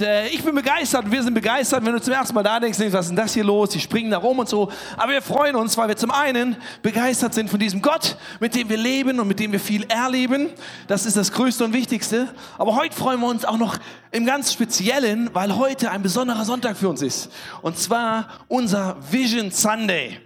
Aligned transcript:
äh, 0.00 0.28
ich 0.28 0.42
bin 0.42 0.54
begeistert 0.54 1.04
und 1.04 1.12
wir 1.12 1.22
sind 1.22 1.34
begeistert, 1.34 1.84
wenn 1.84 1.92
du 1.92 2.00
zum 2.00 2.12
ersten 2.12 2.34
Mal 2.34 2.42
da 2.42 2.60
denkst, 2.60 2.78
was 2.78 3.06
ist 3.06 3.08
denn 3.08 3.16
das 3.16 3.34
hier 3.34 3.44
los? 3.44 3.70
Die 3.70 3.80
springen 3.80 4.10
da 4.10 4.18
rum 4.18 4.38
und 4.38 4.48
so. 4.48 4.70
Aber 4.96 5.12
wir 5.12 5.22
freuen 5.22 5.56
uns, 5.56 5.76
weil 5.76 5.88
wir 5.88 5.96
zum 5.96 6.10
einen 6.10 6.56
begeistert 6.82 7.34
sind 7.34 7.50
von 7.50 7.58
diesem 7.58 7.82
Gott, 7.82 8.16
mit 8.40 8.54
dem 8.54 8.68
wir 8.68 8.76
leben 8.76 9.20
und 9.20 9.28
mit 9.28 9.40
dem 9.40 9.52
wir 9.52 9.60
viel 9.60 9.84
erleben. 9.84 10.50
Das 10.88 11.06
ist 11.06 11.16
das 11.16 11.32
Größte 11.32 11.64
und 11.64 11.72
Wichtigste. 11.72 12.28
Aber 12.58 12.76
heute 12.76 12.94
freuen 12.94 13.20
wir 13.20 13.28
uns 13.28 13.44
auch 13.44 13.58
noch 13.58 13.78
im 14.10 14.26
ganz 14.26 14.52
Speziellen, 14.52 15.30
weil 15.34 15.56
heute 15.56 15.90
ein 15.90 16.02
besonderer 16.02 16.44
Sonntag 16.44 16.76
für 16.76 16.88
uns 16.88 17.02
ist. 17.02 17.30
Und 17.62 17.78
zwar 17.78 18.28
unser 18.48 18.96
Vision 19.10 19.50
Sunday. 19.50 20.20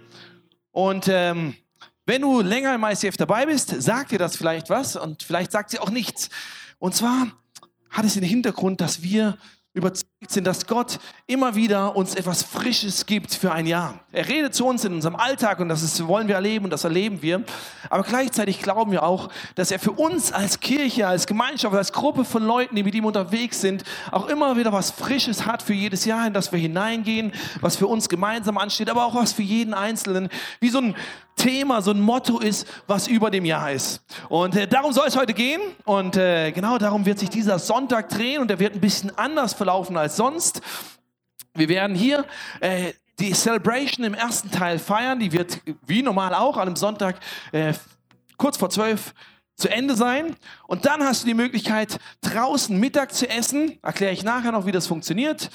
Und 0.71 1.07
ähm, 1.09 1.55
wenn 2.05 2.21
du 2.21 2.41
länger 2.41 2.75
im 2.75 2.83
ICF 2.83 3.17
dabei 3.17 3.45
bist, 3.45 3.81
sagt 3.81 4.11
dir 4.11 4.19
das 4.19 4.35
vielleicht 4.35 4.69
was 4.69 4.95
und 4.95 5.23
vielleicht 5.23 5.51
sagt 5.51 5.69
sie 5.69 5.79
auch 5.79 5.89
nichts. 5.89 6.29
Und 6.79 6.95
zwar 6.95 7.27
hat 7.91 8.05
es 8.05 8.15
den 8.15 8.23
Hintergrund, 8.23 8.81
dass 8.81 9.03
wir 9.03 9.37
überzeugt 9.73 10.29
sind, 10.29 10.45
dass 10.45 10.67
Gott 10.67 10.99
immer 11.27 11.55
wieder 11.55 11.95
uns 11.95 12.15
etwas 12.15 12.43
Frisches 12.43 13.05
gibt 13.05 13.33
für 13.33 13.53
ein 13.53 13.65
Jahr. 13.65 14.01
Er 14.11 14.27
redet 14.27 14.53
zu 14.53 14.65
uns 14.65 14.83
in 14.83 14.93
unserem 14.93 15.15
Alltag 15.15 15.59
und 15.61 15.69
das 15.69 15.81
ist, 15.81 16.05
wollen 16.07 16.27
wir 16.27 16.35
erleben 16.35 16.65
und 16.65 16.71
das 16.71 16.83
erleben 16.83 17.21
wir. 17.21 17.43
Aber 17.89 18.03
gleichzeitig 18.03 18.61
glauben 18.61 18.91
wir 18.91 19.03
auch, 19.03 19.29
dass 19.55 19.71
er 19.71 19.79
für 19.79 19.93
uns 19.93 20.33
als 20.33 20.59
Kirche, 20.59 21.07
als 21.07 21.25
Gemeinschaft, 21.25 21.73
als 21.73 21.93
Gruppe 21.93 22.25
von 22.25 22.43
Leuten, 22.43 22.75
die 22.75 22.83
mit 22.83 22.95
ihm 22.95 23.05
unterwegs 23.05 23.61
sind, 23.61 23.85
auch 24.11 24.27
immer 24.27 24.57
wieder 24.57 24.73
was 24.73 24.91
Frisches 24.91 25.45
hat 25.45 25.63
für 25.63 25.73
jedes 25.73 26.03
Jahr, 26.03 26.27
in 26.27 26.33
das 26.33 26.51
wir 26.51 26.59
hineingehen, 26.59 27.31
was 27.61 27.77
für 27.77 27.87
uns 27.87 28.09
gemeinsam 28.09 28.57
ansteht, 28.57 28.89
aber 28.89 29.05
auch 29.05 29.15
was 29.15 29.31
für 29.31 29.43
jeden 29.43 29.73
Einzelnen. 29.73 30.27
Wie 30.59 30.69
so 30.69 30.79
ein 30.79 30.95
Thema, 31.35 31.81
so 31.81 31.91
ein 31.91 31.99
Motto 31.99 32.39
ist, 32.39 32.67
was 32.87 33.07
über 33.07 33.31
dem 33.31 33.45
Jahr 33.45 33.71
ist. 33.71 34.03
Und 34.29 34.55
äh, 34.55 34.67
darum 34.67 34.93
soll 34.93 35.07
es 35.07 35.15
heute 35.15 35.33
gehen. 35.33 35.61
Und 35.85 36.17
äh, 36.17 36.51
genau 36.51 36.77
darum 36.77 37.05
wird 37.05 37.19
sich 37.19 37.29
dieser 37.29 37.59
Sonntag 37.59 38.09
drehen 38.09 38.41
und 38.41 38.49
der 38.49 38.59
wird 38.59 38.75
ein 38.75 38.81
bisschen 38.81 39.17
anders 39.17 39.53
verlaufen 39.53 39.97
als 39.97 40.17
sonst. 40.17 40.61
Wir 41.53 41.69
werden 41.69 41.95
hier 41.95 42.25
äh, 42.59 42.93
die 43.19 43.33
Celebration 43.33 44.05
im 44.05 44.13
ersten 44.13 44.51
Teil 44.51 44.79
feiern. 44.79 45.19
Die 45.19 45.31
wird 45.31 45.59
wie 45.85 46.01
normal 46.01 46.33
auch 46.33 46.57
an 46.57 46.67
einem 46.67 46.75
Sonntag 46.75 47.17
äh, 47.51 47.73
kurz 48.37 48.57
vor 48.57 48.69
zwölf 48.69 49.13
zu 49.55 49.69
Ende 49.69 49.95
sein. 49.95 50.35
Und 50.67 50.85
dann 50.85 51.03
hast 51.03 51.23
du 51.23 51.27
die 51.27 51.33
Möglichkeit, 51.33 51.99
draußen 52.21 52.77
Mittag 52.77 53.13
zu 53.13 53.29
essen. 53.29 53.77
Erkläre 53.83 54.13
ich 54.13 54.23
nachher 54.23 54.51
noch, 54.51 54.65
wie 54.65 54.71
das 54.71 54.87
funktioniert. 54.87 55.49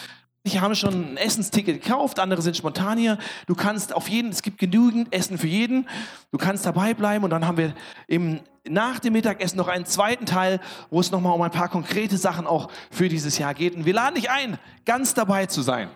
Ich 0.46 0.60
habe 0.60 0.76
schon 0.76 1.14
ein 1.14 1.16
Essensticket 1.16 1.82
gekauft, 1.82 2.20
andere 2.20 2.40
sind 2.40 2.56
spontan 2.56 2.98
hier. 2.98 3.18
Du 3.48 3.56
kannst 3.56 3.92
auf 3.92 4.08
jeden, 4.08 4.30
es 4.30 4.42
gibt 4.42 4.58
genügend 4.58 5.12
Essen 5.12 5.38
für 5.38 5.48
jeden. 5.48 5.88
Du 6.30 6.38
kannst 6.38 6.64
dabei 6.64 6.94
bleiben 6.94 7.24
und 7.24 7.30
dann 7.30 7.48
haben 7.48 7.56
wir 7.56 7.74
im, 8.06 8.38
nach 8.64 9.00
dem 9.00 9.14
Mittagessen 9.14 9.56
noch 9.56 9.66
einen 9.66 9.86
zweiten 9.86 10.24
Teil, 10.24 10.60
wo 10.88 11.00
es 11.00 11.10
nochmal 11.10 11.32
um 11.32 11.42
ein 11.42 11.50
paar 11.50 11.68
konkrete 11.68 12.16
Sachen 12.16 12.46
auch 12.46 12.70
für 12.92 13.08
dieses 13.08 13.38
Jahr 13.38 13.54
geht. 13.54 13.74
Und 13.74 13.86
wir 13.86 13.94
laden 13.94 14.14
dich 14.14 14.30
ein, 14.30 14.56
ganz 14.84 15.14
dabei 15.14 15.46
zu 15.46 15.62
sein. 15.62 15.90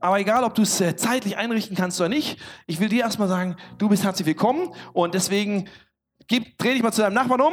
Aber 0.00 0.18
egal, 0.18 0.42
ob 0.42 0.54
du 0.54 0.62
es 0.62 0.80
äh, 0.80 0.96
zeitlich 0.96 1.36
einrichten 1.36 1.76
kannst 1.76 2.00
oder 2.00 2.08
nicht, 2.08 2.38
ich 2.66 2.80
will 2.80 2.88
dir 2.88 3.02
erstmal 3.02 3.28
sagen, 3.28 3.56
du 3.76 3.90
bist 3.90 4.02
herzlich 4.02 4.24
willkommen 4.24 4.72
und 4.94 5.12
deswegen 5.12 5.68
gib, 6.26 6.56
dreh 6.56 6.72
dich 6.72 6.82
mal 6.82 6.92
zu 6.92 7.02
deinem 7.02 7.12
Nachbarn 7.12 7.42
um 7.42 7.52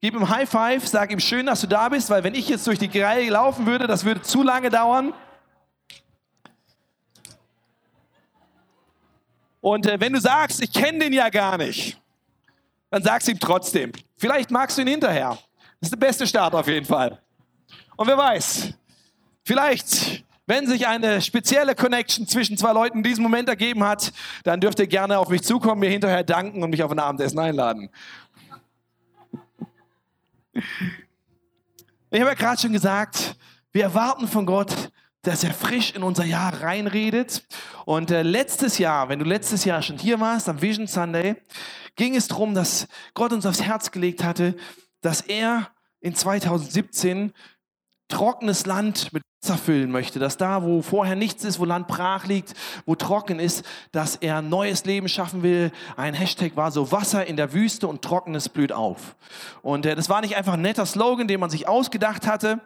Gib 0.00 0.14
ihm 0.14 0.28
High 0.28 0.48
Five, 0.48 0.86
sag 0.86 1.10
ihm 1.10 1.18
schön, 1.18 1.46
dass 1.46 1.60
du 1.60 1.66
da 1.66 1.88
bist, 1.88 2.08
weil 2.08 2.22
wenn 2.22 2.34
ich 2.34 2.48
jetzt 2.48 2.66
durch 2.66 2.78
die 2.78 3.00
Reihe 3.00 3.28
laufen 3.30 3.66
würde, 3.66 3.88
das 3.88 4.04
würde 4.04 4.22
zu 4.22 4.44
lange 4.44 4.70
dauern. 4.70 5.12
Und 9.60 9.86
äh, 9.86 9.98
wenn 9.98 10.12
du 10.12 10.20
sagst, 10.20 10.62
ich 10.62 10.72
kenne 10.72 11.00
den 11.00 11.12
ja 11.12 11.28
gar 11.30 11.58
nicht, 11.58 12.00
dann 12.90 13.02
sag's 13.02 13.26
ihm 13.26 13.40
trotzdem. 13.40 13.90
Vielleicht 14.16 14.52
magst 14.52 14.78
du 14.78 14.82
ihn 14.82 14.88
hinterher. 14.88 15.36
Das 15.80 15.88
ist 15.88 15.92
der 15.92 16.06
beste 16.06 16.26
Start 16.26 16.54
auf 16.54 16.68
jeden 16.68 16.86
Fall. 16.86 17.20
Und 17.96 18.06
wer 18.06 18.16
weiß, 18.16 18.72
vielleicht, 19.44 20.24
wenn 20.46 20.66
sich 20.68 20.86
eine 20.86 21.20
spezielle 21.20 21.74
Connection 21.74 22.26
zwischen 22.26 22.56
zwei 22.56 22.72
Leuten 22.72 22.98
in 22.98 23.02
diesem 23.02 23.24
Moment 23.24 23.48
ergeben 23.48 23.84
hat, 23.84 24.12
dann 24.44 24.60
dürft 24.60 24.78
ihr 24.78 24.86
gerne 24.86 25.18
auf 25.18 25.28
mich 25.28 25.42
zukommen, 25.42 25.80
mir 25.80 25.90
hinterher 25.90 26.22
danken 26.22 26.62
und 26.62 26.70
mich 26.70 26.82
auf 26.84 26.92
ein 26.92 27.00
Abendessen 27.00 27.38
einladen. 27.40 27.90
Ich 32.10 32.20
habe 32.20 32.30
ja 32.30 32.34
gerade 32.34 32.60
schon 32.60 32.72
gesagt, 32.72 33.36
wir 33.72 33.82
erwarten 33.82 34.28
von 34.28 34.46
Gott, 34.46 34.90
dass 35.22 35.44
er 35.44 35.52
frisch 35.52 35.92
in 35.92 36.02
unser 36.02 36.24
Jahr 36.24 36.62
reinredet. 36.62 37.46
Und 37.84 38.10
äh, 38.10 38.22
letztes 38.22 38.78
Jahr, 38.78 39.08
wenn 39.08 39.18
du 39.18 39.24
letztes 39.24 39.64
Jahr 39.64 39.82
schon 39.82 39.98
hier 39.98 40.18
warst, 40.20 40.48
am 40.48 40.62
Vision 40.62 40.86
Sunday, 40.86 41.36
ging 41.96 42.16
es 42.16 42.28
darum, 42.28 42.54
dass 42.54 42.88
Gott 43.14 43.32
uns 43.32 43.44
aufs 43.44 43.62
Herz 43.62 43.90
gelegt 43.90 44.24
hatte, 44.24 44.56
dass 45.00 45.20
er 45.20 45.70
in 46.00 46.14
2017 46.14 47.32
trockenes 48.08 48.66
Land 48.66 49.12
mit 49.12 49.22
Wasser 49.42 49.56
füllen 49.56 49.92
möchte, 49.92 50.18
dass 50.18 50.36
da, 50.36 50.62
wo 50.62 50.82
vorher 50.82 51.14
nichts 51.14 51.44
ist, 51.44 51.60
wo 51.60 51.64
Land 51.64 51.86
brach 51.86 52.26
liegt, 52.26 52.54
wo 52.86 52.94
trocken 52.96 53.38
ist, 53.38 53.64
dass 53.92 54.16
er 54.16 54.42
neues 54.42 54.84
Leben 54.84 55.08
schaffen 55.08 55.42
will. 55.42 55.70
Ein 55.96 56.14
Hashtag 56.14 56.56
war 56.56 56.72
so 56.72 56.90
Wasser 56.90 57.26
in 57.26 57.36
der 57.36 57.52
Wüste 57.52 57.86
und 57.86 58.02
Trockenes 58.02 58.48
blüht 58.48 58.72
auf. 58.72 59.16
Und 59.62 59.86
äh, 59.86 59.94
das 59.94 60.08
war 60.08 60.22
nicht 60.22 60.36
einfach 60.36 60.54
ein 60.54 60.62
netter 60.62 60.86
Slogan, 60.86 61.28
den 61.28 61.38
man 61.38 61.50
sich 61.50 61.68
ausgedacht 61.68 62.26
hatte 62.26 62.60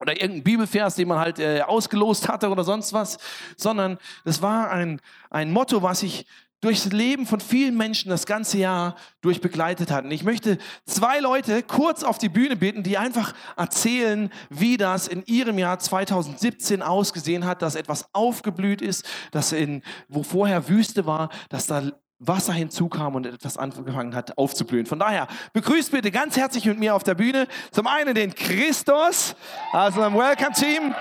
oder 0.00 0.20
irgendein 0.20 0.42
Bibelvers, 0.42 0.96
den 0.96 1.06
man 1.08 1.18
halt 1.18 1.38
äh, 1.38 1.62
ausgelost 1.62 2.28
hatte 2.28 2.50
oder 2.50 2.64
sonst 2.64 2.92
was, 2.92 3.18
sondern 3.56 3.98
das 4.24 4.42
war 4.42 4.70
ein, 4.70 5.00
ein 5.30 5.52
Motto, 5.52 5.82
was 5.82 6.02
ich 6.02 6.26
durchs 6.62 6.86
Leben 6.86 7.26
von 7.26 7.40
vielen 7.40 7.76
Menschen 7.76 8.08
das 8.08 8.24
ganze 8.24 8.56
Jahr 8.56 8.96
durch 9.20 9.40
begleitet 9.40 9.90
hat. 9.90 10.04
Und 10.04 10.12
ich 10.12 10.22
möchte 10.22 10.58
zwei 10.86 11.18
Leute 11.18 11.62
kurz 11.62 12.04
auf 12.04 12.18
die 12.18 12.28
Bühne 12.28 12.56
bitten, 12.56 12.84
die 12.84 12.96
einfach 12.96 13.34
erzählen, 13.56 14.30
wie 14.48 14.76
das 14.76 15.08
in 15.08 15.24
ihrem 15.26 15.58
Jahr 15.58 15.80
2017 15.80 16.80
ausgesehen 16.80 17.44
hat, 17.44 17.62
dass 17.62 17.74
etwas 17.74 18.14
aufgeblüht 18.14 18.80
ist, 18.80 19.04
dass 19.32 19.52
in, 19.52 19.82
wo 20.08 20.22
vorher 20.22 20.68
Wüste 20.68 21.04
war, 21.04 21.30
dass 21.50 21.66
da 21.66 21.82
Wasser 22.20 22.52
hinzukam 22.52 23.16
und 23.16 23.26
etwas 23.26 23.58
angefangen 23.58 24.14
hat 24.14 24.38
aufzublühen. 24.38 24.86
Von 24.86 25.00
daher 25.00 25.26
begrüßt 25.54 25.90
bitte 25.90 26.12
ganz 26.12 26.36
herzlich 26.36 26.64
mit 26.66 26.78
mir 26.78 26.94
auf 26.94 27.02
der 27.02 27.16
Bühne 27.16 27.48
zum 27.72 27.88
einen 27.88 28.14
den 28.14 28.32
Christus, 28.32 29.34
also 29.72 30.02
ein 30.02 30.14
Welcome 30.14 30.52
Team, 30.52 30.94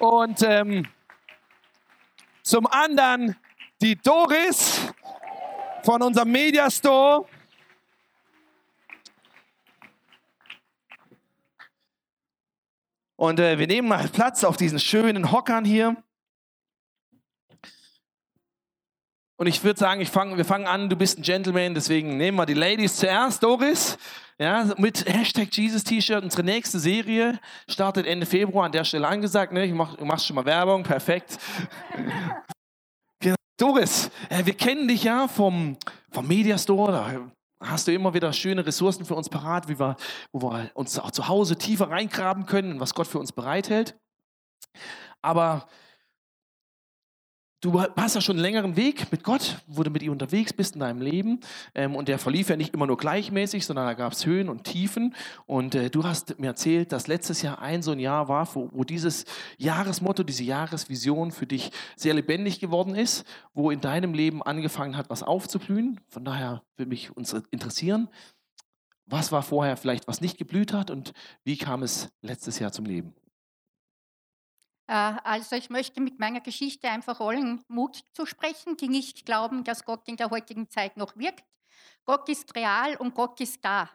und 0.00 0.42
ähm, 0.42 0.88
zum 2.42 2.66
anderen 2.66 3.36
die 3.84 3.96
Doris 3.96 4.80
von 5.82 6.00
unserem 6.00 6.32
Media 6.32 6.70
Store. 6.70 7.26
Und 13.16 13.38
äh, 13.38 13.58
wir 13.58 13.66
nehmen 13.66 13.88
mal 13.88 14.08
Platz 14.08 14.42
auf 14.42 14.56
diesen 14.56 14.80
schönen 14.80 15.30
Hockern 15.30 15.66
hier. 15.66 16.02
Und 19.36 19.48
ich 19.48 19.62
würde 19.62 19.78
sagen, 19.78 20.00
ich 20.00 20.08
fang, 20.08 20.38
wir 20.38 20.46
fangen 20.46 20.66
an, 20.66 20.88
du 20.88 20.96
bist 20.96 21.18
ein 21.18 21.22
Gentleman, 21.22 21.74
deswegen 21.74 22.16
nehmen 22.16 22.38
wir 22.38 22.46
die 22.46 22.54
Ladies 22.54 22.96
zuerst. 22.96 23.42
Doris, 23.42 23.98
ja, 24.38 24.72
mit 24.78 25.06
Hashtag 25.06 25.48
Jesus 25.52 25.84
T-Shirt. 25.84 26.24
Unsere 26.24 26.42
nächste 26.42 26.78
Serie 26.78 27.38
startet 27.68 28.06
Ende 28.06 28.24
Februar, 28.24 28.64
an 28.64 28.72
der 28.72 28.84
Stelle 28.84 29.06
angesagt. 29.06 29.52
Ne? 29.52 29.66
Ich 29.66 29.74
mach, 29.74 29.96
du 29.96 30.06
machst 30.06 30.26
schon 30.26 30.36
mal 30.36 30.46
Werbung, 30.46 30.84
perfekt. 30.84 31.38
Doris, 33.56 34.10
äh, 34.30 34.44
wir 34.44 34.54
kennen 34.54 34.88
dich 34.88 35.04
ja 35.04 35.28
vom, 35.28 35.76
vom 36.10 36.26
Mediastore. 36.26 36.90
Da 36.90 37.30
hast 37.60 37.86
du 37.86 37.92
immer 37.92 38.12
wieder 38.12 38.32
schöne 38.32 38.66
Ressourcen 38.66 39.04
für 39.04 39.14
uns 39.14 39.28
parat, 39.28 39.68
wie 39.68 39.78
wir, 39.78 39.96
wo 40.32 40.50
wir 40.50 40.70
uns 40.74 40.98
auch 40.98 41.12
zu 41.12 41.28
Hause 41.28 41.56
tiefer 41.56 41.88
reingraben 41.88 42.46
können, 42.46 42.80
was 42.80 42.94
Gott 42.94 43.06
für 43.06 43.20
uns 43.20 43.30
bereithält. 43.30 43.96
Aber 45.22 45.68
Du 47.64 47.80
hast 47.80 48.14
ja 48.14 48.20
schon 48.20 48.36
einen 48.36 48.42
längeren 48.42 48.76
Weg 48.76 49.10
mit 49.10 49.24
Gott, 49.24 49.56
wo 49.66 49.82
du 49.82 49.88
mit 49.88 50.02
ihm 50.02 50.12
unterwegs 50.12 50.52
bist 50.52 50.74
in 50.74 50.80
deinem 50.80 51.00
Leben. 51.00 51.40
Ähm, 51.74 51.96
und 51.96 52.08
der 52.08 52.18
verlief 52.18 52.50
ja 52.50 52.56
nicht 52.56 52.74
immer 52.74 52.86
nur 52.86 52.98
gleichmäßig, 52.98 53.64
sondern 53.64 53.86
da 53.86 53.94
gab 53.94 54.12
es 54.12 54.26
Höhen 54.26 54.50
und 54.50 54.64
Tiefen. 54.64 55.14
Und 55.46 55.74
äh, 55.74 55.88
du 55.88 56.04
hast 56.04 56.38
mir 56.38 56.48
erzählt, 56.48 56.92
dass 56.92 57.06
letztes 57.06 57.40
Jahr 57.40 57.62
ein 57.62 57.82
so 57.82 57.92
ein 57.92 58.00
Jahr 58.00 58.28
war, 58.28 58.54
wo, 58.54 58.68
wo 58.70 58.84
dieses 58.84 59.24
Jahresmotto, 59.56 60.24
diese 60.24 60.44
Jahresvision 60.44 61.32
für 61.32 61.46
dich 61.46 61.70
sehr 61.96 62.12
lebendig 62.12 62.60
geworden 62.60 62.94
ist, 62.94 63.24
wo 63.54 63.70
in 63.70 63.80
deinem 63.80 64.12
Leben 64.12 64.42
angefangen 64.42 64.98
hat, 64.98 65.08
was 65.08 65.22
aufzublühen. 65.22 66.02
Von 66.10 66.26
daher 66.26 66.62
würde 66.76 66.90
mich 66.90 67.16
uns 67.16 67.34
interessieren, 67.50 68.10
was 69.06 69.32
war 69.32 69.42
vorher 69.42 69.78
vielleicht, 69.78 70.06
was 70.06 70.20
nicht 70.20 70.36
geblüht 70.36 70.74
hat 70.74 70.90
und 70.90 71.14
wie 71.44 71.56
kam 71.56 71.82
es 71.82 72.10
letztes 72.20 72.58
Jahr 72.58 72.72
zum 72.72 72.84
Leben? 72.84 73.14
Äh, 74.86 74.92
also 75.24 75.56
ich 75.56 75.70
möchte 75.70 76.00
mit 76.00 76.18
meiner 76.18 76.40
Geschichte 76.40 76.88
einfach 76.88 77.20
allen 77.20 77.64
Mut 77.68 78.04
zu 78.12 78.26
sprechen, 78.26 78.76
die 78.76 78.88
nicht 78.88 79.26
glauben, 79.26 79.64
dass 79.64 79.84
Gott 79.84 80.06
in 80.08 80.16
der 80.16 80.30
heutigen 80.30 80.68
Zeit 80.70 80.96
noch 80.96 81.16
wirkt. 81.16 81.44
Gott 82.04 82.28
ist 82.28 82.54
real 82.54 82.96
und 82.96 83.14
Gott 83.14 83.40
ist 83.40 83.64
da. 83.64 83.90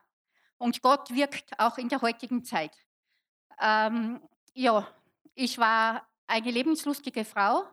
Und 0.58 0.82
Gott 0.82 1.14
wirkt 1.14 1.58
auch 1.60 1.78
in 1.78 1.90
der 1.90 2.02
heutigen 2.02 2.44
Zeit. 2.44 2.76
Ähm, 3.60 4.22
ja, 4.54 4.88
ich 5.36 5.58
war 5.58 6.08
eine 6.28 6.52
lebenslustige 6.52 7.24
Frau, 7.24 7.64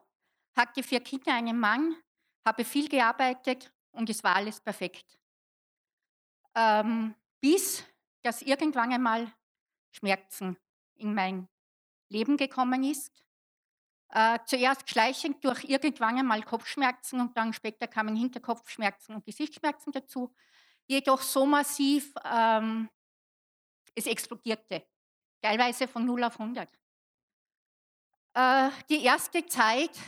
hatte 0.55 0.83
vier 0.83 1.01
Kinder, 1.01 1.35
einen 1.35 1.59
Mann, 1.59 1.97
habe 2.45 2.65
viel 2.65 2.89
gearbeitet 2.89 3.73
und 3.91 4.09
es 4.09 4.23
war 4.23 4.37
alles 4.37 4.61
perfekt. 4.61 5.19
Ähm, 6.55 7.15
bis 7.41 7.85
dass 8.27 8.43
irgendwann 8.43 8.93
einmal 8.93 9.33
Schmerzen 9.93 10.57
in 10.97 11.15
mein 11.15 11.49
Leben 12.09 12.37
gekommen 12.37 12.85
ist. 12.85 13.25
Äh, 14.11 14.39
zuerst 14.47 14.89
schleichend 14.89 15.45
durch 15.45 15.65
irgendwann 15.65 16.19
einmal 16.19 16.43
Kopfschmerzen 16.43 17.21
und 17.21 17.37
dann 17.37 17.53
später 17.53 17.89
kamen 17.89 18.15
Hinterkopfschmerzen 18.15 19.15
und 19.15 19.25
Gesichtsschmerzen 19.25 19.93
dazu. 19.93 20.33
Jedoch 20.87 21.21
so 21.21 21.45
massiv, 21.45 22.15
ähm, 22.25 22.89
es 23.95 24.07
explodierte, 24.07 24.87
teilweise 25.43 25.89
von 25.89 26.05
0 26.05 26.23
auf 26.25 26.39
100. 26.39 26.69
Äh, 28.35 28.71
die 28.89 29.03
erste 29.03 29.45
Zeit 29.47 29.99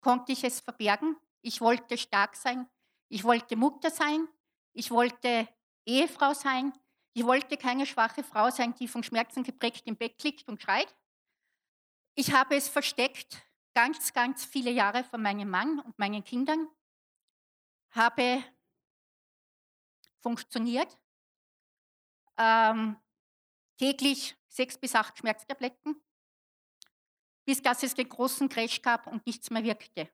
konnte 0.00 0.32
ich 0.32 0.44
es 0.44 0.60
verbergen. 0.60 1.16
Ich 1.40 1.60
wollte 1.60 1.98
stark 1.98 2.36
sein, 2.36 2.68
ich 3.08 3.24
wollte 3.24 3.56
Mutter 3.56 3.90
sein, 3.90 4.28
ich 4.72 4.90
wollte 4.90 5.48
Ehefrau 5.84 6.34
sein, 6.34 6.72
ich 7.14 7.24
wollte 7.24 7.56
keine 7.56 7.86
schwache 7.86 8.22
Frau 8.22 8.50
sein, 8.50 8.74
die 8.74 8.86
von 8.86 9.02
Schmerzen 9.02 9.42
geprägt 9.42 9.82
im 9.86 9.96
Bett 9.96 10.22
liegt 10.22 10.48
und 10.48 10.62
schreit. 10.62 10.94
Ich 12.14 12.32
habe 12.32 12.56
es 12.56 12.68
versteckt, 12.68 13.42
ganz, 13.74 14.12
ganz 14.12 14.44
viele 14.44 14.70
Jahre 14.70 15.02
von 15.04 15.22
meinem 15.22 15.48
Mann 15.48 15.80
und 15.80 15.98
meinen 15.98 16.22
Kindern, 16.22 16.68
habe 17.90 18.44
funktioniert, 20.20 20.98
ähm, 22.38 22.96
täglich 23.78 24.36
sechs 24.48 24.78
bis 24.78 24.94
acht 24.94 25.18
Schmerztabletten, 25.18 26.00
bis 27.44 27.62
dass 27.62 27.82
es 27.82 27.94
den 27.94 28.08
großen 28.08 28.48
Crash 28.48 28.82
gab 28.82 29.06
und 29.06 29.26
nichts 29.26 29.50
mehr 29.50 29.64
wirkte. 29.64 30.10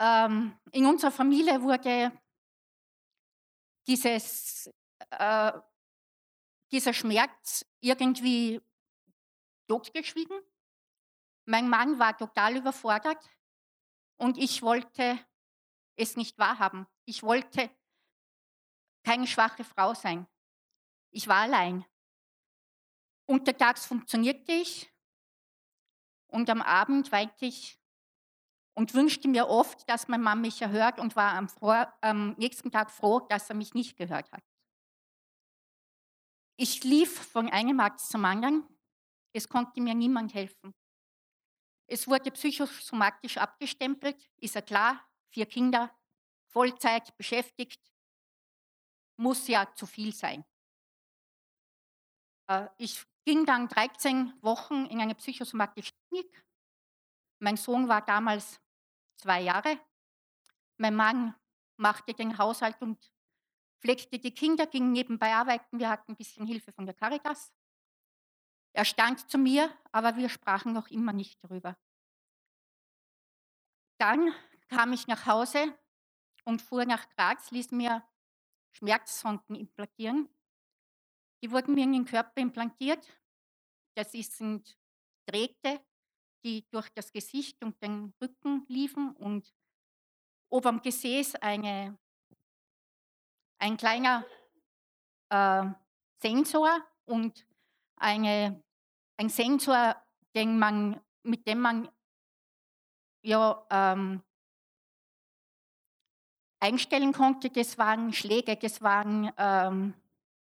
Ähm, 0.00 0.58
in 0.72 0.86
unserer 0.86 1.10
Familie 1.10 1.60
wurde 1.62 2.12
dieses, 3.86 4.70
äh, 5.10 5.52
dieser 6.70 6.92
Schmerz 6.92 7.64
irgendwie 7.80 8.60
totgeschwiegen. 9.68 10.40
Mein 11.44 11.68
Mann 11.68 11.98
war 11.98 12.16
total 12.16 12.56
überfordert 12.56 13.30
und 14.16 14.36
ich 14.36 14.62
wollte 14.62 15.18
es 15.96 16.16
nicht 16.16 16.38
wahrhaben. 16.38 16.86
Ich 17.04 17.22
wollte 17.22 17.70
keine 19.04 19.26
schwache 19.26 19.64
Frau 19.64 19.94
sein. 19.94 20.26
Ich 21.10 21.28
war 21.28 21.42
allein. 21.42 21.84
Untertags 23.26 23.86
funktionierte 23.86 24.52
ich 24.52 24.92
und 26.28 26.50
am 26.50 26.62
Abend 26.62 27.10
weinte 27.12 27.46
ich 27.46 27.78
und 28.74 28.94
wünschte 28.94 29.28
mir 29.28 29.48
oft, 29.48 29.88
dass 29.88 30.08
mein 30.08 30.22
Mann 30.22 30.40
mich 30.40 30.62
erhört 30.62 30.98
und 31.00 31.16
war 31.16 31.32
am, 31.32 31.48
Vor 31.48 31.92
am 32.00 32.32
nächsten 32.34 32.70
Tag 32.70 32.90
froh, 32.90 33.20
dass 33.20 33.48
er 33.48 33.56
mich 33.56 33.74
nicht 33.74 33.96
gehört 33.96 34.30
hat. 34.30 34.44
Ich 36.56 36.84
lief 36.84 37.18
von 37.32 37.48
einem 37.48 37.80
Arzt 37.80 38.10
zum 38.10 38.24
anderen 38.24 38.66
es 39.32 39.48
konnte 39.48 39.80
mir 39.80 39.94
niemand 39.94 40.34
helfen. 40.34 40.74
Es 41.86 42.06
wurde 42.06 42.30
psychosomatisch 42.30 43.38
abgestempelt, 43.38 44.30
ist 44.36 44.54
ja 44.54 44.62
klar, 44.62 45.08
vier 45.30 45.46
Kinder, 45.46 45.94
Vollzeit 46.46 47.16
beschäftigt, 47.16 47.80
muss 49.16 49.48
ja 49.48 49.72
zu 49.74 49.86
viel 49.86 50.14
sein. 50.14 50.44
Äh, 52.48 52.68
ich 52.78 53.04
ging 53.24 53.44
dann 53.44 53.68
13 53.68 54.32
Wochen 54.42 54.86
in 54.86 55.00
eine 55.00 55.14
psychosomatische 55.14 55.92
Klinik. 56.08 56.44
Mein 57.40 57.56
Sohn 57.56 57.88
war 57.88 58.04
damals 58.04 58.60
zwei 59.16 59.42
Jahre. 59.42 59.78
Mein 60.78 60.94
Mann 60.94 61.34
machte 61.76 62.14
den 62.14 62.38
Haushalt 62.38 62.80
und 62.80 63.12
pflegte 63.80 64.18
die 64.18 64.34
Kinder, 64.34 64.66
ging 64.66 64.92
nebenbei 64.92 65.34
arbeiten. 65.34 65.78
Wir 65.78 65.88
hatten 65.88 66.12
ein 66.12 66.16
bisschen 66.16 66.46
Hilfe 66.46 66.72
von 66.72 66.86
der 66.86 66.94
Caritas. 66.94 67.52
Er 68.78 68.84
stand 68.84 69.28
zu 69.28 69.38
mir, 69.38 69.76
aber 69.90 70.14
wir 70.14 70.28
sprachen 70.28 70.72
noch 70.72 70.86
immer 70.86 71.12
nicht 71.12 71.42
darüber. 71.42 71.76
Dann 73.98 74.32
kam 74.68 74.92
ich 74.92 75.08
nach 75.08 75.26
Hause 75.26 75.76
und 76.44 76.62
fuhr 76.62 76.84
nach 76.84 77.08
Graz, 77.08 77.50
ließ 77.50 77.72
mir 77.72 78.08
Schmerzsonden 78.70 79.56
implantieren. 79.56 80.28
Die 81.42 81.50
wurden 81.50 81.74
mir 81.74 81.82
in 81.82 81.92
den 81.92 82.04
Körper 82.04 82.40
implantiert. 82.40 83.04
Das 83.96 84.12
sind 84.12 84.78
Drähte, 85.26 85.84
die 86.44 86.64
durch 86.70 86.88
das 86.90 87.10
Gesicht 87.10 87.64
und 87.64 87.82
den 87.82 88.14
Rücken 88.22 88.64
liefen 88.68 89.10
und 89.16 89.52
ober 90.52 90.68
am 90.68 90.82
Gesäß 90.82 91.34
eine, 91.34 91.98
ein 93.60 93.76
kleiner 93.76 94.24
äh, 95.30 95.64
Sensor 96.22 96.86
und 97.06 97.44
eine, 97.96 98.62
ein 99.18 99.28
Sensor, 99.28 99.96
den 100.34 100.58
man, 100.58 101.00
mit 101.22 101.46
dem 101.46 101.60
man 101.60 101.88
ja, 103.22 103.66
ähm, 103.70 104.22
einstellen 106.60 107.12
konnte, 107.12 107.50
das 107.50 107.76
waren 107.78 108.12
Schläge, 108.12 108.56
das 108.56 108.80
waren, 108.80 109.30
ähm, 109.36 109.94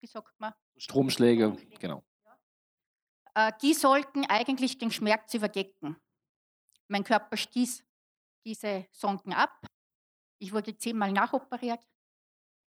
wie 0.02 0.08
sagt 0.08 0.40
man? 0.40 0.54
Stromschläge, 0.78 1.46
Stromschläge. 1.46 1.80
genau. 1.80 2.04
Äh, 3.34 3.52
die 3.62 3.74
sollten 3.74 4.26
eigentlich 4.26 4.78
den 4.78 4.92
Schmerz 4.92 5.34
überdecken. 5.34 5.98
Mein 6.88 7.04
Körper 7.04 7.36
stieß 7.36 7.84
diese 8.46 8.88
Sonden 8.92 9.34
ab. 9.34 9.66
Ich 10.40 10.54
wurde 10.54 10.78
zehnmal 10.78 11.12
nachoperiert. 11.12 11.86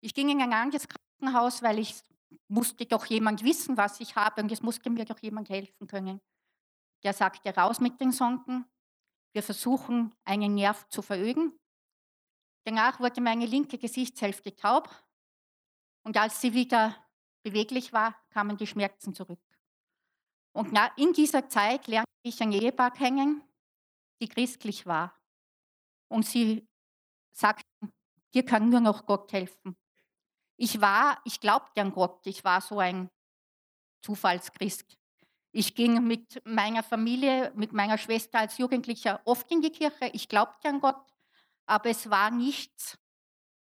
Ich 0.00 0.12
ging 0.12 0.28
in 0.28 0.42
ein 0.42 0.52
anderes 0.52 0.86
Krankenhaus, 0.86 1.62
weil 1.62 1.78
ich 1.78 1.94
musste 2.48 2.86
doch 2.86 3.06
jemand 3.06 3.42
wissen, 3.42 3.76
was 3.76 4.00
ich 4.00 4.16
habe 4.16 4.42
und 4.42 4.52
es 4.52 4.62
musste 4.62 4.90
mir 4.90 5.04
doch 5.04 5.18
jemand 5.20 5.48
helfen 5.48 5.86
können. 5.86 6.20
Der 7.02 7.12
sagte, 7.12 7.54
raus 7.54 7.80
mit 7.80 8.00
den 8.00 8.12
Sonden, 8.12 8.64
wir 9.32 9.42
versuchen, 9.42 10.14
einen 10.24 10.54
Nerv 10.54 10.88
zu 10.88 11.02
verögen. 11.02 11.52
Danach 12.64 13.00
wurde 13.00 13.20
meine 13.20 13.46
linke 13.46 13.78
Gesichtshälfte 13.78 14.54
taub 14.54 14.88
und 16.04 16.16
als 16.16 16.40
sie 16.40 16.54
wieder 16.54 16.96
beweglich 17.42 17.92
war, 17.92 18.14
kamen 18.30 18.56
die 18.56 18.66
Schmerzen 18.66 19.14
zurück. 19.14 19.40
Und 20.52 20.78
in 20.96 21.12
dieser 21.12 21.48
Zeit 21.48 21.88
lernte 21.88 22.10
ich 22.22 22.40
ein 22.40 22.52
Ehepaar 22.52 22.92
kennen, 22.92 23.42
die 24.20 24.28
christlich 24.28 24.86
war. 24.86 25.18
Und 26.08 26.24
sie 26.24 26.68
sagten, 27.32 27.92
dir 28.32 28.44
kann 28.44 28.70
nur 28.70 28.80
noch 28.80 29.04
Gott 29.04 29.32
helfen. 29.32 29.76
Ich 30.56 30.80
war, 30.80 31.20
ich 31.24 31.40
glaubte 31.40 31.80
an 31.80 31.92
Gott, 31.92 32.26
ich 32.26 32.44
war 32.44 32.60
so 32.60 32.78
ein 32.78 33.10
Zufallschrist. 34.02 34.96
Ich 35.52 35.74
ging 35.74 36.04
mit 36.06 36.42
meiner 36.44 36.82
Familie, 36.82 37.52
mit 37.54 37.72
meiner 37.72 37.98
Schwester 37.98 38.40
als 38.40 38.58
Jugendlicher 38.58 39.20
oft 39.24 39.50
in 39.50 39.60
die 39.60 39.70
Kirche. 39.70 40.10
Ich 40.12 40.28
glaubte 40.28 40.68
an 40.68 40.80
Gott, 40.80 41.00
aber 41.66 41.90
es 41.90 42.10
war 42.10 42.30
nichts 42.30 42.98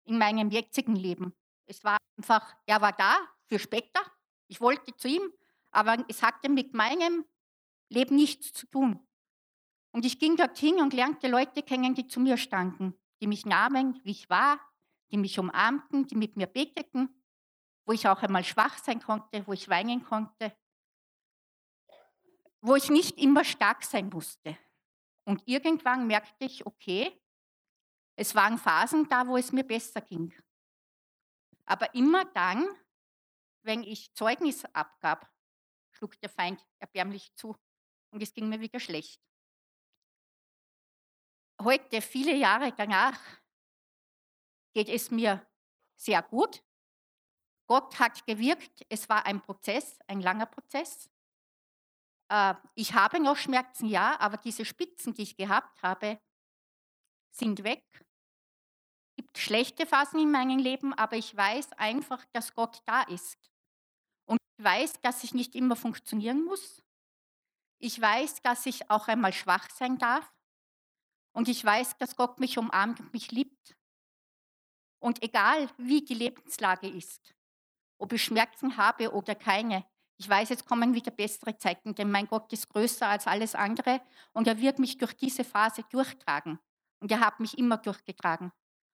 in 0.04 0.18
meinem 0.18 0.50
jetzigen 0.50 0.96
Leben. 0.96 1.34
Es 1.66 1.84
war 1.84 1.98
einfach, 2.16 2.54
er 2.66 2.80
war 2.80 2.92
da 2.92 3.16
für 3.46 3.58
später. 3.58 4.00
Ich 4.48 4.60
wollte 4.60 4.96
zu 4.96 5.08
ihm, 5.08 5.32
aber 5.70 6.04
es 6.08 6.22
hatte 6.22 6.48
mit 6.48 6.74
meinem 6.74 7.24
Leben 7.88 8.16
nichts 8.16 8.52
zu 8.52 8.66
tun. 8.66 9.06
Und 9.92 10.04
ich 10.04 10.18
ging 10.18 10.36
dorthin 10.36 10.80
und 10.80 10.92
lernte 10.92 11.28
Leute 11.28 11.62
kennen, 11.62 11.94
die 11.94 12.06
zu 12.06 12.20
mir 12.20 12.36
standen, 12.36 12.94
die 13.20 13.26
mich 13.26 13.46
nahmen, 13.46 14.00
wie 14.04 14.10
ich 14.10 14.28
war, 14.28 14.58
die 15.14 15.18
mich 15.18 15.38
umarmten, 15.38 16.08
die 16.08 16.16
mit 16.16 16.36
mir 16.36 16.48
beteten, 16.48 17.08
wo 17.86 17.92
ich 17.92 18.08
auch 18.08 18.20
einmal 18.20 18.42
schwach 18.42 18.76
sein 18.78 19.00
konnte, 19.00 19.46
wo 19.46 19.52
ich 19.52 19.68
weinen 19.68 20.02
konnte, 20.02 20.58
wo 22.60 22.74
ich 22.74 22.90
nicht 22.90 23.16
immer 23.16 23.44
stark 23.44 23.84
sein 23.84 24.08
musste. 24.08 24.58
Und 25.24 25.46
irgendwann 25.46 26.08
merkte 26.08 26.46
ich, 26.46 26.66
okay, 26.66 27.16
es 28.16 28.34
waren 28.34 28.58
Phasen 28.58 29.08
da, 29.08 29.28
wo 29.28 29.36
es 29.36 29.52
mir 29.52 29.62
besser 29.62 30.00
ging. 30.00 30.34
Aber 31.64 31.94
immer 31.94 32.24
dann, 32.24 32.66
wenn 33.62 33.84
ich 33.84 34.12
Zeugnis 34.14 34.64
abgab, 34.64 35.32
schlug 35.92 36.18
der 36.22 36.28
Feind 36.28 36.66
erbärmlich 36.80 37.32
zu 37.36 37.56
und 38.10 38.20
es 38.20 38.34
ging 38.34 38.48
mir 38.48 38.58
wieder 38.58 38.80
schlecht. 38.80 39.22
Heute, 41.62 42.02
viele 42.02 42.34
Jahre 42.34 42.72
danach, 42.72 43.20
geht 44.74 44.88
es 44.88 45.10
mir 45.10 45.46
sehr 45.96 46.22
gut. 46.22 46.62
Gott 47.66 47.98
hat 47.98 48.26
gewirkt. 48.26 48.84
Es 48.88 49.08
war 49.08 49.24
ein 49.24 49.40
Prozess, 49.40 49.98
ein 50.06 50.20
langer 50.20 50.46
Prozess. 50.46 51.08
Äh, 52.28 52.54
ich 52.74 52.94
habe 52.94 53.20
noch 53.20 53.36
Schmerzen, 53.36 53.86
ja, 53.86 54.18
aber 54.20 54.36
diese 54.36 54.64
Spitzen, 54.64 55.14
die 55.14 55.22
ich 55.22 55.36
gehabt 55.36 55.82
habe, 55.82 56.20
sind 57.30 57.64
weg. 57.64 57.84
Es 59.10 59.16
gibt 59.16 59.38
schlechte 59.38 59.86
Phasen 59.86 60.20
in 60.20 60.30
meinem 60.30 60.58
Leben, 60.58 60.92
aber 60.92 61.16
ich 61.16 61.34
weiß 61.34 61.72
einfach, 61.72 62.24
dass 62.32 62.54
Gott 62.54 62.82
da 62.84 63.02
ist. 63.02 63.50
Und 64.26 64.38
ich 64.58 64.64
weiß, 64.64 65.00
dass 65.00 65.24
ich 65.24 65.34
nicht 65.34 65.54
immer 65.54 65.76
funktionieren 65.76 66.44
muss. 66.44 66.82
Ich 67.78 68.00
weiß, 68.00 68.42
dass 68.42 68.66
ich 68.66 68.90
auch 68.90 69.08
einmal 69.08 69.32
schwach 69.32 69.70
sein 69.70 69.98
darf. 69.98 70.32
Und 71.32 71.48
ich 71.48 71.64
weiß, 71.64 71.96
dass 71.98 72.16
Gott 72.16 72.38
mich 72.38 72.58
umarmt 72.58 73.00
und 73.00 73.12
mich 73.12 73.30
liebt. 73.30 73.76
Und 75.04 75.22
egal, 75.22 75.68
wie 75.76 76.00
die 76.00 76.14
Lebenslage 76.14 76.88
ist, 76.88 77.34
ob 77.98 78.14
ich 78.14 78.24
Schmerzen 78.24 78.78
habe 78.78 79.12
oder 79.12 79.34
keine, 79.34 79.84
Ich 80.16 80.26
weiß, 80.26 80.48
jetzt 80.48 80.64
kommen 80.64 80.94
wieder 80.94 81.10
bessere 81.10 81.58
Zeiten, 81.58 81.94
denn 81.94 82.10
mein 82.10 82.26
Gott 82.26 82.50
ist 82.54 82.70
größer 82.70 83.06
als 83.06 83.26
alles 83.26 83.54
andere 83.54 84.00
und 84.32 84.46
er 84.46 84.58
wird 84.58 84.78
mich 84.78 84.96
durch 84.96 85.12
diese 85.12 85.44
Phase 85.44 85.82
durchtragen. 85.90 86.58
Und 87.00 87.10
er 87.10 87.20
hat 87.20 87.38
mich 87.38 87.58
immer 87.58 87.76
durchgetragen. 87.76 88.50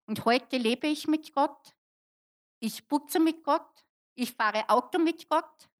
Und 0.04 0.26
heute 0.26 0.58
lebe 0.58 0.88
ich 0.88 1.06
mit 1.06 1.32
Gott. 1.32 1.74
Ich 2.58 2.86
putze 2.86 3.18
mit 3.18 3.42
Gott. 3.42 3.86
Ich 4.14 4.32
fahre 4.32 4.68
Auto 4.68 4.98
mit 4.98 5.26
Gott. 5.30 5.70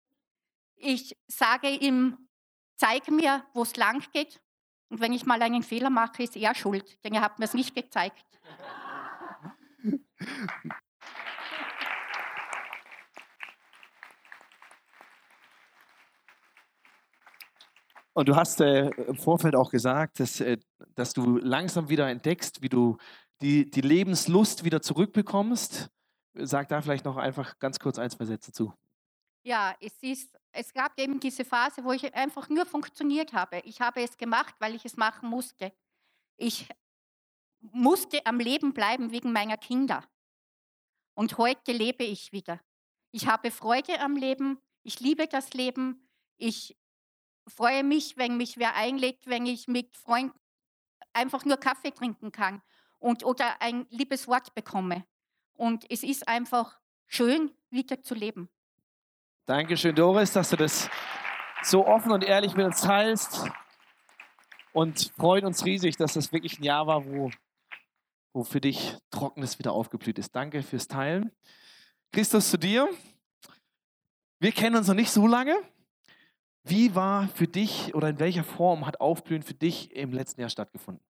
Ich 0.76 1.14
sage 1.26 1.68
ihm, 1.68 2.28
zeige 2.76 3.12
mir, 3.12 3.44
wo 3.52 3.62
es 3.62 3.76
lang 3.76 4.02
geht. 4.12 4.40
Und 4.88 5.00
wenn 5.00 5.12
ich 5.12 5.26
mal 5.26 5.42
einen 5.42 5.64
Fehler 5.64 5.90
mache, 5.90 6.22
ist 6.22 6.36
er 6.36 6.54
schuld, 6.54 7.04
denn 7.04 7.12
er 7.12 7.20
hat 7.20 7.38
mir 7.38 7.44
es 7.44 7.52
nicht 7.52 7.74
gezeigt. 7.74 8.24
Und 18.14 18.28
du 18.28 18.36
hast 18.36 18.60
äh, 18.60 18.90
im 18.90 19.16
Vorfeld 19.16 19.56
auch 19.56 19.70
gesagt, 19.70 20.20
dass, 20.20 20.40
äh, 20.40 20.56
dass 20.94 21.12
du 21.12 21.36
langsam 21.38 21.88
wieder 21.88 22.08
entdeckst, 22.08 22.62
wie 22.62 22.68
du 22.68 22.96
die, 23.42 23.68
die 23.68 23.80
Lebenslust 23.80 24.64
wieder 24.64 24.80
zurückbekommst. 24.80 25.90
Sag 26.34 26.68
da 26.68 26.80
vielleicht 26.80 27.04
noch 27.04 27.16
einfach 27.16 27.58
ganz 27.58 27.78
kurz 27.78 27.98
ein, 27.98 28.10
zwei 28.10 28.24
Sätze 28.24 28.52
zu. 28.52 28.72
Ja, 29.42 29.74
es, 29.80 29.92
ist, 30.00 30.38
es 30.52 30.72
gab 30.72 30.98
eben 30.98 31.20
diese 31.20 31.44
Phase, 31.44 31.84
wo 31.84 31.92
ich 31.92 32.14
einfach 32.14 32.48
nur 32.48 32.64
funktioniert 32.64 33.32
habe. 33.32 33.60
Ich 33.64 33.80
habe 33.80 34.02
es 34.02 34.16
gemacht, 34.16 34.54
weil 34.60 34.74
ich 34.74 34.84
es 34.84 34.96
machen 34.96 35.28
musste. 35.28 35.72
Ich 36.36 36.68
musste 37.60 38.24
am 38.24 38.38
Leben 38.38 38.72
bleiben 38.72 39.10
wegen 39.10 39.32
meiner 39.32 39.56
Kinder. 39.56 40.04
Und 41.14 41.38
heute 41.38 41.72
lebe 41.72 42.04
ich 42.04 42.32
wieder. 42.32 42.60
Ich 43.10 43.28
habe 43.28 43.50
Freude 43.50 44.00
am 44.00 44.16
Leben. 44.16 44.58
Ich 44.82 45.00
liebe 45.00 45.26
das 45.26 45.52
Leben. 45.52 46.08
Ich 46.36 46.76
freue 47.46 47.84
mich, 47.84 48.16
wenn 48.16 48.36
mich 48.36 48.58
wer 48.58 48.74
einlädt, 48.74 49.26
wenn 49.26 49.46
ich 49.46 49.68
mit 49.68 49.96
Freunden 49.96 50.38
einfach 51.12 51.44
nur 51.44 51.56
Kaffee 51.56 51.92
trinken 51.92 52.32
kann 52.32 52.62
und, 52.98 53.24
oder 53.24 53.60
ein 53.60 53.86
liebes 53.90 54.26
Wort 54.26 54.54
bekomme. 54.54 55.04
Und 55.54 55.88
es 55.90 56.02
ist 56.02 56.26
einfach 56.26 56.80
schön, 57.06 57.52
wieder 57.70 58.02
zu 58.02 58.14
leben. 58.14 58.48
Dankeschön, 59.46 59.94
Doris, 59.94 60.32
dass 60.32 60.50
du 60.50 60.56
das 60.56 60.88
so 61.62 61.86
offen 61.86 62.12
und 62.12 62.24
ehrlich 62.24 62.54
mit 62.54 62.66
uns 62.66 62.80
teilst. 62.80 63.48
Und 64.72 65.12
freuen 65.16 65.46
uns 65.46 65.64
riesig, 65.64 65.96
dass 65.96 66.14
das 66.14 66.32
wirklich 66.32 66.58
ein 66.58 66.64
Jahr 66.64 66.86
war, 66.86 67.04
wo, 67.06 67.30
wo 68.34 68.42
für 68.42 68.60
dich 68.60 68.98
Trockenes 69.10 69.58
wieder 69.58 69.72
aufgeblüht 69.72 70.18
ist. 70.18 70.34
Danke 70.34 70.62
fürs 70.62 70.88
Teilen. 70.88 71.30
Christus 72.12 72.50
zu 72.50 72.58
dir. 72.58 72.88
Wir 74.40 74.52
kennen 74.52 74.76
uns 74.76 74.88
noch 74.88 74.94
nicht 74.94 75.10
so 75.10 75.26
lange. 75.26 75.56
Wie 76.64 76.94
war 76.94 77.28
für 77.28 77.46
dich 77.46 77.94
oder 77.94 78.08
in 78.08 78.18
welcher 78.18 78.44
Form 78.44 78.86
hat 78.86 79.00
Aufblühen 79.00 79.42
für 79.42 79.54
dich 79.54 79.94
im 79.94 80.12
letzten 80.12 80.40
Jahr 80.40 80.50
stattgefunden? 80.50 81.02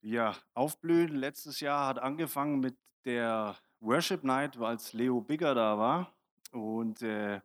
Ja, 0.00 0.36
Aufblühen 0.54 1.16
letztes 1.16 1.60
Jahr 1.60 1.88
hat 1.88 1.98
angefangen 1.98 2.60
mit 2.60 2.76
der 3.04 3.56
Worship 3.80 4.22
Night, 4.22 4.56
als 4.58 4.92
Leo 4.92 5.20
Bigger 5.20 5.54
da 5.54 5.78
war. 5.78 6.14
Und 6.52 7.02
äh, 7.02 7.40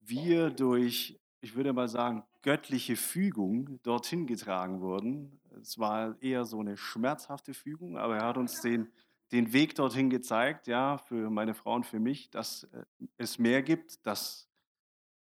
wir 0.00 0.50
durch, 0.50 1.20
ich 1.40 1.54
würde 1.54 1.72
mal 1.72 1.88
sagen, 1.88 2.24
göttliche 2.42 2.96
Fügung 2.96 3.78
dorthin 3.82 4.26
getragen 4.26 4.80
wurden. 4.80 5.40
Es 5.60 5.78
war 5.78 6.20
eher 6.22 6.44
so 6.44 6.60
eine 6.60 6.76
schmerzhafte 6.76 7.54
Fügung, 7.54 7.96
aber 7.98 8.16
er 8.16 8.24
hat 8.24 8.36
uns 8.36 8.60
den, 8.60 8.90
den 9.32 9.52
Weg 9.52 9.74
dorthin 9.74 10.10
gezeigt, 10.10 10.66
ja, 10.66 10.98
für 10.98 11.30
meine 11.30 11.54
Frau 11.54 11.74
und 11.74 11.86
für 11.86 12.00
mich, 12.00 12.30
dass 12.30 12.64
äh, 12.64 12.84
es 13.16 13.38
mehr 13.38 13.62
gibt, 13.62 14.06
dass 14.06 14.48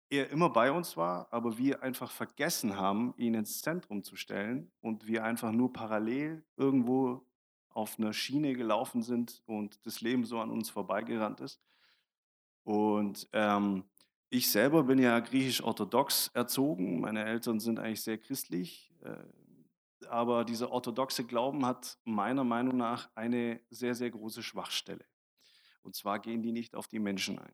er 0.10 0.30
immer 0.32 0.50
bei 0.50 0.72
uns 0.72 0.98
war, 0.98 1.28
aber 1.32 1.58
wir 1.58 1.84
einfach 1.84 2.12
vergessen 2.12 2.76
haben, 2.76 3.14
ihn 3.18 3.36
ins 3.36 3.62
Zentrum 3.62 4.04
zu 4.04 4.16
stellen 4.16 4.72
und 4.82 5.06
wir 5.08 5.24
einfach 5.24 5.52
nur 5.52 5.72
parallel 5.72 6.44
irgendwo 6.58 7.24
auf 7.70 8.00
einer 8.00 8.14
Schiene 8.14 8.54
gelaufen 8.54 9.04
sind 9.04 9.44
und 9.46 9.86
das 9.86 10.02
Leben 10.02 10.26
so 10.26 10.40
an 10.40 10.50
uns 10.50 10.70
vorbeigerannt 10.70 11.42
ist. 11.42 11.62
Und 12.64 13.30
ähm, 13.34 13.84
ich 14.30 14.52
selber 14.52 14.84
bin 14.84 15.00
ja 15.00 15.20
griechisch-orthodox 15.20 16.30
erzogen. 16.34 17.02
Meine 17.02 17.26
Eltern 17.26 17.60
sind 17.60 17.80
eigentlich 17.80 18.02
sehr 18.02 18.18
christlich. 18.18 18.92
Aber 20.08 20.46
dieser 20.46 20.72
orthodoxe 20.72 21.26
Glauben 21.26 21.66
hat 21.66 21.98
meiner 22.06 22.44
Meinung 22.44 22.78
nach 22.78 23.10
eine 23.16 23.60
sehr, 23.70 23.96
sehr 23.96 24.10
große 24.10 24.44
Schwachstelle. 24.44 25.06
Und 25.82 25.96
zwar 25.96 26.20
gehen 26.20 26.42
die 26.42 26.52
nicht 26.52 26.76
auf 26.76 26.88
die 26.88 27.00
Menschen 27.00 27.40
ein 27.40 27.54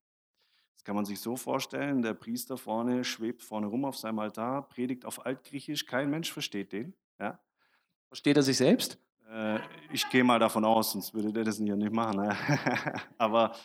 kann 0.86 0.96
man 0.96 1.04
sich 1.04 1.20
so 1.20 1.36
vorstellen, 1.36 2.04
der 2.04 2.14
Priester 2.14 2.58
vorne 2.58 3.04
schwebt 3.04 3.42
vorne 3.42 3.68
rum 3.68 3.84
auf 3.84 3.98
seinem 3.98 4.20
Altar, 4.20 4.70
predigt 4.70 5.04
auf 5.04 5.26
Altgriechisch, 5.26 5.86
kein 5.86 6.10
Mensch 6.10 6.32
versteht 6.32 6.72
den. 6.72 6.94
Ja? 7.20 7.40
Versteht 8.08 8.38
er 8.38 8.44
sich 8.44 8.58
selbst? 8.58 9.00
Äh, 9.30 9.60
ich 9.92 10.08
gehe 10.10 10.24
mal 10.24 10.40
davon 10.40 10.64
aus, 10.64 10.92
sonst 10.92 11.14
würde 11.14 11.34
der 11.34 11.44
das 11.44 11.60
nicht 11.60 11.92
machen. 11.92 12.18
Ne? 12.18 12.38
Aber 13.18 13.56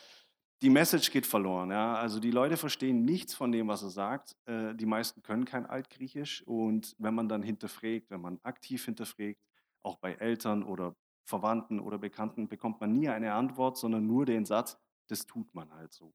die 0.63 0.71
Message 0.71 1.11
geht 1.11 1.27
verloren. 1.27 1.71
Ja? 1.71 1.95
Also 1.95 2.21
die 2.21 2.31
Leute 2.31 2.57
verstehen 2.57 3.05
nichts 3.05 3.35
von 3.35 3.53
dem, 3.53 3.69
was 3.69 3.83
er 3.83 3.91
sagt. 3.91 4.37
Äh, 4.47 4.75
die 4.75 4.87
meisten 4.87 5.23
können 5.23 5.45
kein 5.45 5.67
Altgriechisch. 5.67 6.43
Und 6.47 6.95
wenn 6.99 7.15
man 7.15 7.29
dann 7.29 7.43
hinterfragt, 7.43 8.11
wenn 8.11 8.21
man 8.21 8.39
aktiv 8.43 8.85
hinterfragt, 8.85 9.41
auch 9.83 9.97
bei 9.97 10.15
Eltern 10.15 10.63
oder 10.63 10.95
Verwandten 11.25 11.81
oder 11.81 11.99
Bekannten, 11.99 12.49
bekommt 12.49 12.81
man 12.81 12.93
nie 12.93 13.09
eine 13.09 13.33
Antwort, 13.33 13.79
sondern 13.79 14.07
nur 14.07 14.27
den 14.27 14.45
Satz, 14.45 14.79
das 15.07 15.27
tut 15.27 15.55
man 15.55 15.73
halt 15.73 15.93
so. 15.93 16.13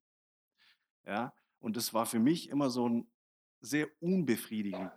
Ja? 1.05 1.33
Und 1.59 1.77
das 1.77 1.93
war 1.93 2.05
für 2.05 2.19
mich 2.19 2.49
immer 2.49 2.69
so 2.69 2.87
ein 2.87 3.11
sehr 3.61 3.87
unbefriedigend, 3.99 4.91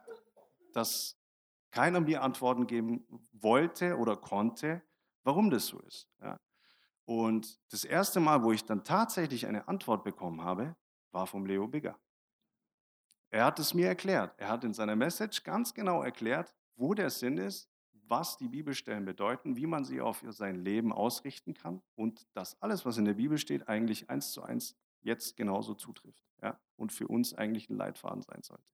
dass 0.75 1.19
keiner 1.71 2.01
mir 2.01 2.23
Antworten 2.23 2.67
geben 2.67 3.07
wollte 3.33 3.97
oder 3.97 4.17
konnte, 4.17 4.83
warum 5.23 5.49
das 5.49 5.67
so 5.67 5.79
ist. 5.81 6.09
Ja? 6.21 6.39
Und 7.09 7.59
das 7.73 7.85
erste 7.85 8.21
Mal, 8.21 8.43
wo 8.43 8.53
ich 8.53 8.67
dann 8.67 8.85
tatsächlich 8.85 9.47
eine 9.47 9.67
Antwort 9.67 10.05
bekommen 10.05 10.43
habe, 10.43 10.77
war 11.11 11.27
vom 11.27 11.47
Leo 11.47 11.67
Bigger. 11.67 11.99
Er 13.31 13.47
hat 13.47 13.59
es 13.59 13.73
mir 13.73 13.87
erklärt. 13.89 14.35
Er 14.37 14.49
hat 14.49 14.63
in 14.63 14.75
seiner 14.75 14.95
Message 14.95 15.43
ganz 15.43 15.73
genau 15.73 16.03
erklärt, 16.03 16.55
wo 16.77 16.93
der 16.93 17.09
Sinn 17.09 17.39
ist, 17.39 17.71
was 18.09 18.37
die 18.37 18.49
Bibelstellen 18.49 19.07
bedeuten, 19.07 19.57
wie 19.57 19.65
man 19.65 19.87
sie 19.87 20.03
auf 20.03 20.23
sein 20.29 20.57
Leben 20.57 20.93
ausrichten 20.93 21.55
kann 21.55 21.81
und 21.95 22.27
dass 22.35 22.61
alles, 22.61 22.85
was 22.85 22.99
in 22.99 23.07
der 23.07 23.15
Bibel 23.15 23.39
steht, 23.39 23.71
eigentlich 23.71 24.11
eins 24.11 24.33
zu 24.33 24.43
eins 24.43 24.77
jetzt 25.01 25.39
genauso 25.39 25.73
zutrifft 25.73 26.23
ja, 26.43 26.61
und 26.77 26.93
für 26.93 27.09
uns 27.09 27.33
eigentlich 27.33 27.71
ein 27.71 27.79
Leitfaden 27.79 28.21
sein 28.21 28.43
sollte. 28.43 28.65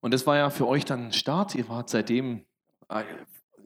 Und 0.00 0.14
das 0.14 0.26
war 0.26 0.38
ja 0.38 0.48
für 0.48 0.66
euch 0.66 0.86
dann 0.86 1.12
Start. 1.12 1.54
Ihr 1.54 1.68
wart 1.68 1.90
seitdem 1.90 2.46
äh, 2.88 3.04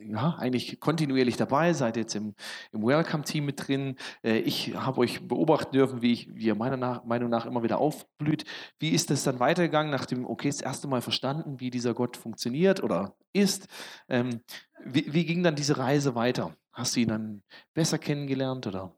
ja, 0.02 0.37
eigentlich 0.38 0.80
kontinuierlich 0.80 1.37
dabei, 1.37 1.73
seid 1.73 1.97
jetzt 1.97 2.14
im, 2.14 2.35
im 2.73 2.83
Welcome-Team 2.83 3.45
mit 3.45 3.66
drin. 3.66 3.97
Äh, 4.23 4.38
ich 4.38 4.75
habe 4.75 5.00
euch 5.00 5.26
beobachten 5.26 5.73
dürfen, 5.73 6.02
wie, 6.02 6.12
ich, 6.12 6.35
wie 6.35 6.47
ihr 6.47 6.54
meiner 6.54 6.76
nach, 6.76 7.04
Meinung 7.04 7.30
nach 7.30 7.47
immer 7.47 7.62
wieder 7.62 7.78
aufblüht. 7.78 8.45
Wie 8.78 8.90
ist 8.90 9.11
das 9.11 9.25
dann 9.25 9.40
weitergegangen, 9.40 9.90
nachdem, 9.90 10.26
okay, 10.26 10.49
das 10.49 10.61
erste 10.61 10.88
Mal 10.88 11.02
verstanden, 11.02 11.61
wie 11.61 11.71
dieser 11.71 11.95
Gott 11.95 12.16
funktioniert 12.16 12.83
oder 12.83 13.14
ist? 13.33 13.69
Ähm, 14.09 14.40
wie, 14.85 15.12
wie 15.12 15.25
ging 15.25 15.42
dann 15.42 15.57
diese 15.57 15.78
Reise 15.78 16.14
weiter? 16.14 16.54
Hast 16.73 16.97
du 16.97 17.00
ihn 17.00 17.09
dann 17.09 17.42
besser 17.75 17.99
kennengelernt 17.99 18.66
oder? 18.66 18.95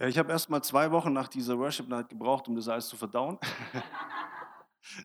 Ich 0.00 0.16
habe 0.16 0.30
erst 0.30 0.48
mal 0.48 0.62
zwei 0.62 0.92
Wochen 0.92 1.12
nach 1.12 1.26
dieser 1.26 1.58
Worship 1.58 1.88
Night 1.88 2.08
gebraucht, 2.08 2.46
um 2.46 2.54
das 2.54 2.68
alles 2.68 2.86
zu 2.86 2.96
verdauen. 2.96 3.38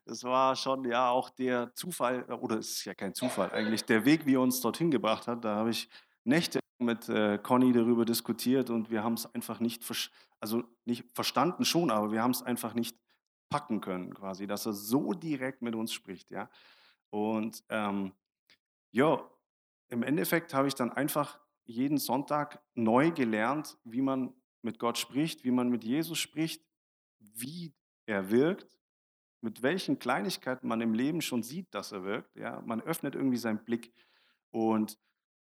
Das 0.06 0.24
war 0.24 0.56
schon 0.56 0.86
ja 0.86 1.10
auch 1.10 1.30
der 1.30 1.74
Zufall, 1.76 2.26
äh, 2.28 2.34
oder 2.34 2.58
es 2.58 2.78
ist 2.78 2.86
ja 2.86 2.94
kein 2.94 3.14
Zufall 3.14 3.52
eigentlich, 3.52 3.86
der 3.86 4.06
Weg, 4.06 4.26
wie 4.26 4.36
er 4.36 4.42
uns 4.42 4.62
dorthin 4.62 4.92
gebracht 4.92 5.28
hat. 5.28 5.44
Da 5.44 5.56
habe 5.56 5.70
ich 5.70 5.90
Nächte 6.24 6.60
mit 6.80 7.10
äh, 7.10 7.38
Conny 7.38 7.72
darüber 7.72 8.06
diskutiert 8.06 8.70
und 8.70 8.90
wir 8.90 9.04
haben 9.04 9.14
es 9.14 9.26
einfach 9.34 9.60
nicht, 9.60 9.84
also 10.40 10.64
nicht 10.86 11.06
verstanden 11.14 11.66
schon, 11.66 11.92
aber 11.92 12.12
wir 12.12 12.22
haben 12.22 12.32
es 12.32 12.42
einfach 12.42 12.74
nicht 12.74 12.98
packen 13.50 13.82
können, 13.82 14.14
quasi, 14.14 14.48
dass 14.48 14.66
er 14.66 14.74
so 14.74 15.14
direkt 15.14 15.62
mit 15.62 15.76
uns 15.76 15.94
spricht, 15.94 16.32
ja. 16.32 16.50
Und 17.10 17.64
ähm, 17.70 18.14
ja, 18.92 19.30
im 19.90 20.02
Endeffekt 20.02 20.54
habe 20.54 20.68
ich 20.68 20.76
dann 20.76 20.92
einfach 20.92 21.40
jeden 21.66 21.98
Sonntag 21.98 22.62
neu 22.74 23.12
gelernt, 23.12 23.78
wie 23.84 24.02
man 24.02 24.34
mit 24.64 24.80
Gott 24.80 24.98
spricht, 24.98 25.44
wie 25.44 25.52
man 25.52 25.70
mit 25.70 25.84
Jesus 25.84 26.18
spricht, 26.18 26.66
wie 27.20 27.74
er 28.06 28.32
wirkt, 28.32 28.78
mit 29.44 29.62
welchen 29.62 30.00
Kleinigkeiten 30.00 30.68
man 30.68 30.82
im 30.82 30.94
Leben 30.94 31.22
schon 31.22 31.44
sieht, 31.44 31.74
dass 31.74 31.92
er 31.92 32.04
wirkt. 32.04 32.36
Ja, 32.36 32.62
man 32.66 32.82
öffnet 32.82 33.14
irgendwie 33.14 33.38
seinen 33.38 33.64
Blick. 33.64 33.94
Und 34.52 34.98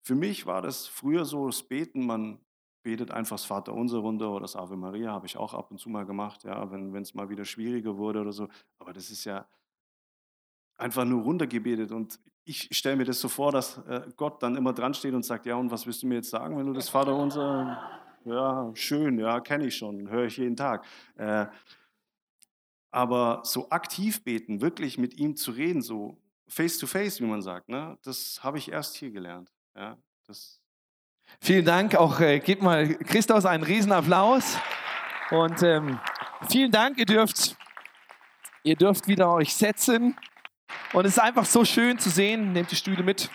für 0.02 0.14
mich 0.14 0.46
war 0.46 0.60
das 0.60 0.86
früher 0.86 1.24
so, 1.24 1.46
das 1.46 1.62
Beten, 1.62 2.04
man 2.04 2.38
betet 2.82 3.10
einfach 3.10 3.36
das 3.36 3.46
Vaterunser 3.46 3.98
runter 3.98 4.30
oder 4.30 4.42
das 4.42 4.54
Ave 4.54 4.76
Maria, 4.76 5.10
habe 5.10 5.26
ich 5.26 5.36
auch 5.36 5.54
ab 5.54 5.70
und 5.70 5.78
zu 5.78 5.88
mal 5.88 6.04
gemacht, 6.04 6.44
ja, 6.44 6.70
wenn 6.70 6.94
es 6.94 7.14
mal 7.14 7.28
wieder 7.30 7.44
schwieriger 7.44 7.96
wurde 7.96 8.20
oder 8.20 8.32
so. 8.32 8.48
Aber 8.78 8.92
das 8.92 9.10
ist 9.10 9.24
ja 9.24 9.48
einfach 10.76 11.04
nur 11.04 11.22
runtergebetet. 11.22 11.90
Und 11.90 12.20
ich 12.44 12.68
stelle 12.76 12.96
mir 12.96 13.04
das 13.04 13.18
so 13.18 13.28
vor, 13.28 13.50
dass 13.50 13.78
äh, 13.88 14.02
Gott 14.16 14.42
dann 14.42 14.56
immer 14.56 14.72
dran 14.72 14.94
steht 14.94 15.14
und 15.14 15.24
sagt, 15.24 15.46
ja, 15.46 15.56
und 15.56 15.70
was 15.70 15.86
willst 15.86 16.02
du 16.02 16.06
mir 16.06 16.16
jetzt 16.16 16.30
sagen, 16.30 16.56
wenn 16.58 16.66
du 16.66 16.74
das 16.74 16.88
Vaterunser 16.90 17.78
ja, 18.26 18.70
schön, 18.74 19.18
ja, 19.18 19.40
kenne 19.40 19.66
ich 19.66 19.76
schon, 19.76 20.10
höre 20.10 20.26
ich 20.26 20.36
jeden 20.36 20.56
Tag. 20.56 20.84
Äh, 21.16 21.46
Aber 22.90 23.42
so 23.44 23.68
aktiv 23.70 24.24
beten, 24.24 24.60
wirklich 24.60 24.98
mit 24.98 25.18
ihm 25.18 25.36
zu 25.36 25.50
reden, 25.50 25.82
so 25.82 26.18
face 26.48 26.78
to 26.78 26.86
face, 26.86 27.20
wie 27.20 27.26
man 27.26 27.42
sagt, 27.42 27.68
ne, 27.68 27.98
das 28.02 28.40
habe 28.42 28.58
ich 28.58 28.70
erst 28.70 28.96
hier 28.96 29.10
gelernt. 29.10 29.52
Ja, 29.74 29.98
das 30.26 30.60
Vielen 31.40 31.64
Dank. 31.64 31.94
Auch 31.94 32.20
äh, 32.20 32.40
gebt 32.40 32.62
mal 32.62 32.94
Christus 32.96 33.44
einen 33.46 33.62
Riesenapplaus. 33.62 34.58
Und 35.30 35.62
ähm, 35.62 35.98
vielen 36.48 36.70
Dank. 36.70 36.98
Ihr 36.98 37.06
dürft, 37.06 37.56
ihr 38.62 38.76
dürft 38.76 39.08
wieder 39.08 39.32
euch 39.32 39.54
setzen. 39.54 40.16
Und 40.92 41.04
es 41.04 41.12
ist 41.12 41.18
einfach 41.18 41.44
so 41.44 41.64
schön 41.64 41.98
zu 41.98 42.10
sehen. 42.10 42.52
Nehmt 42.52 42.70
die 42.70 42.76
Stühle 42.76 43.02
mit. 43.02 43.30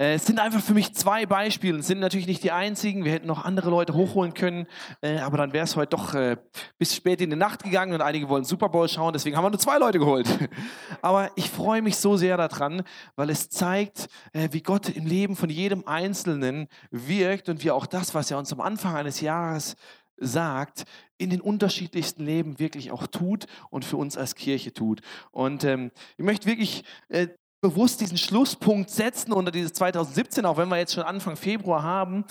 Äh, 0.00 0.14
Es 0.14 0.24
sind 0.24 0.40
einfach 0.40 0.62
für 0.62 0.72
mich 0.72 0.94
zwei 0.94 1.26
Beispiele. 1.26 1.78
Es 1.78 1.86
sind 1.86 2.00
natürlich 2.00 2.26
nicht 2.26 2.42
die 2.42 2.52
einzigen. 2.52 3.04
Wir 3.04 3.12
hätten 3.12 3.26
noch 3.26 3.44
andere 3.44 3.68
Leute 3.68 3.92
hochholen 3.92 4.32
können. 4.32 4.66
Äh, 5.02 5.18
aber 5.18 5.36
dann 5.36 5.52
wäre 5.52 5.64
es 5.64 5.76
heute 5.76 5.90
doch 5.90 6.14
äh, 6.14 6.38
bis 6.78 6.96
spät 6.96 7.20
in 7.20 7.28
die 7.28 7.36
Nacht 7.36 7.62
gegangen 7.62 7.92
und 7.92 8.00
einige 8.00 8.28
wollen 8.30 8.44
Super 8.44 8.70
Bowl 8.70 8.88
schauen. 8.88 9.12
Deswegen 9.12 9.36
haben 9.36 9.44
wir 9.44 9.50
nur 9.50 9.58
zwei 9.58 9.78
Leute 9.78 9.98
geholt. 9.98 10.26
Aber 11.02 11.30
ich 11.36 11.50
freue 11.50 11.82
mich 11.82 11.96
so 11.96 12.16
sehr 12.16 12.38
daran, 12.38 12.82
weil 13.16 13.28
es 13.30 13.50
zeigt, 13.50 14.08
wie 14.32 14.62
Gott 14.62 14.88
im 14.88 15.06
Leben 15.06 15.36
von 15.36 15.50
jedem 15.50 15.86
Einzelnen 15.86 16.68
wirkt 16.90 17.48
und 17.48 17.62
wie 17.64 17.70
auch 17.70 17.86
das, 17.86 18.14
was 18.14 18.30
er 18.30 18.38
uns 18.38 18.52
am 18.52 18.60
Anfang 18.60 18.94
eines 18.94 19.20
Jahres 19.20 19.76
sagt, 20.16 20.84
in 21.18 21.30
den 21.30 21.40
unterschiedlichsten 21.40 22.24
Leben 22.24 22.58
wirklich 22.58 22.90
auch 22.92 23.06
tut 23.06 23.46
und 23.70 23.84
für 23.84 23.96
uns 23.96 24.16
als 24.16 24.34
Kirche 24.34 24.72
tut. 24.72 25.00
Und 25.32 25.64
ähm, 25.64 25.90
ich 26.16 26.24
möchte 26.24 26.46
wirklich 26.46 26.84
äh, 27.08 27.28
bewusst 27.60 28.00
diesen 28.00 28.18
Schlusspunkt 28.18 28.90
setzen 28.90 29.32
unter 29.32 29.50
dieses 29.50 29.72
2017, 29.74 30.46
auch 30.46 30.56
wenn 30.56 30.68
wir 30.68 30.78
jetzt 30.78 30.94
schon 30.94 31.02
Anfang 31.02 31.36
Februar 31.36 31.82
haben, 31.82 32.24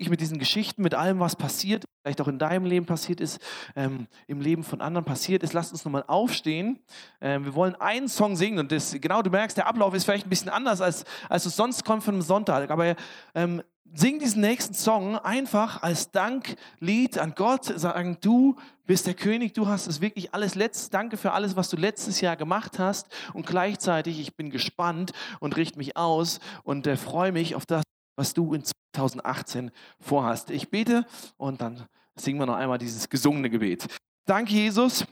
ich 0.00 0.08
mit 0.08 0.20
diesen 0.20 0.38
Geschichten, 0.38 0.82
mit 0.82 0.94
allem, 0.94 1.20
was 1.20 1.36
passiert, 1.36 1.84
vielleicht 2.02 2.20
auch 2.22 2.28
in 2.28 2.38
deinem 2.38 2.64
Leben 2.64 2.86
passiert 2.86 3.20
ist, 3.20 3.38
ähm, 3.76 4.06
im 4.26 4.40
Leben 4.40 4.64
von 4.64 4.80
anderen 4.80 5.04
passiert 5.04 5.42
ist, 5.42 5.52
lasst 5.52 5.72
uns 5.72 5.84
nochmal 5.84 6.04
aufstehen. 6.06 6.80
Ähm, 7.20 7.44
wir 7.44 7.54
wollen 7.54 7.74
einen 7.76 8.08
Song 8.08 8.34
singen 8.34 8.58
und 8.58 8.72
das, 8.72 8.96
genau, 8.98 9.20
du 9.20 9.30
merkst, 9.30 9.58
der 9.58 9.66
Ablauf 9.66 9.92
ist 9.94 10.04
vielleicht 10.04 10.26
ein 10.26 10.30
bisschen 10.30 10.48
anders, 10.48 10.80
als, 10.80 11.04
als 11.28 11.44
es 11.44 11.54
sonst 11.54 11.84
kommt 11.84 12.02
von 12.02 12.14
einem 12.14 12.22
Sonntag, 12.22 12.70
aber 12.70 12.96
ähm, 13.34 13.62
sing 13.92 14.18
diesen 14.18 14.40
nächsten 14.40 14.72
Song 14.72 15.18
einfach 15.18 15.82
als 15.82 16.10
Danklied 16.10 17.18
an 17.18 17.34
Gott, 17.34 17.64
sagen, 17.64 18.16
du 18.22 18.56
bist 18.86 19.06
der 19.06 19.14
König, 19.14 19.52
du 19.52 19.66
hast 19.66 19.86
es 19.86 20.00
wirklich 20.00 20.32
alles 20.32 20.54
letztes, 20.54 20.88
danke 20.88 21.18
für 21.18 21.32
alles, 21.32 21.56
was 21.56 21.68
du 21.68 21.76
letztes 21.76 22.22
Jahr 22.22 22.36
gemacht 22.36 22.78
hast. 22.78 23.08
Und 23.34 23.46
gleichzeitig, 23.46 24.18
ich 24.18 24.34
bin 24.34 24.50
gespannt 24.50 25.12
und 25.40 25.56
richte 25.56 25.78
mich 25.78 25.96
aus 25.96 26.40
und 26.62 26.86
äh, 26.86 26.96
freue 26.96 27.32
mich 27.32 27.54
auf 27.54 27.66
das, 27.66 27.82
was 28.20 28.34
du 28.34 28.52
in 28.52 28.62
2018 28.94 29.70
vorhast. 29.98 30.50
Ich 30.50 30.68
bete 30.68 31.06
und 31.38 31.62
dann 31.62 31.86
singen 32.14 32.38
wir 32.38 32.44
noch 32.44 32.56
einmal 32.56 32.76
dieses 32.76 33.08
gesungene 33.08 33.48
Gebet. 33.48 33.86
Danke, 34.26 34.52
Jesus 34.52 35.06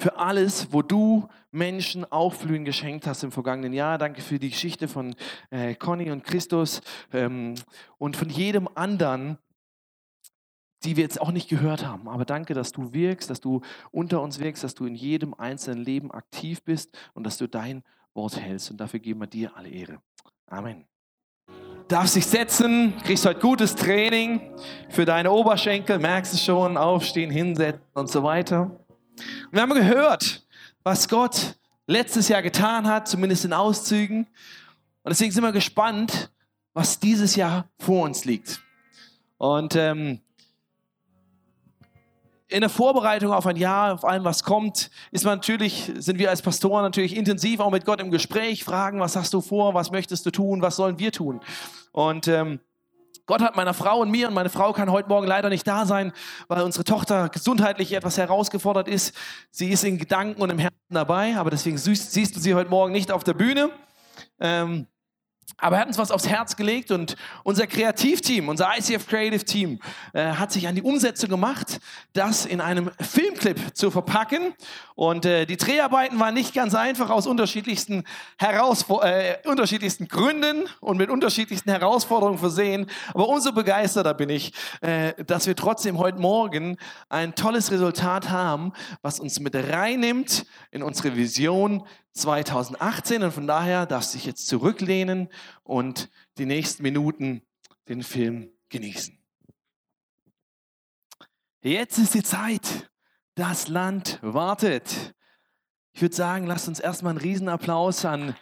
für 0.00 0.16
alles, 0.16 0.72
wo 0.72 0.82
du 0.82 1.28
Menschen 1.52 2.04
Aufblühen 2.10 2.64
geschenkt 2.64 3.06
hast 3.06 3.22
im 3.22 3.30
vergangenen 3.30 3.72
Jahr. 3.72 3.98
Danke 3.98 4.20
für 4.20 4.40
die 4.40 4.50
Geschichte 4.50 4.88
von 4.88 5.14
äh, 5.50 5.76
Conny 5.76 6.10
und 6.10 6.24
Christus 6.24 6.80
ähm, 7.12 7.54
und 7.98 8.16
von 8.16 8.28
jedem 8.28 8.68
anderen, 8.74 9.38
die 10.82 10.96
wir 10.96 11.04
jetzt 11.04 11.20
auch 11.20 11.30
nicht 11.30 11.48
gehört 11.48 11.86
haben. 11.86 12.08
Aber 12.08 12.24
danke, 12.24 12.52
dass 12.52 12.72
du 12.72 12.92
wirkst, 12.92 13.30
dass 13.30 13.40
du 13.40 13.60
unter 13.92 14.22
uns 14.22 14.40
wirkst, 14.40 14.64
dass 14.64 14.74
du 14.74 14.86
in 14.86 14.96
jedem 14.96 15.34
einzelnen 15.34 15.84
Leben 15.84 16.10
aktiv 16.10 16.64
bist 16.64 16.98
und 17.14 17.24
dass 17.24 17.38
du 17.38 17.46
dein 17.46 17.84
Wort 18.12 18.36
hältst. 18.36 18.72
Und 18.72 18.78
dafür 18.78 18.98
geben 18.98 19.20
wir 19.20 19.28
dir 19.28 19.56
alle 19.56 19.68
Ehre. 19.68 20.02
Amen. 20.46 20.91
Darfst 21.92 22.16
dich 22.16 22.24
setzen, 22.24 22.94
kriegst 23.04 23.26
heute 23.26 23.38
gutes 23.38 23.74
Training 23.74 24.40
für 24.88 25.04
deine 25.04 25.30
Oberschenkel, 25.30 25.98
merkst 25.98 26.32
du 26.32 26.38
schon, 26.38 26.78
aufstehen, 26.78 27.30
hinsetzen 27.30 27.82
und 27.92 28.10
so 28.10 28.22
weiter. 28.22 28.62
Und 28.62 29.52
wir 29.52 29.60
haben 29.60 29.74
gehört, 29.74 30.42
was 30.84 31.06
Gott 31.06 31.58
letztes 31.86 32.28
Jahr 32.28 32.40
getan 32.40 32.88
hat, 32.88 33.08
zumindest 33.08 33.44
in 33.44 33.52
Auszügen. 33.52 34.20
Und 35.02 35.10
deswegen 35.10 35.32
sind 35.32 35.42
wir 35.42 35.52
gespannt, 35.52 36.30
was 36.72 36.98
dieses 36.98 37.36
Jahr 37.36 37.68
vor 37.78 38.04
uns 38.04 38.24
liegt. 38.24 38.62
Und 39.36 39.76
ähm, 39.76 40.20
in 42.52 42.60
der 42.60 42.70
Vorbereitung 42.70 43.32
auf 43.32 43.46
ein 43.46 43.56
Jahr, 43.56 43.94
auf 43.94 44.04
allem, 44.04 44.24
was 44.24 44.44
kommt, 44.44 44.90
ist 45.10 45.24
man 45.24 45.38
natürlich, 45.38 45.90
sind 45.96 46.18
wir 46.18 46.30
als 46.30 46.42
Pastoren 46.42 46.82
natürlich 46.82 47.16
intensiv 47.16 47.60
auch 47.60 47.70
mit 47.70 47.84
Gott 47.84 48.00
im 48.00 48.10
Gespräch, 48.10 48.62
fragen, 48.62 49.00
was 49.00 49.16
hast 49.16 49.32
du 49.32 49.40
vor, 49.40 49.74
was 49.74 49.90
möchtest 49.90 50.26
du 50.26 50.30
tun, 50.30 50.62
was 50.62 50.76
sollen 50.76 50.98
wir 50.98 51.12
tun? 51.12 51.40
Und 51.92 52.28
ähm, 52.28 52.60
Gott 53.26 53.40
hat 53.40 53.56
meiner 53.56 53.72
Frau 53.72 54.00
und 54.00 54.10
mir, 54.10 54.28
und 54.28 54.34
meine 54.34 54.50
Frau 54.50 54.72
kann 54.72 54.90
heute 54.90 55.08
Morgen 55.08 55.26
leider 55.26 55.48
nicht 55.48 55.66
da 55.66 55.86
sein, 55.86 56.12
weil 56.48 56.62
unsere 56.62 56.84
Tochter 56.84 57.28
gesundheitlich 57.28 57.92
etwas 57.92 58.18
herausgefordert 58.18 58.88
ist. 58.88 59.16
Sie 59.50 59.70
ist 59.70 59.84
in 59.84 59.96
Gedanken 59.96 60.42
und 60.42 60.50
im 60.50 60.58
Herzen 60.58 60.76
dabei, 60.90 61.36
aber 61.36 61.50
deswegen 61.50 61.78
siehst, 61.78 62.36
du 62.36 62.40
sie 62.40 62.54
heute 62.54 62.70
Morgen 62.70 62.92
nicht 62.92 63.10
auf 63.10 63.24
der 63.24 63.34
Bühne. 63.34 63.70
Ähm, 64.40 64.86
aber 65.62 65.76
er 65.76 65.82
hat 65.82 65.88
uns 65.88 65.98
was 65.98 66.10
aufs 66.10 66.26
Herz 66.26 66.56
gelegt 66.56 66.90
und 66.90 67.16
unser 67.44 67.68
Kreativteam, 67.68 68.48
unser 68.48 68.76
ICF 68.76 69.06
Creative 69.06 69.44
Team, 69.44 69.78
äh, 70.12 70.32
hat 70.32 70.50
sich 70.50 70.66
an 70.66 70.74
die 70.74 70.82
Umsetzung 70.82 71.30
gemacht, 71.30 71.80
das 72.14 72.46
in 72.46 72.60
einem 72.60 72.90
Filmclip 73.00 73.76
zu 73.76 73.92
verpacken. 73.92 74.54
Und 74.96 75.24
äh, 75.24 75.46
die 75.46 75.56
Dreharbeiten 75.56 76.18
waren 76.18 76.34
nicht 76.34 76.52
ganz 76.52 76.74
einfach 76.74 77.10
aus 77.10 77.28
unterschiedlichsten, 77.28 78.02
Herausfor 78.38 79.04
äh, 79.04 79.36
unterschiedlichsten 79.44 80.08
Gründen 80.08 80.64
und 80.80 80.96
mit 80.96 81.10
unterschiedlichsten 81.10 81.70
Herausforderungen 81.70 82.38
versehen. 82.38 82.86
Aber 83.14 83.28
umso 83.28 83.52
begeisterter 83.52 84.14
bin 84.14 84.30
ich, 84.30 84.52
äh, 84.80 85.12
dass 85.24 85.46
wir 85.46 85.54
trotzdem 85.54 85.98
heute 85.98 86.18
Morgen 86.18 86.76
ein 87.08 87.36
tolles 87.36 87.70
Resultat 87.70 88.30
haben, 88.30 88.72
was 89.00 89.20
uns 89.20 89.38
mit 89.38 89.54
reinnimmt 89.54 90.44
in 90.72 90.82
unsere 90.82 91.14
Vision 91.14 91.84
2018 92.14 93.22
und 93.22 93.32
von 93.32 93.46
daher 93.46 93.86
darfst 93.86 94.12
du 94.12 94.18
dich 94.18 94.26
jetzt 94.26 94.46
zurücklehnen 94.46 95.28
und 95.62 96.10
die 96.38 96.46
nächsten 96.46 96.82
Minuten 96.82 97.42
den 97.88 98.02
Film 98.02 98.50
genießen. 98.68 99.18
Jetzt 101.62 101.98
ist 101.98 102.14
die 102.14 102.22
Zeit. 102.22 102.90
Das 103.34 103.68
Land 103.68 104.18
wartet. 104.20 105.14
Ich 105.92 106.02
würde 106.02 106.14
sagen, 106.14 106.46
lasst 106.46 106.68
uns 106.68 106.80
erstmal 106.80 107.12
einen 107.12 107.20
Riesenapplaus 107.20 108.04
an 108.04 108.34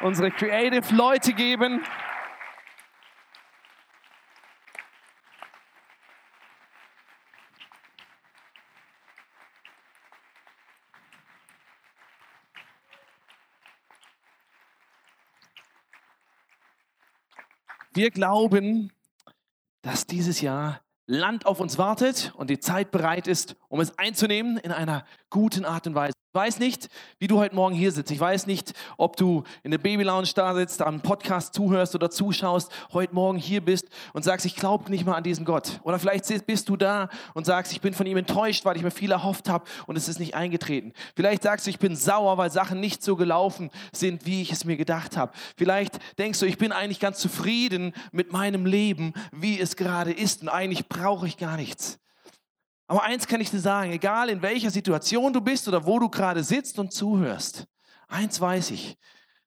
unsere 0.00 0.30
Creative 0.30 0.94
Leute 0.94 1.32
geben. 1.34 1.82
Wir 17.94 18.10
glauben, 18.10 18.92
dass 19.82 20.06
dieses 20.06 20.40
Jahr 20.40 20.80
Land 21.06 21.46
auf 21.46 21.60
uns 21.60 21.78
wartet 21.78 22.32
und 22.36 22.50
die 22.50 22.58
Zeit 22.58 22.90
bereit 22.90 23.28
ist, 23.28 23.54
um 23.68 23.78
es 23.78 23.96
einzunehmen 23.98 24.56
in 24.56 24.72
einer 24.72 25.06
guten 25.30 25.64
Art 25.64 25.86
und 25.86 25.94
Weise. 25.94 26.14
Ich 26.34 26.40
weiß 26.40 26.58
nicht, 26.58 26.88
wie 27.20 27.28
du 27.28 27.38
heute 27.38 27.54
Morgen 27.54 27.76
hier 27.76 27.92
sitzt. 27.92 28.10
Ich 28.10 28.18
weiß 28.18 28.48
nicht, 28.48 28.72
ob 28.96 29.16
du 29.16 29.44
in 29.62 29.70
der 29.70 29.78
Baby 29.78 30.02
Lounge 30.02 30.30
da 30.34 30.52
sitzt, 30.52 30.82
am 30.82 31.00
Podcast 31.00 31.54
zuhörst 31.54 31.94
oder 31.94 32.10
zuschaust, 32.10 32.72
heute 32.92 33.14
Morgen 33.14 33.38
hier 33.38 33.64
bist 33.64 33.86
und 34.14 34.24
sagst, 34.24 34.44
ich 34.44 34.56
glaube 34.56 34.90
nicht 34.90 35.06
mal 35.06 35.14
an 35.14 35.22
diesen 35.22 35.44
Gott. 35.44 35.78
Oder 35.84 36.00
vielleicht 36.00 36.44
bist 36.44 36.68
du 36.68 36.76
da 36.76 37.08
und 37.34 37.46
sagst, 37.46 37.70
ich 37.70 37.80
bin 37.80 37.94
von 37.94 38.04
ihm 38.06 38.16
enttäuscht, 38.16 38.64
weil 38.64 38.76
ich 38.76 38.82
mir 38.82 38.90
viel 38.90 39.12
erhofft 39.12 39.48
habe 39.48 39.66
und 39.86 39.94
es 39.94 40.08
ist 40.08 40.18
nicht 40.18 40.34
eingetreten. 40.34 40.92
Vielleicht 41.14 41.44
sagst 41.44 41.66
du, 41.66 41.70
ich 41.70 41.78
bin 41.78 41.94
sauer, 41.94 42.36
weil 42.36 42.50
Sachen 42.50 42.80
nicht 42.80 43.04
so 43.04 43.14
gelaufen 43.14 43.70
sind, 43.92 44.26
wie 44.26 44.42
ich 44.42 44.50
es 44.50 44.64
mir 44.64 44.76
gedacht 44.76 45.16
habe. 45.16 45.30
Vielleicht 45.56 46.00
denkst 46.18 46.40
du, 46.40 46.46
ich 46.46 46.58
bin 46.58 46.72
eigentlich 46.72 46.98
ganz 46.98 47.20
zufrieden 47.20 47.92
mit 48.10 48.32
meinem 48.32 48.66
Leben, 48.66 49.12
wie 49.30 49.60
es 49.60 49.76
gerade 49.76 50.10
ist 50.10 50.42
und 50.42 50.48
eigentlich 50.48 50.88
brauche 50.88 51.28
ich 51.28 51.36
gar 51.36 51.56
nichts. 51.56 52.00
Aber 52.86 53.02
eins 53.02 53.26
kann 53.26 53.40
ich 53.40 53.50
dir 53.50 53.60
sagen, 53.60 53.92
egal 53.92 54.28
in 54.28 54.42
welcher 54.42 54.70
Situation 54.70 55.32
du 55.32 55.40
bist 55.40 55.66
oder 55.68 55.86
wo 55.86 55.98
du 55.98 56.08
gerade 56.08 56.44
sitzt 56.44 56.78
und 56.78 56.92
zuhörst, 56.92 57.66
eins 58.08 58.40
weiß 58.40 58.70
ich, 58.72 58.96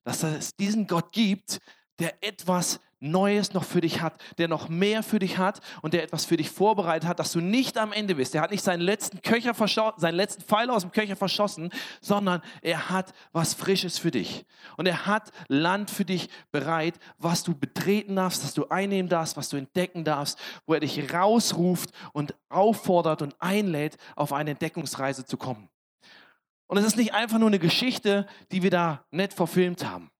dass 0.04 0.22
es 0.22 0.56
diesen 0.56 0.86
Gott 0.86 1.12
gibt, 1.12 1.58
der 1.98 2.22
etwas 2.22 2.80
Neues 3.00 3.54
noch 3.54 3.64
für 3.64 3.80
dich 3.80 4.00
hat, 4.00 4.14
der 4.38 4.48
noch 4.48 4.68
mehr 4.68 5.02
für 5.02 5.18
dich 5.18 5.38
hat 5.38 5.60
und 5.82 5.94
der 5.94 6.02
etwas 6.02 6.24
für 6.24 6.36
dich 6.36 6.50
vorbereitet 6.50 7.08
hat, 7.08 7.18
dass 7.18 7.32
du 7.32 7.40
nicht 7.40 7.78
am 7.78 7.92
Ende 7.92 8.16
bist. 8.16 8.34
Er 8.34 8.42
hat 8.42 8.50
nicht 8.50 8.64
seinen 8.64 8.80
letzten 8.80 9.22
Köcher 9.22 9.54
seinen 9.96 10.14
letzten 10.14 10.42
Pfeil 10.42 10.70
aus 10.70 10.82
dem 10.82 10.92
Köcher 10.92 11.16
verschossen, 11.16 11.70
sondern 12.00 12.42
er 12.60 12.90
hat 12.90 13.12
was 13.32 13.54
Frisches 13.54 13.98
für 13.98 14.10
dich. 14.10 14.44
Und 14.76 14.86
er 14.86 15.06
hat 15.06 15.30
Land 15.48 15.90
für 15.90 16.04
dich 16.04 16.28
bereit, 16.50 16.98
was 17.18 17.44
du 17.44 17.54
betreten 17.54 18.16
darfst, 18.16 18.42
was 18.42 18.54
du 18.54 18.66
einnehmen 18.68 19.08
darfst, 19.08 19.36
was 19.36 19.48
du 19.48 19.56
entdecken 19.56 20.04
darfst, 20.04 20.38
wo 20.66 20.74
er 20.74 20.80
dich 20.80 21.12
rausruft 21.12 21.90
und 22.12 22.34
auffordert 22.48 23.22
und 23.22 23.36
einlädt, 23.40 23.96
auf 24.16 24.32
eine 24.32 24.50
Entdeckungsreise 24.50 25.24
zu 25.24 25.36
kommen. 25.36 25.68
Und 26.66 26.78
es 26.78 26.84
ist 26.84 26.96
nicht 26.96 27.14
einfach 27.14 27.38
nur 27.38 27.48
eine 27.48 27.58
Geschichte, 27.58 28.26
die 28.52 28.62
wir 28.62 28.70
da 28.70 29.04
nett 29.10 29.32
verfilmt 29.32 29.84
haben 29.84 30.10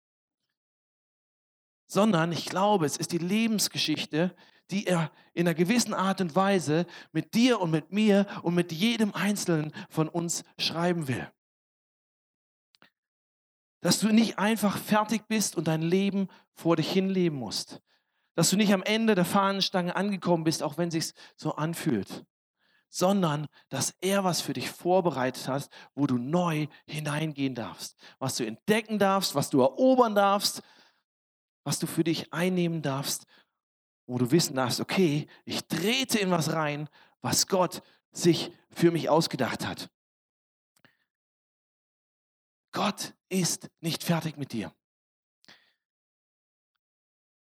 sondern 1.89 2.31
ich 2.33 2.47
glaube, 2.47 2.87
es 2.87 2.97
ist 2.97 3.13
die 3.13 3.19
Lebensgeschichte, 3.19 4.35
die 4.71 4.87
er 4.87 5.11
in 5.33 5.49
einer 5.49 5.55
gewissen 5.55 5.95
Art 5.95 6.21
und 6.21 6.37
Weise 6.37 6.87
mit 7.13 7.35
dir 7.35 7.61
und 7.61 7.71
mit 7.71 7.91
mir 7.91 8.27
und 8.43 8.55
mit 8.55 8.71
jedem 8.71 9.15
Einzelnen 9.15 9.73
von 9.89 10.09
uns 10.09 10.45
schreiben 10.59 11.09
will. 11.09 11.27
Dass 13.81 14.01
du 14.01 14.09
nicht 14.09 14.39
einfach 14.39 14.77
fertig 14.77 15.27
bist 15.27 15.57
und 15.57 15.69
dein 15.69 15.83
Leben 15.83 16.29
vor 16.53 16.77
dich 16.77 16.91
hinleben 16.91 17.39
musst. 17.39 17.81
Dass 18.35 18.51
du 18.51 18.57
nicht 18.57 18.73
am 18.73 18.83
Ende 18.83 19.15
der 19.15 19.25
Fahnenstange 19.25 19.97
angekommen 19.97 20.45
bist, 20.45 20.63
auch 20.63 20.77
wenn 20.77 20.89
es 20.89 20.95
sich 20.95 21.15
so 21.37 21.55
anfühlt. 21.55 22.25
Sondern, 22.91 23.47
dass 23.69 23.95
er 24.01 24.25
was 24.25 24.41
für 24.41 24.53
dich 24.53 24.71
vorbereitet 24.71 25.49
hat, 25.49 25.69
wo 25.95 26.07
du 26.07 26.19
neu 26.19 26.67
hineingehen 26.87 27.55
darfst. 27.55 27.97
Was 28.19 28.37
du 28.37 28.47
entdecken 28.47 28.99
darfst, 28.99 29.35
was 29.35 29.51
du 29.51 29.61
erobern 29.61 30.15
darfst, 30.15 30.63
was 31.69 31.79
du 31.79 31.87
für 31.87 32.03
dich 32.03 32.33
einnehmen 32.33 32.81
darfst, 32.81 33.27
wo 34.07 34.17
du 34.17 34.31
wissen 34.31 34.57
darfst, 34.57 34.81
okay, 34.81 35.27
ich 35.45 35.67
trete 35.67 36.19
in 36.19 36.31
was 36.31 36.55
rein, 36.55 36.89
was 37.21 37.47
Gott 37.47 37.83
sich 38.11 38.51
für 38.71 38.91
mich 38.91 39.11
ausgedacht 39.11 39.67
hat. 39.67 39.91
Gott 42.73 43.13
ist 43.29 43.69
nicht 43.83 44.03
fertig 44.03 44.39
mit 44.39 44.53
dir. 44.53 44.73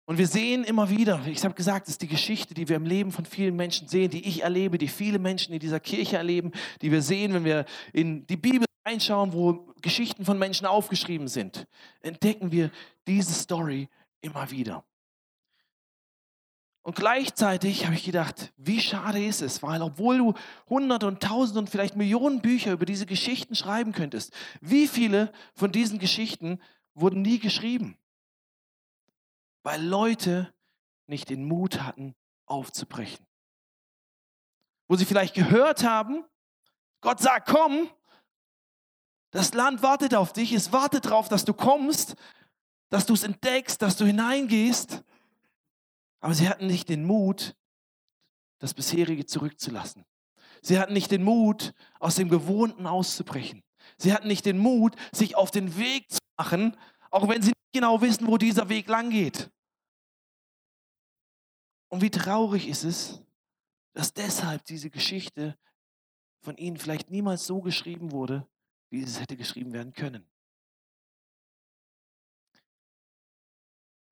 Und 0.03 0.17
wir 0.17 0.27
sehen 0.27 0.65
immer 0.65 0.89
wieder, 0.89 1.25
ich 1.25 1.41
habe 1.45 1.55
gesagt, 1.55 1.88
es 1.88 1.93
ist 1.93 2.01
die 2.01 2.08
Geschichte, 2.08 2.53
die 2.53 2.67
wir 2.67 2.75
im 2.75 2.86
Leben 2.86 3.13
von 3.13 3.23
vielen 3.23 3.55
Menschen 3.55 3.88
sehen, 3.88 4.12
die 4.12 4.27
ich 4.27 4.43
erlebe, 4.43 4.77
die 4.77 4.89
viele 4.89 5.19
Menschen 5.19 5.53
in 5.53 5.60
dieser 5.60 5.79
Kirche 5.79 6.17
erleben, 6.17 6.51
die 6.82 6.91
wir 6.91 7.01
sehen, 7.01 7.34
wenn 7.34 7.45
wir 7.45 7.63
in 7.93 8.27
die 8.27 8.36
Bibel 8.36 8.65
reinschauen, 8.86 9.32
wo 9.32 9.73
Geschichten 9.82 10.25
von 10.25 10.38
Menschen 10.38 10.67
aufgeschrieben 10.67 11.29
sind, 11.29 11.67
entdecken 12.01 12.51
wir 12.51 12.69
diese 13.08 13.34
Story 13.34 13.88
immer 14.21 14.51
wieder. 14.51 14.84
Und 16.82 16.95
gleichzeitig 16.95 17.86
habe 17.86 17.95
ich 17.95 18.03
gedacht, 18.03 18.53
wie 18.58 18.79
schade 18.79 19.23
ist 19.23 19.41
es, 19.41 19.62
weil 19.62 19.82
obwohl 19.82 20.17
du 20.17 20.34
hunderte 20.69 21.08
und 21.08 21.21
tausende 21.21 21.60
und 21.60 21.69
vielleicht 21.69 21.95
Millionen 21.95 22.41
Bücher 22.41 22.71
über 22.71 22.86
diese 22.86 23.05
Geschichten 23.05 23.53
schreiben 23.53 23.91
könntest, 23.91 24.34
wie 24.62 24.88
viele 24.88 25.32
von 25.53 25.71
diesen 25.71 25.99
Geschichten 25.99 26.60
wurden 26.93 27.21
nie 27.21 27.39
geschrieben? 27.39 27.97
Weil 29.63 29.86
Leute 29.86 30.53
nicht 31.05 31.29
den 31.29 31.45
Mut 31.45 31.82
hatten, 31.82 32.15
aufzubrechen. 32.45 33.25
Wo 34.88 34.95
sie 34.95 35.05
vielleicht 35.05 35.36
gehört 35.36 35.84
haben, 35.84 36.23
Gott 37.01 37.19
sagt, 37.19 37.49
komm, 37.49 37.89
das 39.32 39.53
Land 39.53 39.84
wartet 39.84 40.15
auf 40.15 40.34
dich, 40.34 40.53
es 40.53 40.71
wartet 40.71 41.05
darauf, 41.05 41.29
dass 41.29 41.45
du 41.45 41.53
kommst, 41.53 42.15
dass 42.89 43.06
du 43.06 43.13
es 43.13 43.23
entdeckst, 43.23 43.82
dass 43.82 43.97
du 43.97 44.06
hineingehst. 44.06 45.04
Aber 46.19 46.34
sie 46.34 46.49
hatten 46.49 46.67
nicht 46.67 46.89
den 46.89 47.06
Mut, 47.06 47.56
das 48.60 48.73
bisherige 48.73 49.25
zurückzulassen. 49.25 50.06
Sie 50.62 50.78
hatten 50.80 50.93
nicht 50.93 51.12
den 51.12 51.23
Mut, 51.23 51.73
aus 51.99 52.15
dem 52.15 52.30
Gewohnten 52.30 52.86
auszubrechen. 52.86 53.63
Sie 53.97 54.13
hatten 54.13 54.28
nicht 54.28 54.45
den 54.45 54.58
Mut, 54.58 54.95
sich 55.12 55.36
auf 55.36 55.52
den 55.52 55.78
Weg 55.78 56.12
zu 56.12 56.19
machen, 56.38 56.75
auch 57.12 57.28
wenn 57.30 57.41
sie 57.41 57.49
nicht 57.49 57.73
genau 57.73 58.02
wissen, 58.02 58.28
wo 58.28 58.38
dieser 58.38 58.69
Weg 58.69 58.88
lang 58.88 59.10
geht. 59.10 59.49
Und 61.88 62.02
wie 62.02 62.12
traurig 62.12 62.67
ist 62.67 62.84
es, 62.84 63.21
dass 63.93 64.13
deshalb 64.13 64.63
diese 64.65 64.89
Geschichte 64.89 65.58
von 66.41 66.56
ihnen 66.58 66.78
vielleicht 66.78 67.10
niemals 67.10 67.45
so 67.45 67.62
geschrieben 67.62 68.12
wurde, 68.12 68.47
wie 68.89 69.02
es 69.02 69.19
hätte 69.19 69.36
geschrieben 69.36 69.73
werden 69.73 69.93
können. 69.93 70.28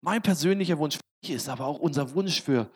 Mein 0.08 0.22
persönlicher 0.22 0.78
Wunsch 0.78 1.00
ist 1.22 1.50
aber 1.50 1.66
auch 1.66 1.80
unser 1.80 2.16
Wunsch 2.16 2.42
für, 2.42 2.72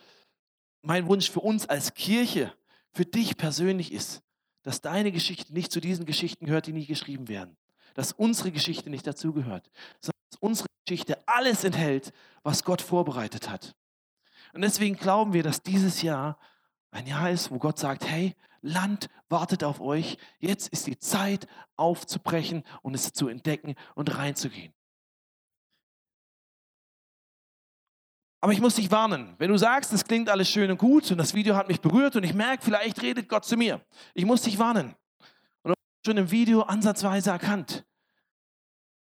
mein 0.82 1.08
Wunsch 1.08 1.32
für 1.32 1.40
uns 1.40 1.66
als 1.66 1.94
Kirche, 1.94 2.54
für 2.92 3.06
dich 3.06 3.38
persönlich 3.38 3.94
ist, 3.94 4.22
dass 4.64 4.82
deine 4.82 5.14
Geschichte 5.14 5.54
nicht 5.54 5.72
zu 5.72 5.80
diesen 5.80 6.06
Geschichten 6.06 6.46
gehört, 6.46 6.68
die 6.68 6.74
nie 6.74 6.86
geschrieben 6.86 7.30
werden. 7.30 7.56
Dass 7.94 8.12
unsere 8.12 8.52
Geschichte 8.52 8.90
nicht 8.90 9.08
dazugehört, 9.08 9.72
sondern 10.02 10.20
dass 10.30 10.40
unsere 10.42 10.68
Geschichte 10.86 11.26
alles 11.26 11.64
enthält, 11.64 12.12
was 12.44 12.66
Gott 12.66 12.82
vorbereitet 12.82 13.50
hat. 13.50 13.78
Und 14.52 14.60
deswegen 14.60 14.98
glauben 14.98 15.32
wir, 15.32 15.42
dass 15.42 15.64
dieses 15.64 16.02
Jahr 16.02 16.38
ein 16.92 17.08
Jahr 17.08 17.32
ist, 17.32 17.50
wo 17.50 17.60
Gott 17.60 17.80
sagt, 17.80 18.06
hey, 18.06 18.36
Land 18.60 19.08
wartet 19.30 19.64
auf 19.64 19.80
euch. 19.80 20.18
Jetzt 20.40 20.68
ist 20.68 20.86
die 20.86 21.00
Zeit 21.00 21.48
aufzubrechen 21.78 22.64
und 22.82 22.94
es 22.94 23.14
zu 23.14 23.30
entdecken 23.30 23.76
und 23.96 24.18
reinzugehen. 24.18 24.74
Aber 28.44 28.54
ich 28.54 28.60
muss 28.60 28.76
dich 28.76 28.90
warnen, 28.90 29.36
wenn 29.38 29.52
du 29.52 29.58
sagst, 29.58 29.94
das 29.94 30.04
klingt 30.04 30.28
alles 30.28 30.50
schön 30.50 30.72
und 30.72 30.78
gut 30.78 31.12
und 31.12 31.20
das 31.20 31.36
Video 31.36 31.56
hat 31.56 31.68
mich 31.68 31.80
berührt 31.80 32.16
und 32.16 32.24
ich 32.24 32.34
merke, 32.34 32.64
vielleicht 32.64 33.00
redet 33.04 33.30
Gott 33.30 33.46
zu 33.46 33.56
mir. 33.56 33.86
Ich 34.16 34.26
muss 34.26 34.42
dich 34.42 34.58
warnen. 34.58 34.96
Und 35.62 35.70
du 35.70 35.70
hast 35.70 36.08
schon 36.08 36.18
im 36.18 36.32
Video 36.32 36.64
ansatzweise 36.64 37.30
erkannt. 37.30 37.86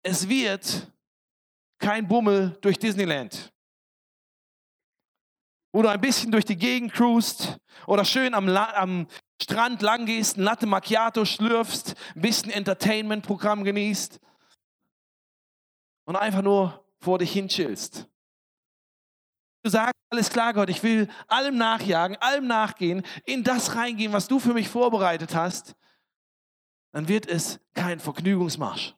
Es 0.02 0.28
wird 0.28 0.92
kein 1.78 2.06
Bummel 2.06 2.58
durch 2.60 2.78
Disneyland. 2.78 3.50
Wo 5.72 5.80
du 5.80 5.88
ein 5.88 6.02
bisschen 6.02 6.30
durch 6.30 6.44
die 6.44 6.56
Gegend 6.56 6.92
cruist 6.92 7.58
oder 7.86 8.04
schön 8.04 8.34
am, 8.34 8.46
am 8.48 9.06
Strand 9.40 9.80
lang 9.80 10.04
gehst, 10.04 10.36
ein 10.36 10.42
Latte 10.42 10.66
Macchiato 10.66 11.24
schlürfst, 11.24 11.94
ein 12.14 12.20
bisschen 12.20 12.50
Entertainment-Programm 12.50 13.64
genießt 13.64 14.20
und 16.04 16.16
einfach 16.16 16.42
nur 16.42 16.86
vor 17.00 17.18
dich 17.18 17.32
hin 17.32 17.48
du 19.64 19.70
sagst, 19.70 19.94
alles 20.10 20.30
klar, 20.30 20.52
Gott, 20.52 20.68
ich 20.68 20.82
will 20.82 21.08
allem 21.26 21.56
nachjagen, 21.56 22.16
allem 22.20 22.46
nachgehen, 22.46 23.02
in 23.24 23.42
das 23.42 23.74
reingehen, 23.74 24.12
was 24.12 24.28
du 24.28 24.38
für 24.38 24.54
mich 24.54 24.68
vorbereitet 24.68 25.34
hast, 25.34 25.74
dann 26.92 27.08
wird 27.08 27.26
es 27.26 27.58
kein 27.74 27.98
Vergnügungsmarsch. 27.98 28.94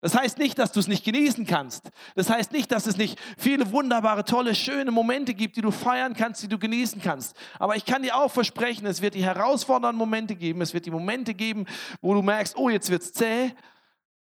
Das 0.00 0.14
heißt 0.14 0.38
nicht, 0.38 0.58
dass 0.58 0.70
du 0.70 0.78
es 0.78 0.86
nicht 0.86 1.04
genießen 1.04 1.44
kannst. 1.44 1.90
Das 2.14 2.30
heißt 2.30 2.52
nicht, 2.52 2.70
dass 2.70 2.86
es 2.86 2.96
nicht 2.96 3.18
viele 3.36 3.72
wunderbare, 3.72 4.24
tolle, 4.24 4.54
schöne 4.54 4.92
Momente 4.92 5.34
gibt, 5.34 5.56
die 5.56 5.60
du 5.60 5.72
feiern 5.72 6.14
kannst, 6.14 6.42
die 6.42 6.48
du 6.48 6.58
genießen 6.58 7.02
kannst. 7.02 7.36
Aber 7.58 7.74
ich 7.74 7.84
kann 7.84 8.02
dir 8.02 8.16
auch 8.16 8.30
versprechen, 8.30 8.86
es 8.86 9.02
wird 9.02 9.14
die 9.14 9.24
herausfordernden 9.24 9.98
Momente 9.98 10.36
geben. 10.36 10.60
Es 10.60 10.72
wird 10.72 10.86
die 10.86 10.92
Momente 10.92 11.34
geben, 11.34 11.66
wo 12.00 12.14
du 12.14 12.22
merkst, 12.22 12.56
oh, 12.56 12.68
jetzt 12.68 12.90
wird 12.90 13.02
es 13.02 13.12
zäh, 13.12 13.52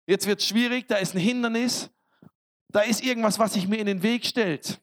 jetzt 0.07 0.27
wird 0.27 0.41
es 0.41 0.47
schwierig, 0.47 0.89
da 0.89 0.97
ist 0.97 1.15
ein 1.15 1.21
Hindernis, 1.21 1.91
da 2.69 2.81
ist 2.81 3.05
irgendwas, 3.05 3.39
was 3.39 3.53
sich 3.53 3.69
mir 3.69 3.79
in 3.79 3.87
den 3.87 4.03
Weg 4.03 4.25
stellt. 4.25 4.81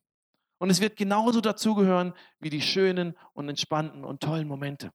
Und 0.64 0.70
es 0.70 0.80
wird 0.80 0.96
genauso 0.96 1.42
dazugehören 1.42 2.14
wie 2.40 2.50
die 2.50 2.62
schönen 2.62 3.18
und 3.34 3.50
entspannten 3.50 4.06
und 4.06 4.24
tollen 4.24 4.48
Momente. 4.48 4.94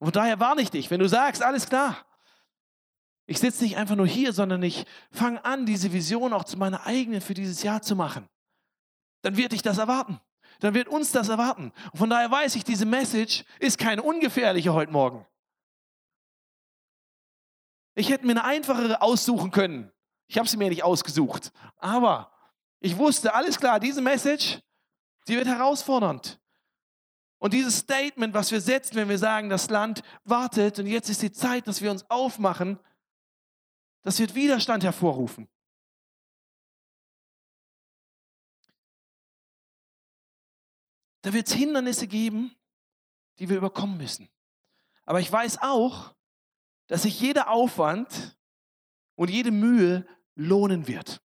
Und 0.00 0.06
von 0.06 0.12
daher 0.12 0.40
warne 0.40 0.60
ich 0.60 0.72
dich, 0.72 0.90
wenn 0.90 0.98
du 0.98 1.08
sagst, 1.08 1.40
alles 1.40 1.68
klar, 1.68 2.04
ich 3.26 3.38
sitze 3.38 3.62
nicht 3.62 3.76
einfach 3.76 3.94
nur 3.94 4.08
hier, 4.08 4.32
sondern 4.32 4.60
ich 4.60 4.84
fange 5.12 5.44
an, 5.44 5.66
diese 5.66 5.92
Vision 5.92 6.32
auch 6.32 6.42
zu 6.42 6.56
meiner 6.56 6.84
eigenen 6.84 7.20
für 7.20 7.32
dieses 7.32 7.62
Jahr 7.62 7.80
zu 7.80 7.94
machen, 7.94 8.28
dann 9.20 9.36
wird 9.36 9.52
dich 9.52 9.62
das 9.62 9.78
erwarten. 9.78 10.20
Dann 10.58 10.74
wird 10.74 10.88
uns 10.88 11.12
das 11.12 11.28
erwarten. 11.28 11.72
Und 11.92 11.98
von 11.98 12.10
daher 12.10 12.32
weiß 12.32 12.56
ich, 12.56 12.64
diese 12.64 12.84
Message 12.84 13.44
ist 13.60 13.78
keine 13.78 14.02
ungefährliche 14.02 14.74
heute 14.74 14.90
Morgen. 14.90 15.24
Ich 17.94 18.10
hätte 18.10 18.26
mir 18.26 18.32
eine 18.32 18.42
einfachere 18.42 19.00
aussuchen 19.00 19.52
können. 19.52 19.92
Ich 20.26 20.38
habe 20.38 20.48
sie 20.48 20.56
mir 20.56 20.70
nicht 20.70 20.82
ausgesucht. 20.82 21.52
Aber 21.76 22.32
ich 22.80 22.98
wusste, 22.98 23.32
alles 23.32 23.60
klar, 23.60 23.78
diese 23.78 24.02
Message, 24.02 24.60
Sie 25.24 25.36
wird 25.36 25.46
herausfordernd. 25.46 26.40
Und 27.38 27.54
dieses 27.54 27.78
Statement, 27.78 28.34
was 28.34 28.52
wir 28.52 28.60
setzen, 28.60 28.96
wenn 28.96 29.08
wir 29.08 29.18
sagen, 29.18 29.48
das 29.48 29.68
Land 29.68 30.02
wartet 30.24 30.78
und 30.78 30.86
jetzt 30.86 31.08
ist 31.08 31.22
die 31.22 31.32
Zeit, 31.32 31.66
dass 31.66 31.82
wir 31.82 31.90
uns 31.90 32.08
aufmachen, 32.08 32.78
das 34.02 34.18
wird 34.18 34.34
Widerstand 34.34 34.84
hervorrufen. 34.84 35.48
Da 41.22 41.32
wird 41.32 41.46
es 41.46 41.52
Hindernisse 41.52 42.08
geben, 42.08 42.54
die 43.38 43.48
wir 43.48 43.56
überkommen 43.56 43.96
müssen. 43.96 44.28
Aber 45.04 45.20
ich 45.20 45.30
weiß 45.30 45.62
auch, 45.62 46.14
dass 46.88 47.02
sich 47.02 47.20
jeder 47.20 47.48
Aufwand 47.48 48.36
und 49.14 49.30
jede 49.30 49.50
Mühe 49.50 50.06
lohnen 50.34 50.86
wird. 50.86 51.22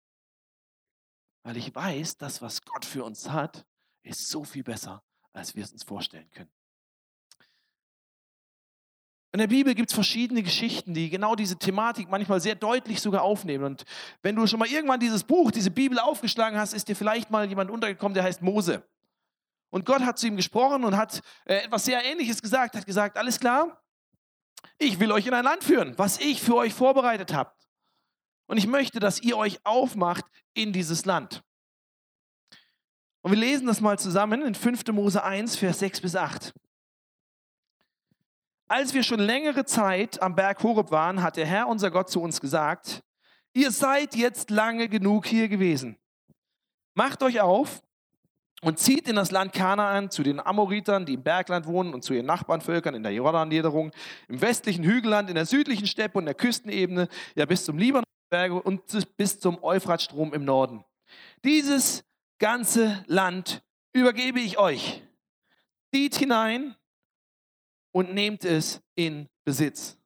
Weil 1.43 1.57
ich 1.57 1.73
weiß, 1.73 2.17
dass 2.17 2.41
was 2.41 2.61
Gott 2.63 2.85
für 2.85 3.03
uns 3.03 3.29
hat, 3.29 3.65
ist 4.03 4.29
so 4.29 4.43
viel 4.43 4.63
besser, 4.63 5.03
als 5.31 5.55
wir 5.55 5.63
es 5.63 5.71
uns 5.71 5.83
vorstellen 5.83 6.29
können. 6.31 6.51
In 9.33 9.39
der 9.39 9.47
Bibel 9.47 9.73
gibt 9.73 9.89
es 9.89 9.95
verschiedene 9.95 10.43
Geschichten, 10.43 10.93
die 10.93 11.09
genau 11.09 11.33
diese 11.35 11.57
Thematik 11.57 12.07
manchmal 12.07 12.39
sehr 12.39 12.53
deutlich 12.53 13.01
sogar 13.01 13.23
aufnehmen. 13.23 13.63
Und 13.63 13.83
wenn 14.21 14.35
du 14.35 14.45
schon 14.45 14.59
mal 14.59 14.67
irgendwann 14.67 14.99
dieses 14.99 15.23
Buch, 15.23 15.49
diese 15.49 15.71
Bibel 15.71 15.97
aufgeschlagen 15.97 16.59
hast, 16.59 16.73
ist 16.73 16.87
dir 16.87 16.95
vielleicht 16.95 17.31
mal 17.31 17.49
jemand 17.49 17.71
untergekommen, 17.71 18.13
der 18.13 18.23
heißt 18.23 18.43
Mose. 18.43 18.87
Und 19.71 19.87
Gott 19.87 20.01
hat 20.01 20.19
zu 20.19 20.27
ihm 20.27 20.35
gesprochen 20.35 20.83
und 20.83 20.95
hat 20.95 21.21
äh, 21.45 21.55
etwas 21.55 21.85
sehr 21.85 22.05
Ähnliches 22.05 22.43
gesagt, 22.43 22.75
hat 22.75 22.85
gesagt, 22.85 23.17
alles 23.17 23.39
klar, 23.39 23.81
ich 24.77 24.99
will 24.99 25.11
euch 25.11 25.25
in 25.25 25.33
ein 25.33 25.43
Land 25.43 25.63
führen, 25.63 25.97
was 25.97 26.19
ich 26.19 26.39
für 26.39 26.55
euch 26.55 26.75
vorbereitet 26.75 27.33
habe. 27.33 27.51
Und 28.45 28.57
ich 28.57 28.67
möchte, 28.67 28.99
dass 28.99 29.19
ihr 29.19 29.35
euch 29.35 29.65
aufmacht 29.65 30.25
in 30.53 30.73
dieses 30.73 31.05
Land. 31.05 31.43
Und 33.23 33.31
wir 33.31 33.39
lesen 33.39 33.67
das 33.67 33.79
mal 33.79 33.97
zusammen 33.97 34.41
in 34.41 34.53
5. 34.53 34.85
Mose 34.87 35.23
1, 35.23 35.55
Vers 35.55 35.79
6 35.79 36.01
bis 36.01 36.15
8. 36.15 36.53
Als 38.67 38.93
wir 38.93 39.01
schon 39.01 39.21
längere 39.21 39.63
Zeit 39.63 40.21
am 40.21 40.35
Berg 40.35 40.61
Horeb 40.61 40.91
waren, 40.91 41.23
hat 41.23 41.37
der 41.37 41.45
Herr, 41.45 41.69
unser 41.69 41.89
Gott, 41.89 42.09
zu 42.09 42.21
uns 42.21 42.41
gesagt, 42.41 43.01
ihr 43.53 43.71
seid 43.71 44.15
jetzt 44.15 44.49
lange 44.49 44.89
genug 44.89 45.25
hier 45.25 45.47
gewesen. 45.47 45.97
Macht 46.95 47.23
euch 47.23 47.39
auf 47.39 47.81
und 48.61 48.77
zieht 48.77 49.07
in 49.07 49.15
das 49.15 49.31
Land 49.31 49.53
Kanaan 49.53 50.11
zu 50.11 50.21
den 50.21 50.41
Amoritern, 50.41 51.05
die 51.05 51.13
im 51.13 51.23
Bergland 51.23 51.65
wohnen 51.65 51.93
und 51.93 52.03
zu 52.03 52.13
ihren 52.13 52.25
Nachbarnvölkern 52.25 52.93
in 52.93 53.03
der 53.03 53.13
Jordanniederung, 53.13 53.91
im 54.27 54.41
westlichen 54.41 54.83
Hügelland, 54.83 55.29
in 55.29 55.35
der 55.35 55.45
südlichen 55.45 55.87
Steppe 55.87 56.17
und 56.17 56.25
der 56.25 56.35
Küstenebene, 56.35 57.07
ja 57.35 57.45
bis 57.45 57.63
zum 57.63 57.77
Libanonberge 57.77 58.61
und 58.61 58.81
bis 59.15 59.39
zum 59.39 59.63
Euphratstrom 59.63 60.33
im 60.33 60.43
Norden. 60.43 60.83
Dieses 61.45 62.03
ganze 62.39 63.03
Land 63.07 63.63
übergebe 63.93 64.39
ich 64.39 64.57
euch. 64.57 65.03
Zieht 65.93 66.15
hinein 66.15 66.75
und 67.91 68.13
nehmt 68.13 68.45
es 68.45 68.81
in 68.95 69.29
Besitz. 69.45 69.97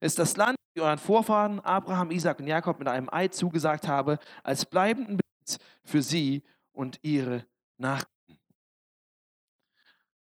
Es 0.00 0.12
ist 0.12 0.18
das 0.18 0.36
Land, 0.36 0.56
das 0.74 0.82
euren 0.82 0.98
Vorfahren 0.98 1.60
Abraham, 1.60 2.10
Isaac 2.10 2.40
und 2.40 2.46
Jakob 2.46 2.78
mit 2.78 2.88
einem 2.88 3.08
Eid 3.10 3.34
zugesagt 3.34 3.86
habe, 3.86 4.18
als 4.42 4.64
bleibenden 4.64 5.18
Besitz 5.18 5.62
für 5.84 6.02
sie 6.02 6.42
und 6.72 6.98
ihre 7.02 7.46
Nachkommen. 7.76 8.40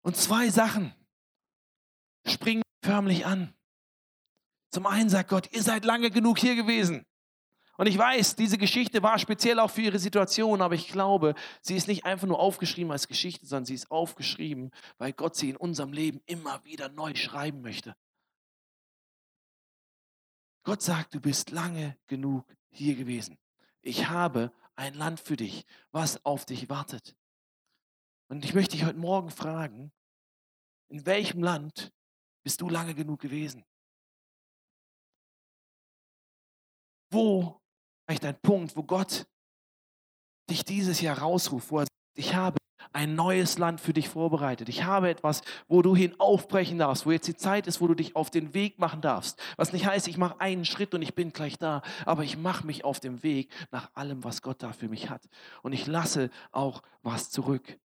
Und 0.02 0.16
zwei 0.16 0.48
Sachen 0.48 0.94
springen 2.26 2.62
förmlich 2.82 3.26
an. 3.26 3.54
Zum 4.70 4.86
einen 4.86 5.08
sagt 5.08 5.30
Gott, 5.30 5.52
ihr 5.52 5.62
seid 5.62 5.84
lange 5.84 6.10
genug 6.10 6.38
hier 6.38 6.56
gewesen. 6.56 7.04
Und 7.78 7.86
ich 7.86 7.96
weiß, 7.96 8.34
diese 8.34 8.58
Geschichte 8.58 9.04
war 9.04 9.20
speziell 9.20 9.60
auch 9.60 9.70
für 9.70 9.82
ihre 9.82 10.00
Situation, 10.00 10.62
aber 10.62 10.74
ich 10.74 10.88
glaube, 10.88 11.36
sie 11.62 11.76
ist 11.76 11.86
nicht 11.86 12.04
einfach 12.04 12.26
nur 12.26 12.40
aufgeschrieben 12.40 12.90
als 12.90 13.06
Geschichte, 13.06 13.46
sondern 13.46 13.66
sie 13.66 13.74
ist 13.74 13.92
aufgeschrieben, 13.92 14.72
weil 14.98 15.12
Gott 15.12 15.36
sie 15.36 15.50
in 15.50 15.56
unserem 15.56 15.92
Leben 15.92 16.20
immer 16.26 16.64
wieder 16.64 16.88
neu 16.88 17.14
schreiben 17.14 17.62
möchte. 17.62 17.94
Gott 20.64 20.82
sagt, 20.82 21.14
du 21.14 21.20
bist 21.20 21.52
lange 21.52 21.96
genug 22.08 22.44
hier 22.68 22.96
gewesen. 22.96 23.38
Ich 23.80 24.08
habe 24.08 24.52
ein 24.74 24.94
Land 24.94 25.20
für 25.20 25.36
dich, 25.36 25.64
was 25.92 26.24
auf 26.24 26.44
dich 26.44 26.68
wartet. 26.68 27.16
Und 28.26 28.44
ich 28.44 28.54
möchte 28.54 28.76
dich 28.76 28.86
heute 28.86 28.98
Morgen 28.98 29.30
fragen, 29.30 29.92
in 30.88 31.06
welchem 31.06 31.44
Land 31.44 31.92
bist 32.42 32.60
du 32.60 32.68
lange 32.68 32.96
genug 32.96 33.20
gewesen? 33.20 33.64
Wo 37.10 37.62
vielleicht 38.08 38.24
ein 38.24 38.40
Punkt, 38.40 38.74
wo 38.74 38.82
Gott 38.82 39.26
dich 40.48 40.64
dieses 40.64 41.00
Jahr 41.00 41.18
rausruft, 41.18 41.70
wo 41.70 41.78
er 41.78 41.82
sagt, 41.82 41.90
ich 42.14 42.34
habe 42.34 42.56
ein 42.94 43.14
neues 43.14 43.58
Land 43.58 43.82
für 43.82 43.92
dich 43.92 44.08
vorbereitet. 44.08 44.70
Ich 44.70 44.84
habe 44.84 45.10
etwas, 45.10 45.42
wo 45.68 45.82
du 45.82 45.94
hin 45.94 46.14
aufbrechen 46.18 46.78
darfst, 46.78 47.04
wo 47.04 47.10
jetzt 47.10 47.28
die 47.28 47.36
Zeit 47.36 47.66
ist, 47.66 47.82
wo 47.82 47.86
du 47.86 47.94
dich 47.94 48.16
auf 48.16 48.30
den 48.30 48.54
Weg 48.54 48.78
machen 48.78 49.02
darfst. 49.02 49.38
Was 49.56 49.74
nicht 49.74 49.86
heißt, 49.86 50.08
ich 50.08 50.16
mache 50.16 50.40
einen 50.40 50.64
Schritt 50.64 50.94
und 50.94 51.02
ich 51.02 51.14
bin 51.14 51.34
gleich 51.34 51.58
da, 51.58 51.82
aber 52.06 52.24
ich 52.24 52.38
mache 52.38 52.66
mich 52.66 52.84
auf 52.84 52.98
den 52.98 53.22
Weg 53.22 53.50
nach 53.70 53.90
allem, 53.94 54.24
was 54.24 54.40
Gott 54.40 54.62
da 54.62 54.72
für 54.72 54.88
mich 54.88 55.10
hat. 55.10 55.28
Und 55.62 55.74
ich 55.74 55.86
lasse 55.86 56.30
auch 56.50 56.82
was 57.02 57.30
zurück. 57.30 57.78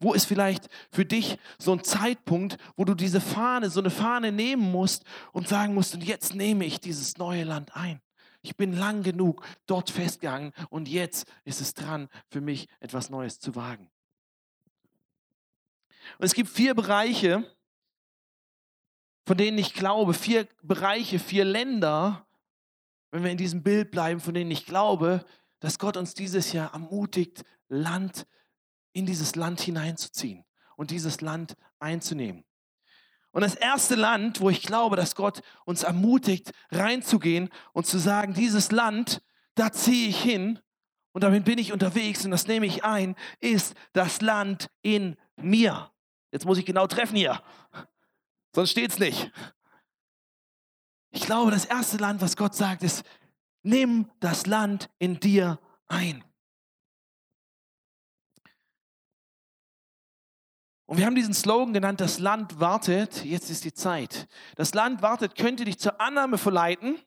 Wo 0.00 0.12
ist 0.12 0.24
vielleicht 0.24 0.68
für 0.90 1.04
dich 1.04 1.38
so 1.58 1.72
ein 1.72 1.84
Zeitpunkt, 1.84 2.56
wo 2.76 2.84
du 2.84 2.94
diese 2.94 3.20
Fahne, 3.20 3.70
so 3.70 3.78
eine 3.78 3.90
Fahne 3.90 4.32
nehmen 4.32 4.72
musst 4.72 5.04
und 5.32 5.46
sagen 5.46 5.74
musst, 5.74 5.94
und 5.94 6.02
jetzt 6.02 6.34
nehme 6.34 6.64
ich 6.64 6.80
dieses 6.80 7.16
neue 7.18 7.44
Land 7.44 7.76
ein. 7.76 8.00
Ich 8.46 8.56
bin 8.56 8.72
lang 8.72 9.02
genug 9.02 9.44
dort 9.66 9.90
festgegangen 9.90 10.52
und 10.70 10.88
jetzt 10.88 11.26
ist 11.44 11.60
es 11.60 11.74
dran, 11.74 12.08
für 12.28 12.40
mich 12.40 12.68
etwas 12.78 13.10
Neues 13.10 13.40
zu 13.40 13.56
wagen. 13.56 13.90
Und 16.18 16.24
es 16.24 16.32
gibt 16.32 16.48
vier 16.48 16.74
Bereiche, 16.74 17.44
von 19.26 19.36
denen 19.36 19.58
ich 19.58 19.74
glaube, 19.74 20.14
vier 20.14 20.46
Bereiche, 20.62 21.18
vier 21.18 21.44
Länder, 21.44 22.24
wenn 23.10 23.24
wir 23.24 23.32
in 23.32 23.36
diesem 23.36 23.64
Bild 23.64 23.90
bleiben, 23.90 24.20
von 24.20 24.32
denen 24.32 24.52
ich 24.52 24.64
glaube, 24.64 25.24
dass 25.58 25.80
Gott 25.80 25.96
uns 25.96 26.14
dieses 26.14 26.52
Jahr 26.52 26.72
ermutigt, 26.72 27.42
Land, 27.68 28.28
in 28.92 29.06
dieses 29.06 29.34
Land 29.34 29.60
hineinzuziehen 29.60 30.44
und 30.76 30.92
dieses 30.92 31.20
Land 31.20 31.56
einzunehmen. 31.80 32.44
Und 33.36 33.42
das 33.42 33.54
erste 33.54 33.96
Land, 33.96 34.40
wo 34.40 34.48
ich 34.48 34.62
glaube, 34.62 34.96
dass 34.96 35.14
Gott 35.14 35.42
uns 35.66 35.82
ermutigt, 35.82 36.52
reinzugehen 36.70 37.50
und 37.74 37.86
zu 37.86 37.98
sagen, 37.98 38.32
dieses 38.32 38.72
Land, 38.72 39.20
da 39.56 39.70
ziehe 39.70 40.08
ich 40.08 40.18
hin 40.18 40.58
und 41.12 41.22
damit 41.22 41.44
bin 41.44 41.58
ich 41.58 41.70
unterwegs 41.70 42.24
und 42.24 42.30
das 42.30 42.46
nehme 42.46 42.64
ich 42.64 42.82
ein, 42.82 43.14
ist 43.40 43.74
das 43.92 44.22
Land 44.22 44.70
in 44.80 45.16
mir. 45.36 45.92
Jetzt 46.32 46.46
muss 46.46 46.56
ich 46.56 46.64
genau 46.64 46.86
treffen 46.86 47.16
hier, 47.16 47.42
sonst 48.54 48.70
steht 48.70 48.92
es 48.92 48.98
nicht. 48.98 49.30
Ich 51.10 51.26
glaube, 51.26 51.50
das 51.50 51.66
erste 51.66 51.98
Land, 51.98 52.22
was 52.22 52.38
Gott 52.38 52.54
sagt, 52.54 52.82
ist, 52.82 53.04
nimm 53.62 54.10
das 54.18 54.46
Land 54.46 54.88
in 54.98 55.20
dir 55.20 55.60
ein. 55.88 56.24
Und 60.86 60.98
wir 60.98 61.06
haben 61.06 61.16
diesen 61.16 61.34
Slogan 61.34 61.74
genannt, 61.74 62.00
das 62.00 62.20
Land 62.20 62.60
wartet, 62.60 63.24
jetzt 63.24 63.50
ist 63.50 63.64
die 63.64 63.74
Zeit. 63.74 64.28
Das 64.54 64.72
Land 64.72 65.02
wartet 65.02 65.34
könnte 65.34 65.64
dich 65.64 65.78
zur 65.78 66.00
Annahme 66.00 66.38
verleiten, 66.38 66.98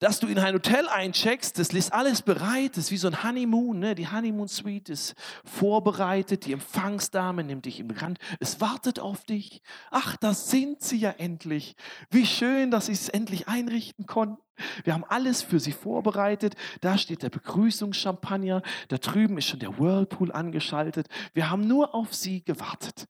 dass 0.00 0.18
du 0.18 0.26
in 0.26 0.38
ein 0.38 0.54
Hotel 0.54 0.88
eincheckst, 0.88 1.58
das 1.58 1.68
ist 1.68 1.92
alles 1.92 2.22
bereit, 2.22 2.76
das 2.76 2.84
ist 2.84 2.90
wie 2.90 2.96
so 2.96 3.06
ein 3.06 3.22
Honeymoon, 3.22 3.78
ne? 3.78 3.94
die 3.94 4.10
Honeymoon 4.10 4.48
Suite 4.48 4.88
ist 4.88 5.14
vorbereitet, 5.44 6.46
die 6.46 6.54
Empfangsdame 6.54 7.44
nimmt 7.44 7.66
dich 7.66 7.80
im 7.80 7.90
Rand, 7.90 8.18
es 8.40 8.62
wartet 8.62 8.98
auf 8.98 9.24
dich. 9.24 9.60
Ach, 9.90 10.16
da 10.16 10.32
sind 10.32 10.82
sie 10.82 10.96
ja 10.96 11.10
endlich. 11.10 11.76
Wie 12.10 12.24
schön, 12.24 12.70
dass 12.70 12.86
sie 12.86 12.92
es 12.92 13.10
endlich 13.10 13.46
einrichten 13.46 14.06
konnten. 14.06 14.42
Wir 14.84 14.94
haben 14.94 15.04
alles 15.04 15.42
für 15.42 15.60
sie 15.60 15.72
vorbereitet. 15.72 16.54
Da 16.80 16.96
steht 16.96 17.22
der 17.22 17.30
Begrüßungschampagner, 17.30 18.62
da 18.88 18.98
drüben 18.98 19.36
ist 19.36 19.46
schon 19.46 19.60
der 19.60 19.78
Whirlpool 19.78 20.32
angeschaltet. 20.32 21.08
Wir 21.34 21.50
haben 21.50 21.66
nur 21.66 21.94
auf 21.94 22.14
sie 22.14 22.42
gewartet. 22.42 23.06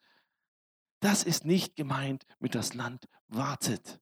Das 1.00 1.22
ist 1.22 1.44
nicht 1.44 1.76
gemeint 1.76 2.24
mit 2.40 2.54
das 2.54 2.74
Land 2.74 3.08
wartet. 3.28 4.00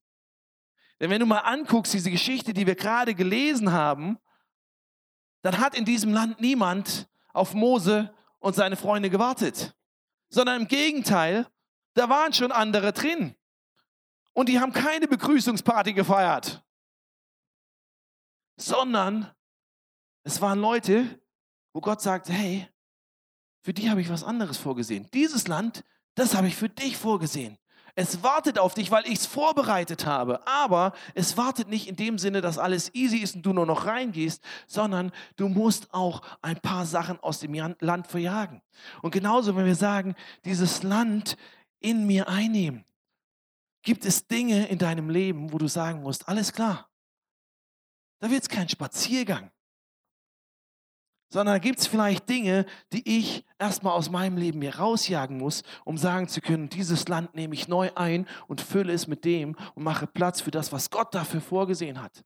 Denn 1.00 1.10
wenn 1.10 1.20
du 1.20 1.26
mal 1.26 1.38
anguckst, 1.38 1.94
diese 1.94 2.10
Geschichte, 2.10 2.52
die 2.52 2.66
wir 2.66 2.74
gerade 2.74 3.14
gelesen 3.14 3.72
haben, 3.72 4.18
dann 5.42 5.58
hat 5.58 5.76
in 5.76 5.84
diesem 5.84 6.12
Land 6.12 6.40
niemand 6.40 7.08
auf 7.32 7.54
Mose 7.54 8.14
und 8.40 8.54
seine 8.54 8.76
Freunde 8.76 9.10
gewartet, 9.10 9.76
sondern 10.28 10.62
im 10.62 10.68
Gegenteil, 10.68 11.46
da 11.94 12.08
waren 12.08 12.32
schon 12.32 12.52
andere 12.52 12.92
drin. 12.92 13.34
Und 14.32 14.48
die 14.48 14.60
haben 14.60 14.72
keine 14.72 15.08
Begrüßungsparty 15.08 15.94
gefeiert, 15.94 16.62
sondern 18.56 19.32
es 20.22 20.40
waren 20.40 20.60
Leute, 20.60 21.20
wo 21.72 21.80
Gott 21.80 22.00
sagt, 22.00 22.28
hey, 22.28 22.68
für 23.62 23.72
die 23.72 23.90
habe 23.90 24.00
ich 24.00 24.10
was 24.10 24.24
anderes 24.24 24.56
vorgesehen. 24.56 25.08
Dieses 25.12 25.48
Land, 25.48 25.84
das 26.14 26.34
habe 26.34 26.48
ich 26.48 26.56
für 26.56 26.68
dich 26.68 26.96
vorgesehen. 26.96 27.58
Es 28.00 28.22
wartet 28.22 28.60
auf 28.60 28.74
dich, 28.74 28.92
weil 28.92 29.04
ich 29.06 29.14
es 29.14 29.26
vorbereitet 29.26 30.06
habe. 30.06 30.46
Aber 30.46 30.92
es 31.16 31.36
wartet 31.36 31.66
nicht 31.66 31.88
in 31.88 31.96
dem 31.96 32.16
Sinne, 32.16 32.40
dass 32.40 32.56
alles 32.56 32.94
easy 32.94 33.16
ist 33.16 33.34
und 33.34 33.42
du 33.42 33.52
nur 33.52 33.66
noch 33.66 33.86
reingehst, 33.86 34.40
sondern 34.68 35.10
du 35.34 35.48
musst 35.48 35.92
auch 35.92 36.22
ein 36.40 36.60
paar 36.60 36.86
Sachen 36.86 37.18
aus 37.18 37.40
dem 37.40 37.54
Land 37.80 38.06
verjagen. 38.06 38.62
Und 39.02 39.10
genauso, 39.10 39.56
wenn 39.56 39.66
wir 39.66 39.74
sagen, 39.74 40.14
dieses 40.44 40.84
Land 40.84 41.36
in 41.80 42.06
mir 42.06 42.28
einnehmen, 42.28 42.84
gibt 43.82 44.04
es 44.04 44.28
Dinge 44.28 44.68
in 44.68 44.78
deinem 44.78 45.10
Leben, 45.10 45.52
wo 45.52 45.58
du 45.58 45.66
sagen 45.66 46.00
musst, 46.00 46.28
alles 46.28 46.52
klar, 46.52 46.88
da 48.20 48.30
wird 48.30 48.42
es 48.42 48.48
kein 48.48 48.68
Spaziergang 48.68 49.50
sondern 51.30 51.60
gibt 51.60 51.78
es 51.78 51.86
vielleicht 51.86 52.28
Dinge, 52.28 52.64
die 52.92 53.18
ich 53.18 53.44
erstmal 53.58 53.92
aus 53.92 54.10
meinem 54.10 54.36
Leben 54.36 54.62
hier 54.62 54.76
rausjagen 54.76 55.38
muss, 55.38 55.62
um 55.84 55.98
sagen 55.98 56.28
zu 56.28 56.40
können, 56.40 56.68
dieses 56.68 57.08
Land 57.08 57.34
nehme 57.34 57.54
ich 57.54 57.68
neu 57.68 57.90
ein 57.94 58.26
und 58.46 58.60
fülle 58.60 58.92
es 58.92 59.06
mit 59.06 59.24
dem 59.24 59.56
und 59.74 59.82
mache 59.82 60.06
Platz 60.06 60.40
für 60.40 60.50
das, 60.50 60.72
was 60.72 60.90
Gott 60.90 61.14
dafür 61.14 61.40
vorgesehen 61.40 62.00
hat. 62.00 62.24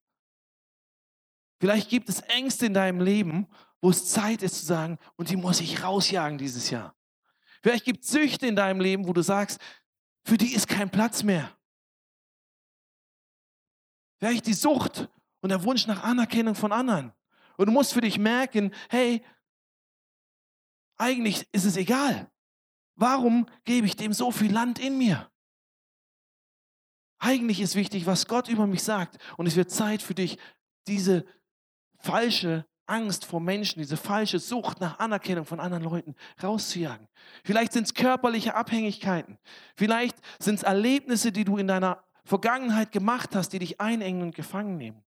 Vielleicht 1.60 1.88
gibt 1.88 2.08
es 2.08 2.20
Ängste 2.20 2.66
in 2.66 2.74
deinem 2.74 3.00
Leben, 3.00 3.48
wo 3.80 3.90
es 3.90 4.08
Zeit 4.08 4.42
ist 4.42 4.60
zu 4.60 4.66
sagen, 4.66 4.98
und 5.16 5.30
die 5.30 5.36
muss 5.36 5.60
ich 5.60 5.82
rausjagen 5.82 6.38
dieses 6.38 6.70
Jahr. 6.70 6.94
Vielleicht 7.62 7.84
gibt 7.84 8.04
es 8.04 8.10
Süchte 8.10 8.46
in 8.46 8.56
deinem 8.56 8.80
Leben, 8.80 9.06
wo 9.06 9.12
du 9.12 9.22
sagst, 9.22 9.60
für 10.24 10.36
die 10.36 10.54
ist 10.54 10.68
kein 10.68 10.90
Platz 10.90 11.22
mehr. 11.22 11.50
Vielleicht 14.18 14.46
die 14.46 14.54
Sucht 14.54 15.08
und 15.40 15.48
der 15.50 15.64
Wunsch 15.64 15.86
nach 15.86 16.04
Anerkennung 16.04 16.54
von 16.54 16.72
anderen. 16.72 17.12
Und 17.56 17.66
du 17.66 17.72
musst 17.72 17.92
für 17.92 18.00
dich 18.00 18.18
merken, 18.18 18.72
hey, 18.88 19.24
eigentlich 20.96 21.46
ist 21.52 21.64
es 21.64 21.76
egal. 21.76 22.30
Warum 22.94 23.46
gebe 23.64 23.86
ich 23.86 23.96
dem 23.96 24.12
so 24.12 24.30
viel 24.30 24.52
Land 24.52 24.78
in 24.78 24.98
mir? 24.98 25.30
Eigentlich 27.18 27.60
ist 27.60 27.74
wichtig, 27.74 28.06
was 28.06 28.26
Gott 28.26 28.48
über 28.48 28.66
mich 28.66 28.82
sagt. 28.82 29.18
Und 29.36 29.46
es 29.46 29.56
wird 29.56 29.70
Zeit 29.70 30.02
für 30.02 30.14
dich, 30.14 30.38
diese 30.86 31.24
falsche 31.98 32.66
Angst 32.86 33.24
vor 33.24 33.40
Menschen, 33.40 33.80
diese 33.80 33.96
falsche 33.96 34.38
Sucht 34.38 34.80
nach 34.80 34.98
Anerkennung 34.98 35.44
von 35.44 35.60
anderen 35.60 35.84
Leuten 35.84 36.14
rauszujagen. 36.42 37.08
Vielleicht 37.44 37.72
sind 37.72 37.84
es 37.84 37.94
körperliche 37.94 38.54
Abhängigkeiten. 38.54 39.38
Vielleicht 39.76 40.16
sind 40.40 40.56
es 40.56 40.62
Erlebnisse, 40.62 41.32
die 41.32 41.44
du 41.44 41.56
in 41.56 41.68
deiner 41.68 42.04
Vergangenheit 42.24 42.92
gemacht 42.92 43.34
hast, 43.34 43.50
die 43.52 43.60
dich 43.60 43.80
einengen 43.80 44.22
und 44.22 44.34
gefangen 44.34 44.76
nehmen. 44.76 45.02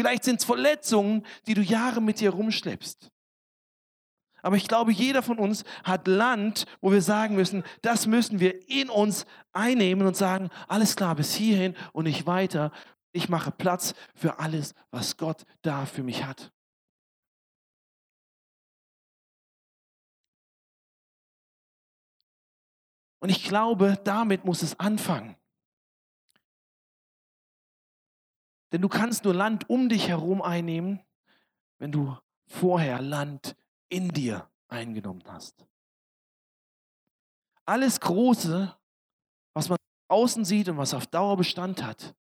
Vielleicht 0.00 0.24
sind 0.24 0.40
es 0.40 0.46
Verletzungen, 0.46 1.26
die 1.46 1.52
du 1.52 1.60
Jahre 1.60 2.00
mit 2.00 2.20
dir 2.20 2.30
rumschleppst. 2.30 3.10
Aber 4.40 4.56
ich 4.56 4.66
glaube, 4.66 4.92
jeder 4.92 5.22
von 5.22 5.38
uns 5.38 5.64
hat 5.84 6.08
Land, 6.08 6.64
wo 6.80 6.90
wir 6.90 7.02
sagen 7.02 7.34
müssen, 7.34 7.64
das 7.82 8.06
müssen 8.06 8.40
wir 8.40 8.66
in 8.66 8.88
uns 8.88 9.26
einnehmen 9.52 10.06
und 10.06 10.16
sagen, 10.16 10.48
alles 10.68 10.96
klar, 10.96 11.16
bis 11.16 11.34
hierhin 11.34 11.76
und 11.92 12.04
nicht 12.04 12.24
weiter. 12.24 12.72
Ich 13.12 13.28
mache 13.28 13.50
Platz 13.50 13.92
für 14.14 14.38
alles, 14.38 14.74
was 14.90 15.18
Gott 15.18 15.44
da 15.60 15.84
für 15.84 16.02
mich 16.02 16.24
hat. 16.24 16.50
Und 23.18 23.28
ich 23.28 23.44
glaube, 23.44 23.98
damit 24.02 24.46
muss 24.46 24.62
es 24.62 24.80
anfangen. 24.80 25.36
Denn 28.72 28.82
du 28.82 28.88
kannst 28.88 29.24
nur 29.24 29.34
Land 29.34 29.68
um 29.68 29.88
dich 29.88 30.08
herum 30.08 30.42
einnehmen, 30.42 31.00
wenn 31.78 31.92
du 31.92 32.16
vorher 32.46 33.00
Land 33.00 33.56
in 33.88 34.08
dir 34.10 34.48
eingenommen 34.68 35.22
hast. 35.26 35.66
Alles 37.64 38.00
Große, 38.00 38.76
was 39.54 39.68
man 39.68 39.78
außen 40.08 40.44
sieht 40.44 40.68
und 40.68 40.76
was 40.76 40.94
auf 40.94 41.06
Dauer 41.06 41.36
Bestand 41.36 41.82
hat, 41.82 42.14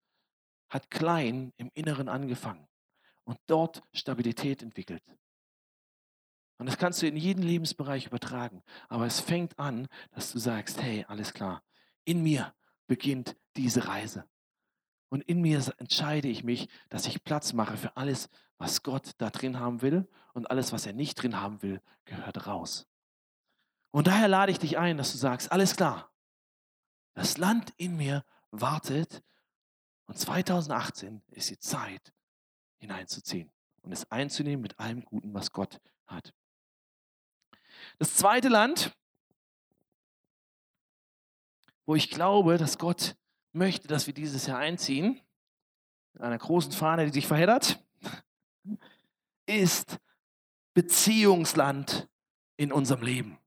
hat 0.69 0.89
klein 0.91 1.53
im 1.57 1.71
Inneren 1.73 2.09
angefangen 2.09 2.67
und 3.23 3.39
dort 3.47 3.83
Stabilität 3.93 4.61
entwickelt. 4.61 5.03
Und 6.57 6.65
das 6.65 6.77
kannst 6.77 7.01
du 7.01 7.07
in 7.07 7.15
jeden 7.15 7.43
Lebensbereich 7.43 8.07
übertragen. 8.07 8.63
Aber 8.89 9.05
es 9.05 9.19
fängt 9.19 9.57
an, 9.59 9.87
dass 10.11 10.31
du 10.31 10.39
sagst, 10.39 10.81
hey, 10.81 11.05
alles 11.07 11.33
klar, 11.33 11.63
in 12.03 12.23
mir 12.23 12.53
beginnt 12.87 13.37
diese 13.55 13.87
Reise. 13.87 14.27
Und 15.09 15.21
in 15.21 15.41
mir 15.41 15.61
entscheide 15.77 16.27
ich 16.27 16.43
mich, 16.43 16.69
dass 16.89 17.07
ich 17.07 17.23
Platz 17.23 17.53
mache 17.53 17.77
für 17.77 17.95
alles, 17.95 18.29
was 18.57 18.83
Gott 18.83 19.11
da 19.17 19.29
drin 19.29 19.59
haben 19.59 19.81
will. 19.81 20.07
Und 20.33 20.51
alles, 20.51 20.71
was 20.71 20.85
er 20.85 20.93
nicht 20.93 21.15
drin 21.15 21.39
haben 21.39 21.61
will, 21.61 21.81
gehört 22.05 22.47
raus. 22.47 22.87
Und 23.91 24.07
daher 24.07 24.27
lade 24.27 24.51
ich 24.51 24.59
dich 24.59 24.77
ein, 24.77 24.97
dass 24.97 25.11
du 25.11 25.17
sagst, 25.17 25.51
alles 25.51 25.75
klar, 25.75 26.11
das 27.13 27.37
Land 27.37 27.73
in 27.77 27.95
mir 27.95 28.25
wartet. 28.51 29.23
Und 30.05 30.17
2018 30.17 31.23
ist 31.31 31.49
die 31.49 31.59
Zeit, 31.59 32.13
hineinzuziehen 32.77 33.51
und 33.81 33.91
es 33.91 34.09
einzunehmen 34.11 34.61
mit 34.61 34.79
allem 34.79 35.03
Guten, 35.03 35.33
was 35.33 35.51
Gott 35.51 35.79
hat. 36.05 36.33
Das 37.99 38.15
zweite 38.15 38.49
Land, 38.49 38.95
wo 41.85 41.95
ich 41.95 42.09
glaube, 42.09 42.57
dass 42.57 42.77
Gott 42.77 43.15
möchte, 43.53 43.87
dass 43.87 44.07
wir 44.07 44.13
dieses 44.13 44.47
Jahr 44.47 44.59
einziehen, 44.59 45.21
mit 46.13 46.23
einer 46.23 46.37
großen 46.37 46.71
Fahne, 46.71 47.05
die 47.05 47.13
sich 47.13 47.27
verheddert, 47.27 47.79
ist 49.45 49.99
Beziehungsland 50.73 52.07
in 52.57 52.71
unserem 52.71 53.01
Leben. 53.01 53.37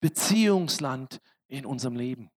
Beziehungsland 0.00 1.20
in 1.48 1.66
unserem 1.66 1.96
Leben. 1.96 2.30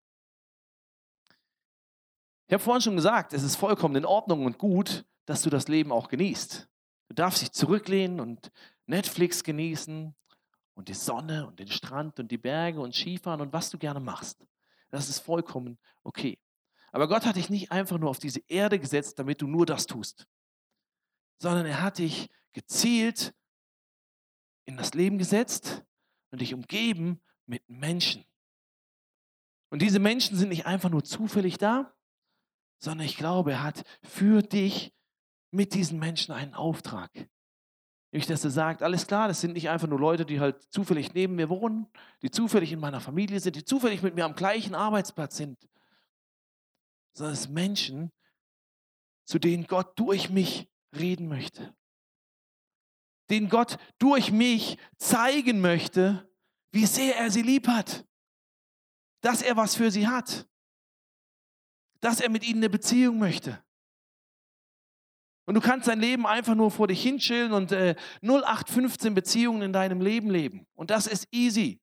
Ich 2.47 2.53
habe 2.53 2.63
vorhin 2.63 2.81
schon 2.81 2.95
gesagt, 2.95 3.33
es 3.33 3.43
ist 3.43 3.57
vollkommen 3.57 3.95
in 3.97 4.05
Ordnung 4.05 4.45
und 4.45 4.57
gut, 4.57 5.05
dass 5.25 5.41
du 5.41 5.49
das 5.49 5.67
Leben 5.67 5.91
auch 5.91 6.07
genießt. 6.07 6.69
Du 7.09 7.13
darfst 7.13 7.41
dich 7.41 7.51
zurücklehnen 7.51 8.19
und 8.21 8.51
Netflix 8.85 9.43
genießen 9.43 10.15
und 10.73 10.87
die 10.87 10.93
Sonne 10.93 11.45
und 11.45 11.59
den 11.59 11.67
Strand 11.67 12.19
und 12.19 12.31
die 12.31 12.37
Berge 12.37 12.79
und 12.79 12.95
Skifahren 12.95 13.41
und 13.41 13.51
was 13.51 13.69
du 13.69 13.77
gerne 13.77 13.99
machst. 13.99 14.45
Das 14.89 15.09
ist 15.09 15.19
vollkommen 15.19 15.77
okay. 16.03 16.39
Aber 16.91 17.07
Gott 17.07 17.25
hat 17.25 17.35
dich 17.35 17.49
nicht 17.49 17.71
einfach 17.71 17.97
nur 17.97 18.09
auf 18.09 18.19
diese 18.19 18.41
Erde 18.47 18.79
gesetzt, 18.79 19.19
damit 19.19 19.41
du 19.41 19.47
nur 19.47 19.65
das 19.65 19.85
tust, 19.85 20.27
sondern 21.37 21.65
er 21.65 21.81
hat 21.81 21.97
dich 21.97 22.29
gezielt 22.53 23.35
in 24.65 24.77
das 24.77 24.93
Leben 24.93 25.17
gesetzt 25.17 25.83
und 26.31 26.41
dich 26.41 26.53
umgeben 26.53 27.21
mit 27.45 27.67
Menschen. 27.69 28.25
Und 29.69 29.81
diese 29.81 29.99
Menschen 29.99 30.37
sind 30.37 30.49
nicht 30.49 30.65
einfach 30.65 30.89
nur 30.89 31.03
zufällig 31.03 31.57
da, 31.57 31.93
sondern 32.79 33.05
ich 33.05 33.17
glaube, 33.17 33.51
er 33.51 33.63
hat 33.63 33.83
für 34.03 34.41
dich 34.41 34.93
mit 35.51 35.73
diesen 35.73 35.99
Menschen 35.99 36.33
einen 36.33 36.53
Auftrag. 36.53 37.11
Nämlich, 38.11 38.27
dass 38.27 38.43
er 38.43 38.51
sagt, 38.51 38.83
alles 38.83 39.05
klar, 39.05 39.27
das 39.27 39.41
sind 39.41 39.53
nicht 39.53 39.69
einfach 39.69 39.87
nur 39.87 39.99
Leute, 39.99 40.25
die 40.25 40.39
halt 40.39 40.63
zufällig 40.71 41.13
neben 41.13 41.35
mir 41.35 41.49
wohnen, 41.49 41.87
die 42.21 42.31
zufällig 42.31 42.71
in 42.71 42.79
meiner 42.79 43.01
Familie 43.01 43.39
sind, 43.39 43.55
die 43.55 43.65
zufällig 43.65 44.01
mit 44.01 44.15
mir 44.15 44.23
am 44.23 44.35
gleichen 44.35 44.75
Arbeitsplatz 44.75 45.35
sind, 45.35 45.57
sondern 47.13 47.33
es 47.33 47.43
sind 47.43 47.53
Menschen, 47.53 48.11
zu 49.25 49.39
denen 49.39 49.67
Gott 49.67 49.99
durch 49.99 50.29
mich 50.29 50.69
reden 50.95 51.27
möchte. 51.27 51.75
Denen 53.29 53.49
Gott 53.49 53.77
durch 53.99 54.31
mich 54.31 54.77
zeigen 54.97 55.59
möchte, 55.59 56.31
wie 56.71 56.85
sehr 56.85 57.17
er 57.17 57.29
sie 57.29 57.41
lieb 57.41 57.67
hat. 57.67 58.05
Dass 59.19 59.41
er 59.41 59.57
was 59.57 59.75
für 59.75 59.91
sie 59.91 60.07
hat. 60.07 60.47
Dass 61.99 62.21
er 62.21 62.29
mit 62.29 62.47
ihnen 62.47 62.59
eine 62.59 62.69
Beziehung 62.69 63.19
möchte. 63.19 63.61
Und 65.47 65.55
du 65.55 65.61
kannst 65.61 65.87
dein 65.87 66.01
Leben 66.01 66.27
einfach 66.27 66.55
nur 66.55 66.69
vor 66.71 66.87
dich 66.87 67.01
hinschillen 67.01 67.53
und 67.53 67.71
äh, 67.71 67.95
0815 68.21 69.13
Beziehungen 69.13 69.61
in 69.61 69.71
deinem 69.71 70.01
Leben 70.01 70.29
leben. 70.29 70.67
Und 70.75 70.91
das 70.91 71.07
ist 71.07 71.25
easy. 71.31 71.79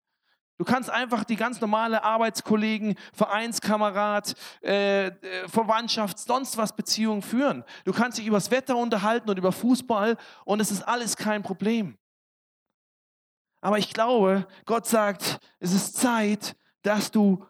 Du 0.58 0.64
kannst 0.64 0.90
einfach 0.90 1.24
die 1.24 1.34
ganz 1.34 1.62
normale 1.62 2.04
Arbeitskollegen, 2.04 2.94
Vereinskamerad, 3.14 4.34
äh, 4.62 5.06
äh, 5.06 5.48
Verwandtschaft, 5.48 6.18
sonst 6.18 6.58
was 6.58 6.76
Beziehungen 6.76 7.22
führen. 7.22 7.64
Du 7.84 7.92
kannst 7.92 8.18
dich 8.18 8.26
über 8.26 8.36
das 8.36 8.50
Wetter 8.50 8.76
unterhalten 8.76 9.30
und 9.30 9.38
über 9.38 9.50
Fußball 9.50 10.18
und 10.44 10.60
es 10.60 10.70
ist 10.70 10.82
alles 10.82 11.16
kein 11.16 11.42
Problem. 11.42 11.96
Aber 13.62 13.78
ich 13.78 13.94
glaube, 13.94 14.46
Gott 14.66 14.86
sagt, 14.86 15.40
es 15.58 15.72
ist 15.72 15.96
Zeit, 15.96 16.54
dass 16.82 17.10
du 17.10 17.46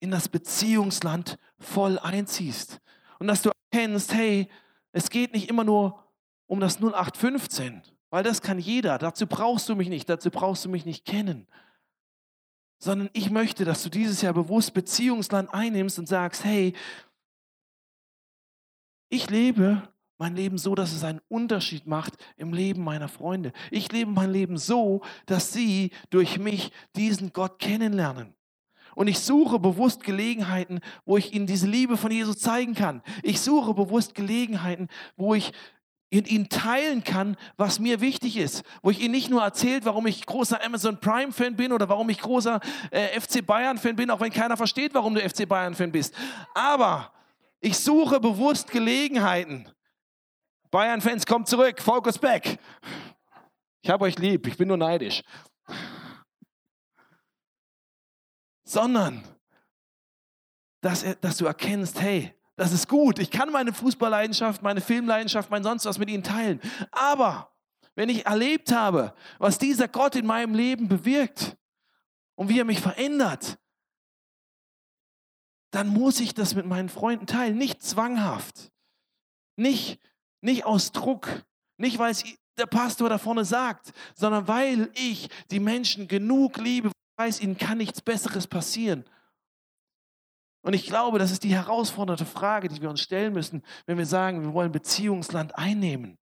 in 0.00 0.10
das 0.10 0.28
Beziehungsland 0.28 1.38
voll 1.58 1.98
einziehst 1.98 2.78
und 3.18 3.26
dass 3.26 3.40
du 3.40 3.50
erkennst, 3.72 4.12
hey, 4.12 4.50
es 4.92 5.10
geht 5.10 5.32
nicht 5.32 5.48
immer 5.48 5.64
nur 5.64 6.04
um 6.46 6.60
das 6.60 6.78
0815, 6.78 7.82
weil 8.10 8.22
das 8.22 8.42
kann 8.42 8.58
jeder. 8.58 8.98
Dazu 8.98 9.26
brauchst 9.26 9.68
du 9.68 9.76
mich 9.76 9.88
nicht, 9.88 10.08
dazu 10.08 10.30
brauchst 10.30 10.64
du 10.64 10.68
mich 10.68 10.84
nicht 10.84 11.04
kennen. 11.04 11.46
Sondern 12.78 13.10
ich 13.12 13.30
möchte, 13.30 13.64
dass 13.64 13.82
du 13.82 13.90
dieses 13.90 14.22
Jahr 14.22 14.34
bewusst 14.34 14.72
Beziehungsland 14.72 15.52
einnimmst 15.52 15.98
und 15.98 16.06
sagst, 16.06 16.44
hey, 16.44 16.74
ich 19.10 19.28
lebe 19.30 19.88
mein 20.18 20.34
Leben 20.34 20.58
so, 20.58 20.74
dass 20.74 20.92
es 20.92 21.04
einen 21.04 21.20
Unterschied 21.28 21.86
macht 21.86 22.14
im 22.36 22.52
Leben 22.52 22.82
meiner 22.82 23.08
Freunde. 23.08 23.52
Ich 23.70 23.90
lebe 23.92 24.10
mein 24.10 24.32
Leben 24.32 24.58
so, 24.58 25.02
dass 25.26 25.52
sie 25.52 25.92
durch 26.10 26.38
mich 26.38 26.72
diesen 26.96 27.32
Gott 27.32 27.58
kennenlernen. 27.58 28.34
Und 28.98 29.06
ich 29.06 29.20
suche 29.20 29.60
bewusst 29.60 30.02
Gelegenheiten, 30.02 30.80
wo 31.06 31.16
ich 31.16 31.32
ihnen 31.32 31.46
diese 31.46 31.68
Liebe 31.68 31.96
von 31.96 32.10
Jesus 32.10 32.38
zeigen 32.38 32.74
kann. 32.74 33.00
Ich 33.22 33.40
suche 33.40 33.72
bewusst 33.72 34.16
Gelegenheiten, 34.16 34.88
wo 35.16 35.36
ich 35.36 35.52
in 36.10 36.24
ihnen 36.24 36.48
teilen 36.48 37.04
kann, 37.04 37.36
was 37.56 37.78
mir 37.78 38.00
wichtig 38.00 38.36
ist. 38.36 38.64
Wo 38.82 38.90
ich 38.90 38.98
ihnen 39.00 39.12
nicht 39.12 39.30
nur 39.30 39.40
erzählt, 39.40 39.84
warum 39.84 40.08
ich 40.08 40.26
großer 40.26 40.64
Amazon 40.64 40.98
Prime-Fan 40.98 41.54
bin 41.54 41.70
oder 41.70 41.88
warum 41.88 42.10
ich 42.10 42.18
großer 42.18 42.58
äh, 42.90 43.20
FC 43.20 43.46
Bayern-Fan 43.46 43.94
bin, 43.94 44.10
auch 44.10 44.18
wenn 44.18 44.32
keiner 44.32 44.56
versteht, 44.56 44.94
warum 44.94 45.14
du 45.14 45.20
FC 45.20 45.48
Bayern-Fan 45.48 45.92
bist. 45.92 46.12
Aber 46.52 47.12
ich 47.60 47.78
suche 47.78 48.18
bewusst 48.18 48.68
Gelegenheiten. 48.72 49.68
Bayern-Fans, 50.72 51.24
kommt 51.24 51.46
zurück, 51.46 51.80
focus 51.80 52.18
back. 52.18 52.58
Ich 53.80 53.90
habe 53.90 54.06
euch 54.06 54.18
lieb, 54.18 54.48
ich 54.48 54.56
bin 54.56 54.66
nur 54.66 54.76
neidisch. 54.76 55.22
Sondern 58.68 59.24
dass, 60.80 61.02
er, 61.02 61.14
dass 61.16 61.38
du 61.38 61.46
erkennst, 61.46 62.00
hey, 62.00 62.34
das 62.56 62.72
ist 62.72 62.88
gut, 62.88 63.18
ich 63.18 63.30
kann 63.30 63.50
meine 63.50 63.72
Fußballleidenschaft, 63.72 64.62
meine 64.62 64.80
Filmleidenschaft, 64.80 65.50
mein 65.50 65.62
sonst 65.62 65.84
was 65.84 65.98
mit 65.98 66.10
ihnen 66.10 66.24
teilen. 66.24 66.60
Aber 66.90 67.52
wenn 67.94 68.08
ich 68.08 68.26
erlebt 68.26 68.72
habe, 68.72 69.14
was 69.38 69.58
dieser 69.58 69.88
Gott 69.88 70.16
in 70.16 70.26
meinem 70.26 70.54
Leben 70.54 70.88
bewirkt 70.88 71.56
und 72.34 72.48
wie 72.48 72.58
er 72.58 72.64
mich 72.64 72.80
verändert, 72.80 73.58
dann 75.70 75.88
muss 75.88 76.20
ich 76.20 76.34
das 76.34 76.54
mit 76.54 76.66
meinen 76.66 76.88
Freunden 76.88 77.26
teilen. 77.26 77.58
Nicht 77.58 77.82
zwanghaft, 77.82 78.72
nicht, 79.56 80.00
nicht 80.40 80.64
aus 80.64 80.92
Druck, 80.92 81.44
nicht 81.76 81.98
weil 81.98 82.10
es 82.10 82.24
der 82.58 82.66
Pastor 82.66 83.08
da 83.08 83.18
vorne 83.18 83.44
sagt, 83.44 83.92
sondern 84.14 84.48
weil 84.48 84.90
ich 84.94 85.28
die 85.50 85.60
Menschen 85.60 86.08
genug 86.08 86.56
liebe, 86.56 86.90
weiß, 87.18 87.40
ihnen 87.40 87.58
kann 87.58 87.78
nichts 87.78 88.00
Besseres 88.00 88.46
passieren. 88.46 89.04
Und 90.62 90.74
ich 90.74 90.86
glaube, 90.86 91.18
das 91.18 91.30
ist 91.30 91.44
die 91.44 91.54
herausfordernde 91.54 92.24
Frage, 92.24 92.68
die 92.68 92.80
wir 92.80 92.90
uns 92.90 93.00
stellen 93.00 93.32
müssen, 93.32 93.62
wenn 93.86 93.98
wir 93.98 94.06
sagen, 94.06 94.42
wir 94.42 94.52
wollen 94.52 94.72
Beziehungsland 94.72 95.56
einnehmen. 95.56 96.18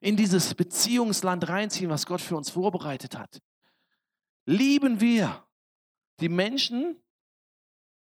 In 0.00 0.16
dieses 0.16 0.54
Beziehungsland 0.54 1.48
reinziehen, 1.48 1.90
was 1.90 2.06
Gott 2.06 2.20
für 2.20 2.36
uns 2.36 2.50
vorbereitet 2.50 3.18
hat. 3.18 3.40
Lieben 4.46 5.00
wir 5.00 5.46
die 6.20 6.28
Menschen 6.28 7.02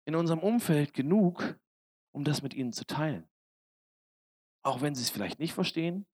in 0.04 0.14
unserem 0.14 0.38
Umfeld 0.38 0.94
genug, 0.94 1.58
um 2.12 2.24
das 2.24 2.42
mit 2.42 2.54
ihnen 2.54 2.72
zu 2.72 2.86
teilen? 2.86 3.28
Auch 4.62 4.80
wenn 4.80 4.94
sie 4.94 5.02
es 5.02 5.10
vielleicht 5.10 5.38
nicht 5.38 5.52
verstehen, 5.52 6.06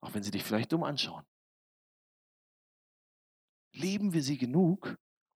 auch 0.00 0.14
wenn 0.14 0.22
sie 0.22 0.30
dich 0.30 0.44
vielleicht 0.44 0.72
dumm 0.72 0.82
anschauen. 0.82 1.24
Lieben 3.72 4.12
wir 4.12 4.22
sie 4.22 4.36
genug, 4.36 4.96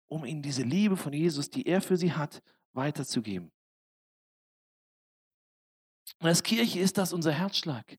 um 0.09 0.24
ihnen 0.24 0.43
diese 0.43 0.62
Liebe 0.62 0.97
von 0.97 1.12
Jesus, 1.12 1.51
die 1.51 1.66
er 1.66 1.80
für 1.80 1.97
sie 1.97 2.12
hat, 2.12 2.43
weiterzugeben. 2.72 3.51
Und 6.20 6.26
als 6.26 6.43
Kirche 6.43 6.78
ist 6.80 6.99
das 6.99 7.12
unser 7.12 7.33
Herzschlag, 7.33 7.99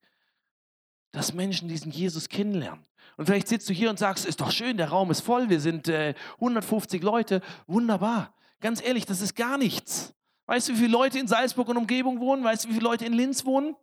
dass 1.12 1.34
Menschen 1.34 1.68
diesen 1.68 1.92
Jesus 1.92 2.30
kennenlernen. 2.30 2.86
Und 3.18 3.26
vielleicht 3.26 3.48
sitzt 3.48 3.70
du 3.70 3.74
hier 3.74 3.90
und 3.90 4.00
sagst, 4.00 4.26
ist 4.26 4.42
doch 4.42 4.52
schön, 4.52 4.78
der 4.78 4.90
Raum 4.90 5.12
ist 5.12 5.22
voll, 5.22 5.50
wir 5.50 5.60
sind 5.60 5.88
äh, 5.88 6.16
150 6.36 7.04
Leute, 7.04 7.42
wunderbar. 7.68 8.34
Ganz 8.60 8.82
ehrlich, 8.82 9.06
das 9.06 9.22
ist 9.22 9.36
gar 9.36 9.58
nichts. 9.58 10.14
Weißt 10.46 10.70
du, 10.70 10.74
wie 10.74 10.78
viele 10.78 10.92
Leute 10.92 11.20
in 11.20 11.28
Salzburg 11.28 11.68
und 11.68 11.78
Umgebung 11.78 12.20
wohnen? 12.20 12.44
Weißt 12.44 12.66
du, 12.66 12.70
wie 12.70 12.74
viele 12.74 12.86
Leute 12.86 13.06
in 13.06 13.14
Linz 13.14 13.46
wohnen? 13.46 13.76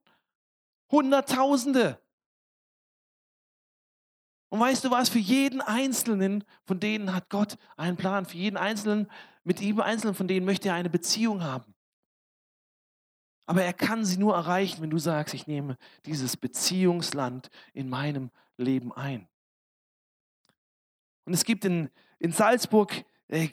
Hunderttausende. 0.90 2.01
Und 4.51 4.59
weißt 4.59 4.84
du 4.84 4.90
was, 4.90 5.09
für 5.09 5.20
jeden 5.20 5.61
Einzelnen 5.61 6.44
von 6.64 6.80
denen 6.80 7.14
hat 7.14 7.30
Gott 7.30 7.57
einen 7.76 7.96
Plan. 7.96 8.26
Für 8.26 8.36
jeden 8.36 8.57
Einzelnen, 8.57 9.11
mit 9.44 9.61
jedem 9.61 9.80
Einzelnen 9.80 10.14
von 10.14 10.28
denen 10.28 10.44
möchte 10.44 10.68
er 10.68 10.74
eine 10.74 10.90
Beziehung 10.90 11.42
haben. 11.42 11.72
Aber 13.46 13.62
er 13.62 13.72
kann 13.72 14.05
sie 14.05 14.18
nur 14.18 14.34
erreichen, 14.34 14.82
wenn 14.82 14.90
du 14.90 14.98
sagst, 14.98 15.34
ich 15.34 15.46
nehme 15.46 15.76
dieses 16.05 16.36
Beziehungsland 16.36 17.48
in 17.72 17.88
meinem 17.88 18.30
Leben 18.57 18.92
ein. 18.92 19.28
Und 21.24 21.34
es 21.34 21.44
gibt 21.44 21.64
in, 21.64 21.88
in 22.18 22.32
Salzburg 22.32 23.05
äh, 23.28 23.48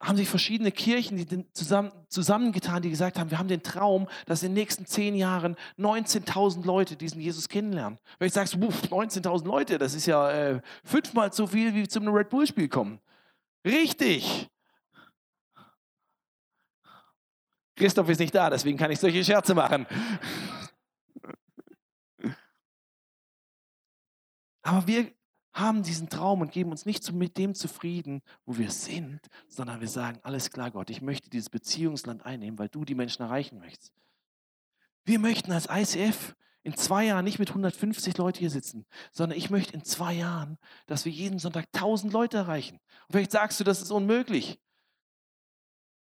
haben 0.00 0.16
sich 0.16 0.28
verschiedene 0.28 0.70
Kirchen 0.72 1.16
die 1.16 1.52
zusammen, 1.52 1.90
zusammengetan, 2.08 2.82
die 2.82 2.90
gesagt 2.90 3.18
haben, 3.18 3.30
wir 3.30 3.38
haben 3.38 3.48
den 3.48 3.62
Traum, 3.62 4.08
dass 4.26 4.42
in 4.42 4.50
den 4.50 4.54
nächsten 4.54 4.84
zehn 4.86 5.14
Jahren 5.14 5.56
19.000 5.78 6.66
Leute 6.66 6.96
diesen 6.96 7.20
Jesus 7.20 7.48
kennenlernen. 7.48 7.98
Wenn 8.18 8.28
ich 8.28 8.34
sagst, 8.34 8.56
19.000 8.56 9.46
Leute, 9.46 9.78
das 9.78 9.94
ist 9.94 10.06
ja 10.06 10.30
äh, 10.30 10.60
fünfmal 10.84 11.32
so 11.32 11.46
viel, 11.46 11.74
wie 11.74 11.88
zum 11.88 12.06
Red 12.08 12.28
Bull-Spiel 12.28 12.68
kommen. 12.68 13.00
Richtig. 13.64 14.50
Christoph 17.74 18.08
ist 18.08 18.20
nicht 18.20 18.34
da, 18.34 18.50
deswegen 18.50 18.78
kann 18.78 18.90
ich 18.90 18.98
solche 18.98 19.24
Scherze 19.24 19.54
machen. 19.54 19.86
Aber 24.62 24.86
wir 24.86 25.10
haben 25.56 25.82
diesen 25.82 26.10
Traum 26.10 26.42
und 26.42 26.52
geben 26.52 26.70
uns 26.70 26.84
nicht 26.84 27.10
mit 27.12 27.38
dem 27.38 27.54
zufrieden, 27.54 28.22
wo 28.44 28.58
wir 28.58 28.70
sind, 28.70 29.20
sondern 29.48 29.80
wir 29.80 29.88
sagen, 29.88 30.20
alles 30.22 30.50
klar, 30.50 30.70
Gott, 30.70 30.90
ich 30.90 31.00
möchte 31.00 31.30
dieses 31.30 31.48
Beziehungsland 31.48 32.26
einnehmen, 32.26 32.58
weil 32.58 32.68
du 32.68 32.84
die 32.84 32.94
Menschen 32.94 33.22
erreichen 33.22 33.58
möchtest. 33.58 33.92
Wir 35.04 35.18
möchten 35.18 35.52
als 35.52 35.68
ICF 35.70 36.34
in 36.62 36.76
zwei 36.76 37.06
Jahren 37.06 37.24
nicht 37.24 37.38
mit 37.38 37.48
150 37.48 38.18
Leuten 38.18 38.38
hier 38.38 38.50
sitzen, 38.50 38.84
sondern 39.12 39.38
ich 39.38 39.48
möchte 39.48 39.72
in 39.72 39.84
zwei 39.84 40.12
Jahren, 40.12 40.58
dass 40.86 41.06
wir 41.06 41.12
jeden 41.12 41.38
Sonntag 41.38 41.66
1000 41.72 42.12
Leute 42.12 42.36
erreichen. 42.36 42.74
Und 43.06 43.12
vielleicht 43.12 43.32
sagst 43.32 43.58
du, 43.58 43.64
das 43.64 43.80
ist 43.80 43.90
unmöglich. 43.90 44.60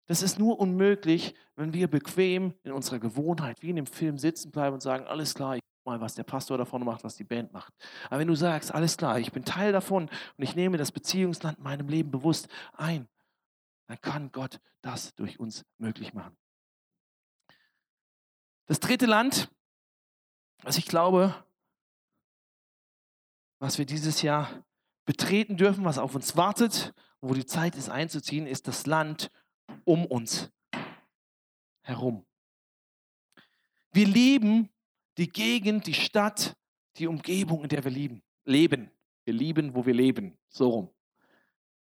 Das 0.07 0.23
ist 0.23 0.39
nur 0.39 0.59
unmöglich, 0.59 1.35
wenn 1.57 1.75
wir 1.75 1.89
bequem 1.89 2.55
in 2.63 2.73
unserer 2.73 2.99
Gewohnheit, 2.99 3.63
wie 3.63 3.71
in 3.71 3.77
dem 3.77 3.87
Film, 3.87 4.17
sitzen 4.17 4.53
bleiben 4.53 4.75
und 4.75 4.81
sagen, 4.81 5.07
alles 5.07 5.35
klar, 5.35 5.59
mal, 5.85 6.01
was 6.01 6.15
der 6.15 6.25
Pastor 6.25 6.59
davon 6.59 6.85
macht, 6.85 7.05
was 7.05 7.17
die 7.17 7.25
Band 7.25 7.53
macht. 7.53 7.73
Aber 8.07 8.19
wenn 8.19 8.29
du 8.29 8.35
sagst, 8.35 8.73
alles 8.73 8.97
klar, 8.97 9.19
ich 9.19 9.33
bin 9.33 9.45
Teil 9.45 9.73
davon 9.73 10.05
und 10.37 10.45
ich 10.45 10.55
nehme 10.55 10.77
das 10.77 10.93
Beziehungsland 10.93 11.59
in 11.59 11.65
meinem 11.65 11.89
Leben 11.89 12.11
bewusst 12.11 12.49
ein, 12.73 13.09
dann 13.87 14.01
kann 14.01 14.33
Gott 14.33 14.61
das 14.81 15.15
durch 15.15 15.39
uns 15.39 15.65
möglich 15.79 16.15
machen. 16.15 16.37
Das 18.67 18.81
dritte 18.81 19.07
Land, 19.07 19.51
was 20.63 20.79
ich 20.79 20.87
glaube, 20.87 21.35
was 23.59 23.79
wir 23.79 23.87
dieses 23.87 24.23
Jahr 24.23 24.65
betreten 25.05 25.57
dürfen, 25.57 25.85
was 25.85 25.99
auf 25.99 26.15
uns 26.15 26.37
wartet, 26.37 26.95
wo 27.21 27.35
die 27.35 27.47
Zeit 27.47 27.77
ist 27.77 27.91
einzuziehen, 27.91 28.47
ist 28.47 28.69
das 28.69 28.87
Land 28.87 29.31
um 29.85 30.07
uns 30.07 30.51
herum. 31.83 32.27
Wir 33.93 34.07
lieben 34.07 34.74
die 35.19 35.29
Gegend, 35.29 35.87
die 35.87 35.95
Stadt, 35.95 36.57
die 36.97 37.07
Umgebung, 37.07 37.63
in 37.63 37.69
der 37.69 37.85
wir 37.85 37.91
lieben, 37.91 38.23
leben. 38.45 38.91
Wir 39.25 39.35
lieben, 39.35 39.75
wo 39.75 39.87
wir 39.87 39.95
leben. 39.95 40.37
So 40.49 40.69
rum. 40.69 40.91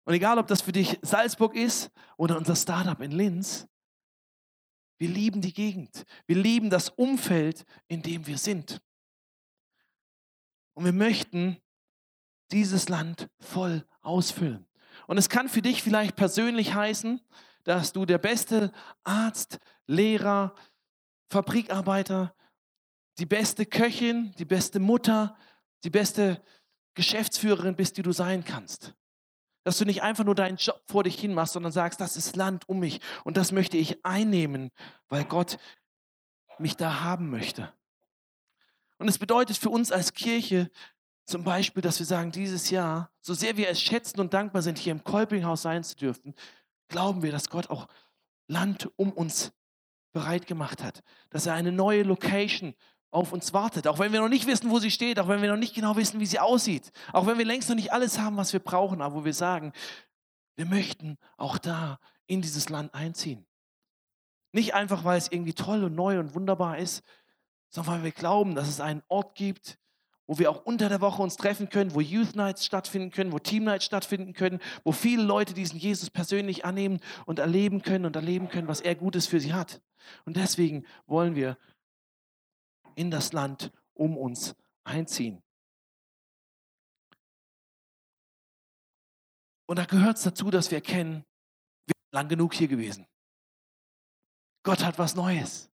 Und 0.05 0.13
egal, 0.13 0.37
ob 0.37 0.47
das 0.47 0.61
für 0.61 0.71
dich 0.71 0.99
Salzburg 1.01 1.55
ist 1.55 1.91
oder 2.17 2.37
unser 2.37 2.55
Startup 2.55 2.99
in 3.01 3.11
Linz, 3.11 3.67
wir 4.97 5.09
lieben 5.09 5.41
die 5.41 5.53
Gegend. 5.53 6.05
Wir 6.27 6.37
lieben 6.37 6.69
das 6.69 6.89
Umfeld, 6.89 7.65
in 7.87 8.01
dem 8.01 8.27
wir 8.27 8.37
sind. 8.37 8.81
Und 10.73 10.85
wir 10.85 10.93
möchten 10.93 11.57
dieses 12.51 12.87
Land 12.89 13.27
voll 13.39 13.85
ausfüllen. 14.01 14.67
Und 15.07 15.17
es 15.17 15.29
kann 15.29 15.49
für 15.49 15.61
dich 15.61 15.83
vielleicht 15.83 16.15
persönlich 16.15 16.73
heißen, 16.73 17.19
dass 17.63 17.91
du 17.91 18.05
der 18.05 18.19
beste 18.19 18.71
Arzt, 19.03 19.59
Lehrer, 19.87 20.53
Fabrikarbeiter, 21.29 22.35
die 23.17 23.25
beste 23.25 23.65
Köchin, 23.65 24.33
die 24.37 24.45
beste 24.45 24.79
Mutter, 24.79 25.37
die 25.83 25.89
beste 25.89 26.41
Geschäftsführerin 26.95 27.75
bist, 27.75 27.97
die 27.97 28.01
du 28.01 28.11
sein 28.11 28.43
kannst. 28.43 28.93
Dass 29.63 29.77
du 29.77 29.85
nicht 29.85 30.03
einfach 30.03 30.23
nur 30.23 30.35
deinen 30.35 30.57
Job 30.57 30.81
vor 30.85 31.03
dich 31.03 31.19
hin 31.19 31.33
machst, 31.33 31.53
sondern 31.53 31.71
sagst, 31.71 31.99
das 31.99 32.17
ist 32.17 32.35
Land 32.35 32.67
um 32.69 32.79
mich 32.79 33.01
und 33.23 33.37
das 33.37 33.51
möchte 33.51 33.77
ich 33.77 34.03
einnehmen, 34.05 34.71
weil 35.09 35.25
Gott 35.25 35.57
mich 36.59 36.75
da 36.77 37.01
haben 37.01 37.29
möchte. 37.29 37.73
Und 38.97 39.07
es 39.07 39.17
bedeutet 39.17 39.57
für 39.57 39.69
uns 39.69 39.91
als 39.91 40.13
Kirche 40.13 40.69
zum 41.25 41.43
Beispiel, 41.43 41.81
dass 41.81 41.99
wir 41.99 42.05
sagen, 42.05 42.31
dieses 42.31 42.69
Jahr, 42.69 43.11
so 43.19 43.33
sehr 43.33 43.57
wir 43.57 43.67
es 43.67 43.81
schätzen 43.81 44.19
und 44.19 44.33
dankbar 44.33 44.61
sind, 44.61 44.77
hier 44.77 44.91
im 44.91 45.03
Kolpinghaus 45.03 45.63
sein 45.63 45.83
zu 45.83 45.95
dürfen, 45.95 46.35
glauben 46.87 47.23
wir, 47.23 47.31
dass 47.31 47.49
Gott 47.49 47.69
auch 47.69 47.87
Land 48.47 48.89
um 48.95 49.11
uns 49.11 49.51
bereit 50.13 50.47
gemacht 50.47 50.83
hat, 50.83 51.03
dass 51.29 51.45
er 51.45 51.55
eine 51.55 51.71
neue 51.71 52.03
Location 52.03 52.75
auf 53.15 53.31
uns 53.31 53.53
wartet. 53.53 53.87
Auch 53.87 53.97
wenn 53.97 54.11
wir 54.11 54.19
noch 54.19 54.29
nicht 54.29 54.45
wissen, 54.45 54.69
wo 54.69 54.79
sie 54.79 54.91
steht, 54.91 55.19
auch 55.19 55.27
wenn 55.27 55.41
wir 55.41 55.49
noch 55.49 55.57
nicht 55.57 55.73
genau 55.73 55.95
wissen, 55.95 56.19
wie 56.19 56.25
sie 56.25 56.39
aussieht, 56.39 56.91
auch 57.13 57.25
wenn 57.25 57.37
wir 57.37 57.45
längst 57.45 57.69
noch 57.69 57.75
nicht 57.75 57.93
alles 57.93 58.19
haben, 58.19 58.35
was 58.35 58.51
wir 58.51 58.59
brauchen, 58.59 59.01
aber 59.01 59.15
wo 59.15 59.25
wir 59.25 59.33
sagen, 59.33 59.71
wir 60.55 60.65
möchten 60.65 61.17
auch 61.37 61.57
da 61.57 61.99
in 62.27 62.41
dieses 62.41 62.69
Land 62.69 62.93
einziehen. 62.93 63.45
Nicht 64.51 64.73
einfach, 64.73 65.03
weil 65.03 65.17
es 65.17 65.31
irgendwie 65.31 65.53
toll 65.53 65.83
und 65.83 65.95
neu 65.95 66.19
und 66.19 66.35
wunderbar 66.35 66.77
ist, 66.77 67.03
sondern 67.69 67.95
weil 67.95 68.03
wir 68.03 68.11
glauben, 68.11 68.53
dass 68.53 68.67
es 68.67 68.81
einen 68.81 69.01
Ort 69.07 69.35
gibt, 69.35 69.77
wo 70.27 70.37
wir 70.37 70.49
auch 70.49 70.65
unter 70.65 70.89
der 70.89 71.01
Woche 71.01 71.21
uns 71.21 71.37
treffen 71.37 71.69
können, 71.69 71.93
wo 71.93 72.01
Youth 72.01 72.35
Nights 72.35 72.65
stattfinden 72.65 73.11
können, 73.11 73.31
wo 73.31 73.39
Team 73.39 73.63
Nights 73.63 73.85
stattfinden 73.85 74.33
können, 74.33 74.59
wo 74.83 74.91
viele 74.91 75.23
Leute 75.23 75.53
diesen 75.53 75.79
Jesus 75.79 76.09
persönlich 76.09 76.65
annehmen 76.65 76.99
und 77.25 77.39
erleben 77.39 77.81
können 77.81 78.05
und 78.05 78.15
erleben 78.15 78.49
können, 78.49 78.67
was 78.67 78.81
er 78.81 78.95
Gutes 78.95 79.27
für 79.27 79.39
sie 79.39 79.53
hat. 79.53 79.81
Und 80.25 80.35
deswegen 80.37 80.85
wollen 81.05 81.35
wir 81.35 81.57
in 82.95 83.11
das 83.11 83.33
Land 83.33 83.71
um 83.93 84.17
uns 84.17 84.55
einziehen. 84.83 85.41
Und 89.67 89.79
da 89.79 89.85
gehört 89.85 90.17
es 90.17 90.23
dazu, 90.23 90.51
dass 90.51 90.69
wir 90.69 90.77
erkennen, 90.77 91.25
wir 91.87 91.93
sind 91.95 92.13
lang 92.13 92.29
genug 92.29 92.53
hier 92.53 92.67
gewesen. 92.67 93.07
Gott 94.63 94.83
hat 94.83 94.99
was 94.99 95.15
Neues. 95.15 95.71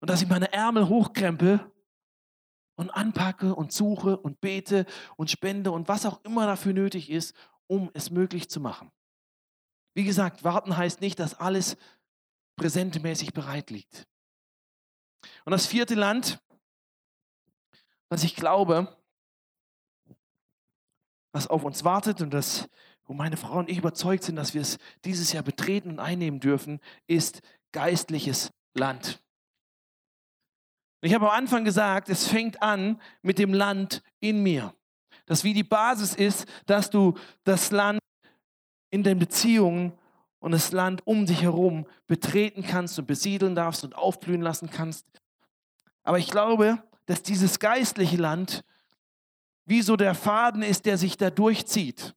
Und 0.00 0.10
dass 0.10 0.22
ich 0.22 0.28
meine 0.28 0.52
Ärmel 0.52 0.88
hochkrempel 0.88 1.72
und 2.76 2.90
anpacke 2.90 3.54
und 3.54 3.72
suche 3.72 4.18
und 4.18 4.40
bete 4.40 4.86
und 5.16 5.30
spende 5.30 5.70
und 5.70 5.88
was 5.88 6.04
auch 6.04 6.22
immer 6.24 6.46
dafür 6.46 6.72
nötig 6.72 7.10
ist, 7.10 7.34
um 7.66 7.90
es 7.94 8.10
möglich 8.10 8.50
zu 8.50 8.60
machen. 8.60 8.92
Wie 9.94 10.04
gesagt, 10.04 10.44
warten 10.44 10.76
heißt 10.76 11.00
nicht, 11.00 11.18
dass 11.18 11.34
alles 11.34 11.76
präsentemäßig 12.56 13.32
bereit 13.32 13.70
liegt. 13.70 14.06
Und 15.44 15.52
das 15.52 15.66
vierte 15.66 15.94
Land, 15.94 16.40
was 18.08 18.24
ich 18.24 18.36
glaube, 18.36 18.96
was 21.32 21.46
auf 21.46 21.64
uns 21.64 21.84
wartet 21.84 22.20
und 22.22 22.32
das, 22.32 22.68
wo 23.04 23.12
meine 23.12 23.36
Frau 23.36 23.58
und 23.58 23.68
ich 23.68 23.78
überzeugt 23.78 24.24
sind, 24.24 24.36
dass 24.36 24.54
wir 24.54 24.62
es 24.62 24.78
dieses 25.04 25.32
Jahr 25.32 25.42
betreten 25.42 25.90
und 25.90 25.98
einnehmen 25.98 26.40
dürfen, 26.40 26.80
ist 27.06 27.42
geistliches 27.72 28.50
Land. 28.74 29.22
Ich 31.02 31.14
habe 31.14 31.30
am 31.30 31.36
Anfang 31.36 31.64
gesagt, 31.64 32.08
es 32.08 32.26
fängt 32.26 32.62
an 32.62 33.00
mit 33.22 33.38
dem 33.38 33.52
Land 33.52 34.02
in 34.18 34.42
mir. 34.42 34.74
Das 35.26 35.44
wie 35.44 35.52
die 35.52 35.62
Basis 35.62 36.14
ist, 36.14 36.46
dass 36.66 36.90
du 36.90 37.14
das 37.44 37.70
Land 37.70 38.00
in 38.90 39.02
den 39.02 39.18
Beziehungen 39.18 39.92
und 40.46 40.52
das 40.52 40.70
Land 40.70 41.04
um 41.08 41.26
dich 41.26 41.42
herum 41.42 41.88
betreten 42.06 42.62
kannst 42.62 42.96
und 43.00 43.06
besiedeln 43.06 43.56
darfst 43.56 43.82
und 43.82 43.96
aufblühen 43.96 44.42
lassen 44.42 44.70
kannst. 44.70 45.04
Aber 46.04 46.20
ich 46.20 46.30
glaube, 46.30 46.80
dass 47.06 47.24
dieses 47.24 47.58
geistliche 47.58 48.16
Land 48.16 48.62
wie 49.64 49.82
so 49.82 49.96
der 49.96 50.14
Faden 50.14 50.62
ist, 50.62 50.86
der 50.86 50.98
sich 50.98 51.16
da 51.16 51.30
durchzieht 51.30 52.14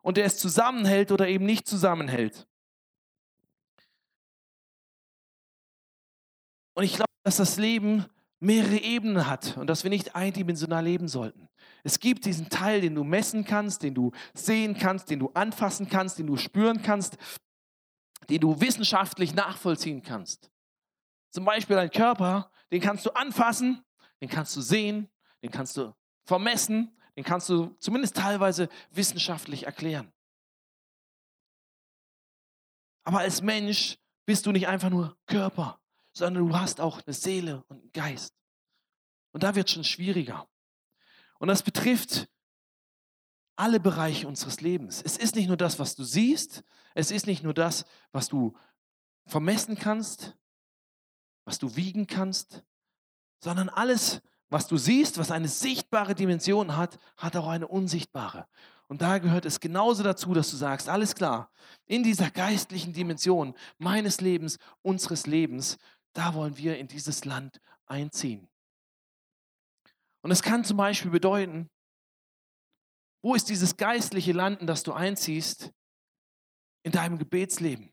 und 0.00 0.16
der 0.16 0.24
es 0.24 0.38
zusammenhält 0.38 1.12
oder 1.12 1.28
eben 1.28 1.44
nicht 1.44 1.68
zusammenhält. 1.68 2.48
Und 6.72 6.84
ich 6.84 6.94
glaube, 6.94 7.04
dass 7.22 7.36
das 7.36 7.58
Leben 7.58 8.06
mehrere 8.40 8.78
Ebenen 8.78 9.26
hat 9.26 9.58
und 9.58 9.66
dass 9.66 9.82
wir 9.82 9.90
nicht 9.90 10.16
eindimensional 10.16 10.84
leben 10.84 11.06
sollten. 11.06 11.50
Es 11.86 12.00
gibt 12.00 12.24
diesen 12.24 12.48
Teil, 12.48 12.80
den 12.80 12.96
du 12.96 13.04
messen 13.04 13.44
kannst, 13.44 13.84
den 13.84 13.94
du 13.94 14.10
sehen 14.34 14.76
kannst, 14.76 15.08
den 15.08 15.20
du 15.20 15.30
anfassen 15.34 15.88
kannst, 15.88 16.18
den 16.18 16.26
du 16.26 16.36
spüren 16.36 16.82
kannst, 16.82 17.16
den 18.28 18.40
du 18.40 18.60
wissenschaftlich 18.60 19.34
nachvollziehen 19.34 20.02
kannst. 20.02 20.50
Zum 21.30 21.44
Beispiel 21.44 21.76
dein 21.76 21.92
Körper, 21.92 22.50
den 22.72 22.80
kannst 22.80 23.06
du 23.06 23.10
anfassen, 23.10 23.84
den 24.20 24.28
kannst 24.28 24.56
du 24.56 24.62
sehen, 24.62 25.08
den 25.44 25.52
kannst 25.52 25.76
du 25.76 25.94
vermessen, 26.24 26.90
den 27.14 27.22
kannst 27.22 27.48
du 27.50 27.76
zumindest 27.78 28.16
teilweise 28.16 28.68
wissenschaftlich 28.90 29.66
erklären. 29.66 30.12
Aber 33.04 33.20
als 33.20 33.42
Mensch 33.42 33.96
bist 34.24 34.44
du 34.44 34.50
nicht 34.50 34.66
einfach 34.66 34.90
nur 34.90 35.16
Körper, 35.26 35.80
sondern 36.12 36.48
du 36.48 36.58
hast 36.58 36.80
auch 36.80 37.00
eine 37.06 37.14
Seele 37.14 37.62
und 37.68 37.80
einen 37.80 37.92
Geist. 37.92 38.34
Und 39.30 39.44
da 39.44 39.54
wird 39.54 39.68
es 39.68 39.74
schon 39.74 39.84
schwieriger. 39.84 40.48
Und 41.38 41.48
das 41.48 41.62
betrifft 41.62 42.28
alle 43.56 43.80
Bereiche 43.80 44.28
unseres 44.28 44.60
Lebens. 44.60 45.02
Es 45.02 45.16
ist 45.16 45.34
nicht 45.34 45.48
nur 45.48 45.56
das, 45.56 45.78
was 45.78 45.94
du 45.96 46.04
siehst, 46.04 46.62
es 46.94 47.10
ist 47.10 47.26
nicht 47.26 47.42
nur 47.42 47.54
das, 47.54 47.84
was 48.12 48.28
du 48.28 48.56
vermessen 49.26 49.76
kannst, 49.76 50.36
was 51.44 51.58
du 51.58 51.74
wiegen 51.76 52.06
kannst, 52.06 52.62
sondern 53.40 53.68
alles, 53.68 54.20
was 54.48 54.66
du 54.66 54.76
siehst, 54.76 55.18
was 55.18 55.30
eine 55.30 55.48
sichtbare 55.48 56.14
Dimension 56.14 56.76
hat, 56.76 56.98
hat 57.16 57.36
auch 57.36 57.48
eine 57.48 57.66
unsichtbare. 57.66 58.46
Und 58.88 59.02
da 59.02 59.18
gehört 59.18 59.44
es 59.44 59.58
genauso 59.58 60.02
dazu, 60.02 60.32
dass 60.32 60.50
du 60.50 60.56
sagst, 60.56 60.88
alles 60.88 61.14
klar, 61.14 61.50
in 61.86 62.02
dieser 62.02 62.30
geistlichen 62.30 62.92
Dimension 62.92 63.54
meines 63.78 64.20
Lebens, 64.20 64.58
unseres 64.82 65.26
Lebens, 65.26 65.78
da 66.12 66.34
wollen 66.34 66.56
wir 66.56 66.78
in 66.78 66.86
dieses 66.86 67.24
Land 67.24 67.60
einziehen. 67.86 68.48
Und 70.26 70.32
es 70.32 70.42
kann 70.42 70.64
zum 70.64 70.76
Beispiel 70.76 71.12
bedeuten, 71.12 71.70
wo 73.22 73.36
ist 73.36 73.48
dieses 73.48 73.76
geistliche 73.76 74.32
Land, 74.32 74.60
in 74.60 74.66
das 74.66 74.82
du 74.82 74.92
einziehst? 74.92 75.70
In 76.82 76.90
deinem 76.90 77.16
Gebetsleben. 77.16 77.92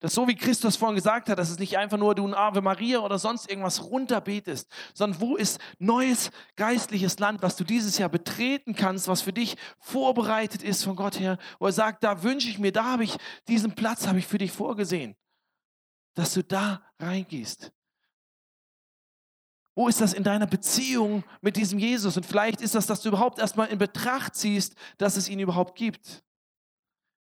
Das 0.00 0.12
so 0.12 0.28
wie 0.28 0.34
Christus 0.34 0.76
vorhin 0.76 0.96
gesagt 0.96 1.30
hat, 1.30 1.38
dass 1.38 1.48
es 1.48 1.58
nicht 1.58 1.78
einfach 1.78 1.96
nur 1.96 2.14
du 2.14 2.28
ein 2.28 2.34
Ave 2.34 2.60
Maria 2.60 2.98
oder 2.98 3.18
sonst 3.18 3.48
irgendwas 3.48 3.82
runterbetest, 3.82 4.70
sondern 4.92 5.22
wo 5.22 5.36
ist 5.36 5.58
neues 5.78 6.32
geistliches 6.56 7.18
Land, 7.18 7.40
was 7.40 7.56
du 7.56 7.64
dieses 7.64 7.96
Jahr 7.96 8.10
betreten 8.10 8.74
kannst, 8.74 9.08
was 9.08 9.22
für 9.22 9.32
dich 9.32 9.56
vorbereitet 9.78 10.62
ist 10.62 10.84
von 10.84 10.96
Gott 10.96 11.18
her, 11.18 11.38
wo 11.58 11.64
er 11.64 11.72
sagt, 11.72 12.04
da 12.04 12.22
wünsche 12.22 12.50
ich 12.50 12.58
mir, 12.58 12.72
da 12.72 12.84
habe 12.84 13.04
ich 13.04 13.16
diesen 13.48 13.74
Platz 13.74 14.06
habe 14.06 14.18
ich 14.18 14.26
für 14.26 14.36
dich 14.36 14.52
vorgesehen, 14.52 15.16
dass 16.14 16.34
du 16.34 16.44
da 16.44 16.82
reingehst. 16.98 17.72
Wo 19.74 19.88
ist 19.88 20.00
das 20.00 20.12
in 20.12 20.22
deiner 20.22 20.46
Beziehung 20.46 21.24
mit 21.40 21.56
diesem 21.56 21.78
Jesus? 21.78 22.16
Und 22.16 22.26
vielleicht 22.26 22.60
ist 22.60 22.74
das, 22.74 22.86
dass 22.86 23.00
du 23.00 23.08
überhaupt 23.08 23.38
erstmal 23.38 23.68
in 23.68 23.78
Betracht 23.78 24.34
ziehst, 24.34 24.74
dass 24.98 25.16
es 25.16 25.28
ihn 25.28 25.40
überhaupt 25.40 25.76
gibt. 25.76 26.22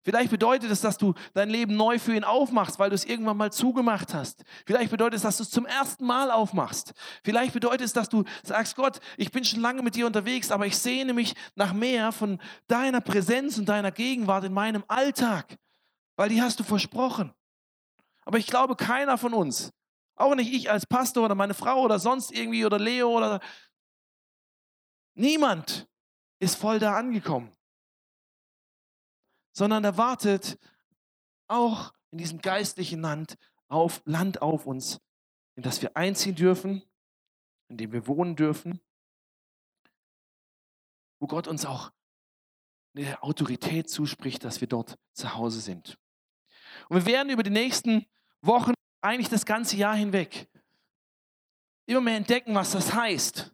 Vielleicht 0.03 0.31
bedeutet 0.31 0.71
es, 0.71 0.81
dass 0.81 0.97
du 0.97 1.13
dein 1.35 1.51
Leben 1.51 1.77
neu 1.77 1.99
für 1.99 2.15
ihn 2.15 2.25
aufmachst, 2.25 2.79
weil 2.79 2.89
du 2.89 2.95
es 2.95 3.05
irgendwann 3.05 3.37
mal 3.37 3.53
zugemacht 3.53 4.15
hast. 4.15 4.45
Vielleicht 4.65 4.91
bedeutet 4.91 5.17
es, 5.17 5.23
dass 5.23 5.37
du 5.37 5.43
es 5.43 5.51
zum 5.51 5.67
ersten 5.67 6.07
Mal 6.07 6.31
aufmachst. 6.31 6.95
Vielleicht 7.23 7.53
bedeutet 7.53 7.83
es, 7.83 7.93
dass 7.93 8.09
du 8.09 8.25
sagst, 8.43 8.77
Gott, 8.77 9.01
ich 9.19 9.31
bin 9.31 9.45
schon 9.45 9.61
lange 9.61 9.83
mit 9.83 9.95
dir 9.95 10.07
unterwegs, 10.07 10.51
aber 10.51 10.67
ich 10.67 10.79
sehne 10.79 11.13
mich 11.13 11.35
nach 11.55 11.75
mehr 11.75 12.13
von 12.13 12.41
deiner 12.67 13.03
Präsenz 13.03 13.59
und 13.59 13.69
deiner 13.69 13.93
Gegenwart 13.93 14.45
in 14.45 14.55
meinem 14.55 14.85
Alltag, 14.89 15.59
weil 16.17 16.31
die 16.31 16.41
hast 16.41 16.59
du 16.59 16.65
versprochen. 16.65 17.35
Aber 18.25 18.39
ich 18.39 18.47
glaube, 18.47 18.77
keiner 18.77 19.19
von 19.19 19.35
uns, 19.35 19.71
auch 20.21 20.35
nicht 20.35 20.53
ich 20.53 20.71
als 20.71 20.87
Pastor 20.87 21.25
oder 21.25 21.35
meine 21.35 21.55
Frau 21.55 21.83
oder 21.83 21.99
sonst 21.99 22.33
irgendwie 22.33 22.65
oder 22.65 22.79
Leo 22.79 23.17
oder 23.17 23.41
niemand 25.15 25.89
ist 26.39 26.57
voll 26.57 26.79
da 26.79 26.97
angekommen 26.97 27.53
sondern 29.53 29.85
er 29.85 29.97
wartet 29.97 30.59
auch 31.47 31.93
in 32.11 32.19
diesem 32.19 32.41
geistlichen 32.41 33.01
Land 33.01 33.37
auf, 33.69 34.03
Land 34.05 34.43
auf 34.43 34.67
uns, 34.67 35.01
in 35.57 35.63
das 35.63 35.83
wir 35.83 35.97
einziehen 35.97 36.35
dürfen, 36.35 36.83
in 37.69 37.77
dem 37.77 37.93
wir 37.93 38.07
wohnen 38.07 38.37
dürfen, 38.37 38.81
wo 41.21 41.27
Gott 41.27 41.47
uns 41.47 41.65
auch 41.65 41.93
eine 42.97 43.23
Autorität 43.23 43.89
zuspricht, 43.89 44.45
dass 44.45 44.61
wir 44.61 44.69
dort 44.69 44.99
zu 45.13 45.35
Hause 45.35 45.61
sind. 45.61 45.99
Und 46.89 47.05
wir 47.05 47.13
werden 47.13 47.31
über 47.31 47.43
die 47.43 47.51
nächsten 47.51 48.07
Wochen, 48.41 48.73
eigentlich 49.01 49.29
das 49.29 49.47
ganze 49.47 49.77
Jahr 49.77 49.95
hinweg, 49.95 50.49
immer 51.87 52.01
mehr 52.01 52.17
entdecken, 52.17 52.55
was 52.55 52.73
das 52.73 52.93
heißt, 52.93 53.53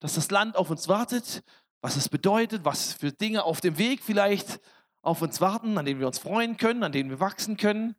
dass 0.00 0.14
das 0.14 0.30
Land 0.30 0.56
auf 0.56 0.70
uns 0.70 0.88
wartet, 0.88 1.42
was 1.80 1.96
es 1.96 2.08
bedeutet, 2.08 2.64
was 2.64 2.92
für 2.92 3.12
Dinge 3.12 3.44
auf 3.44 3.60
dem 3.60 3.78
Weg 3.78 4.02
vielleicht 4.02 4.60
auf 5.02 5.22
uns 5.22 5.40
warten, 5.40 5.78
an 5.78 5.86
denen 5.86 6.00
wir 6.00 6.06
uns 6.06 6.18
freuen 6.18 6.56
können, 6.56 6.82
an 6.82 6.92
denen 6.92 7.10
wir 7.10 7.20
wachsen 7.20 7.56
können. 7.56 7.94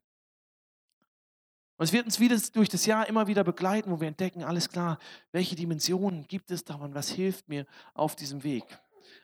Und 1.77 1.85
es 1.85 1.93
wird 1.93 2.05
uns 2.05 2.19
wieder 2.19 2.37
durch 2.53 2.69
das 2.69 2.85
Jahr 2.85 3.07
immer 3.07 3.27
wieder 3.27 3.43
begleiten, 3.43 3.91
wo 3.91 4.01
wir 4.01 4.07
entdecken, 4.07 4.43
alles 4.43 4.69
klar, 4.69 4.97
welche 5.31 5.55
Dimensionen 5.55 6.27
gibt 6.27 6.49
es 6.51 6.63
da 6.63 6.75
und 6.75 6.95
was 6.95 7.09
hilft 7.09 7.47
mir 7.47 7.65
auf 7.93 8.15
diesem 8.15 8.43
Weg. 8.43 8.63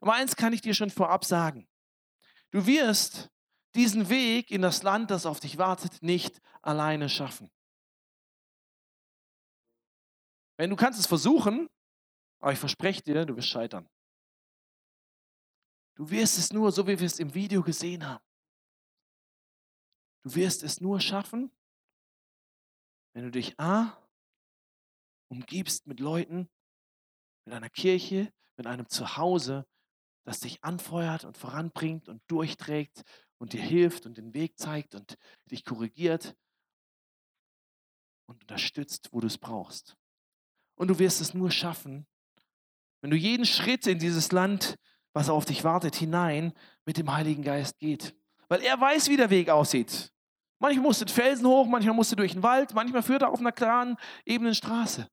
Aber 0.01 0.13
eins 0.13 0.35
kann 0.35 0.53
ich 0.53 0.61
dir 0.61 0.73
schon 0.73 0.89
vorab 0.91 1.25
sagen. 1.25 1.67
Du 2.51 2.65
wirst 2.67 3.31
diesen 3.75 4.09
Weg 4.09 4.51
in 4.51 4.61
das 4.61 4.83
Land, 4.83 5.11
das 5.11 5.25
auf 5.25 5.39
dich 5.39 5.57
wartet, 5.57 6.01
nicht 6.01 6.41
alleine 6.61 7.09
schaffen. 7.09 7.51
Wenn 10.57 10.69
du 10.69 10.75
kannst 10.75 10.99
es 10.99 11.07
versuchen, 11.07 11.69
aber 12.39 12.53
ich 12.53 12.59
verspreche 12.59 13.01
dir, 13.01 13.25
du 13.25 13.35
wirst 13.35 13.49
scheitern. 13.49 13.89
Du 15.95 16.09
wirst 16.09 16.37
es 16.37 16.51
nur, 16.51 16.71
so 16.71 16.87
wie 16.87 16.99
wir 16.99 17.05
es 17.05 17.19
im 17.19 17.33
Video 17.33 17.61
gesehen 17.61 18.05
haben. 18.05 18.23
Du 20.23 20.35
wirst 20.35 20.63
es 20.63 20.79
nur 20.79 20.99
schaffen, 20.99 21.51
wenn 23.13 23.25
du 23.25 23.31
dich 23.31 23.59
A 23.59 23.97
umgibst 25.29 25.87
mit 25.87 25.99
Leuten, 25.99 26.49
mit 27.45 27.53
einer 27.53 27.69
Kirche, 27.69 28.31
mit 28.55 28.67
einem 28.67 28.87
Zuhause, 28.87 29.67
das 30.25 30.39
dich 30.39 30.63
anfeuert 30.63 31.25
und 31.25 31.37
voranbringt 31.37 32.07
und 32.07 32.21
durchträgt 32.27 33.03
und 33.43 33.51
dir 33.51 33.61
hilft 33.61 34.05
und 34.05 34.17
den 34.17 34.33
Weg 34.33 34.57
zeigt 34.57 34.95
und 34.95 35.17
dich 35.51 35.65
korrigiert 35.65 36.33
und 38.25 38.39
unterstützt, 38.39 39.09
wo 39.11 39.19
du 39.19 39.27
es 39.27 39.37
brauchst. 39.37 39.97
Und 40.75 40.87
du 40.87 40.97
wirst 40.97 41.19
es 41.19 41.33
nur 41.33 41.51
schaffen, 41.51 42.07
wenn 43.01 43.11
du 43.11 43.17
jeden 43.17 43.45
Schritt 43.45 43.85
in 43.85 43.99
dieses 43.99 44.31
Land 44.31 44.77
was 45.11 45.27
auf 45.27 45.43
dich 45.43 45.65
wartet, 45.65 45.93
hinein 45.97 46.53
mit 46.85 46.95
dem 46.95 47.13
Heiligen 47.13 47.43
Geist 47.43 47.79
geht. 47.79 48.15
Weil 48.47 48.61
er 48.61 48.79
weiß, 48.79 49.09
wie 49.09 49.17
der 49.17 49.29
Weg 49.29 49.49
aussieht. 49.49 50.13
Manchmal 50.59 50.83
musst 50.83 51.01
du 51.01 51.13
Felsen 51.13 51.45
hoch, 51.45 51.67
manchmal 51.67 51.95
musst 51.95 52.13
du 52.13 52.15
durch 52.15 52.31
den 52.31 52.43
Wald, 52.43 52.73
manchmal 52.73 53.03
führt 53.03 53.23
er 53.23 53.29
auf 53.29 53.41
einer 53.41 53.51
klaren, 53.51 53.97
ebenen 54.23 54.55
Straße. 54.55 55.05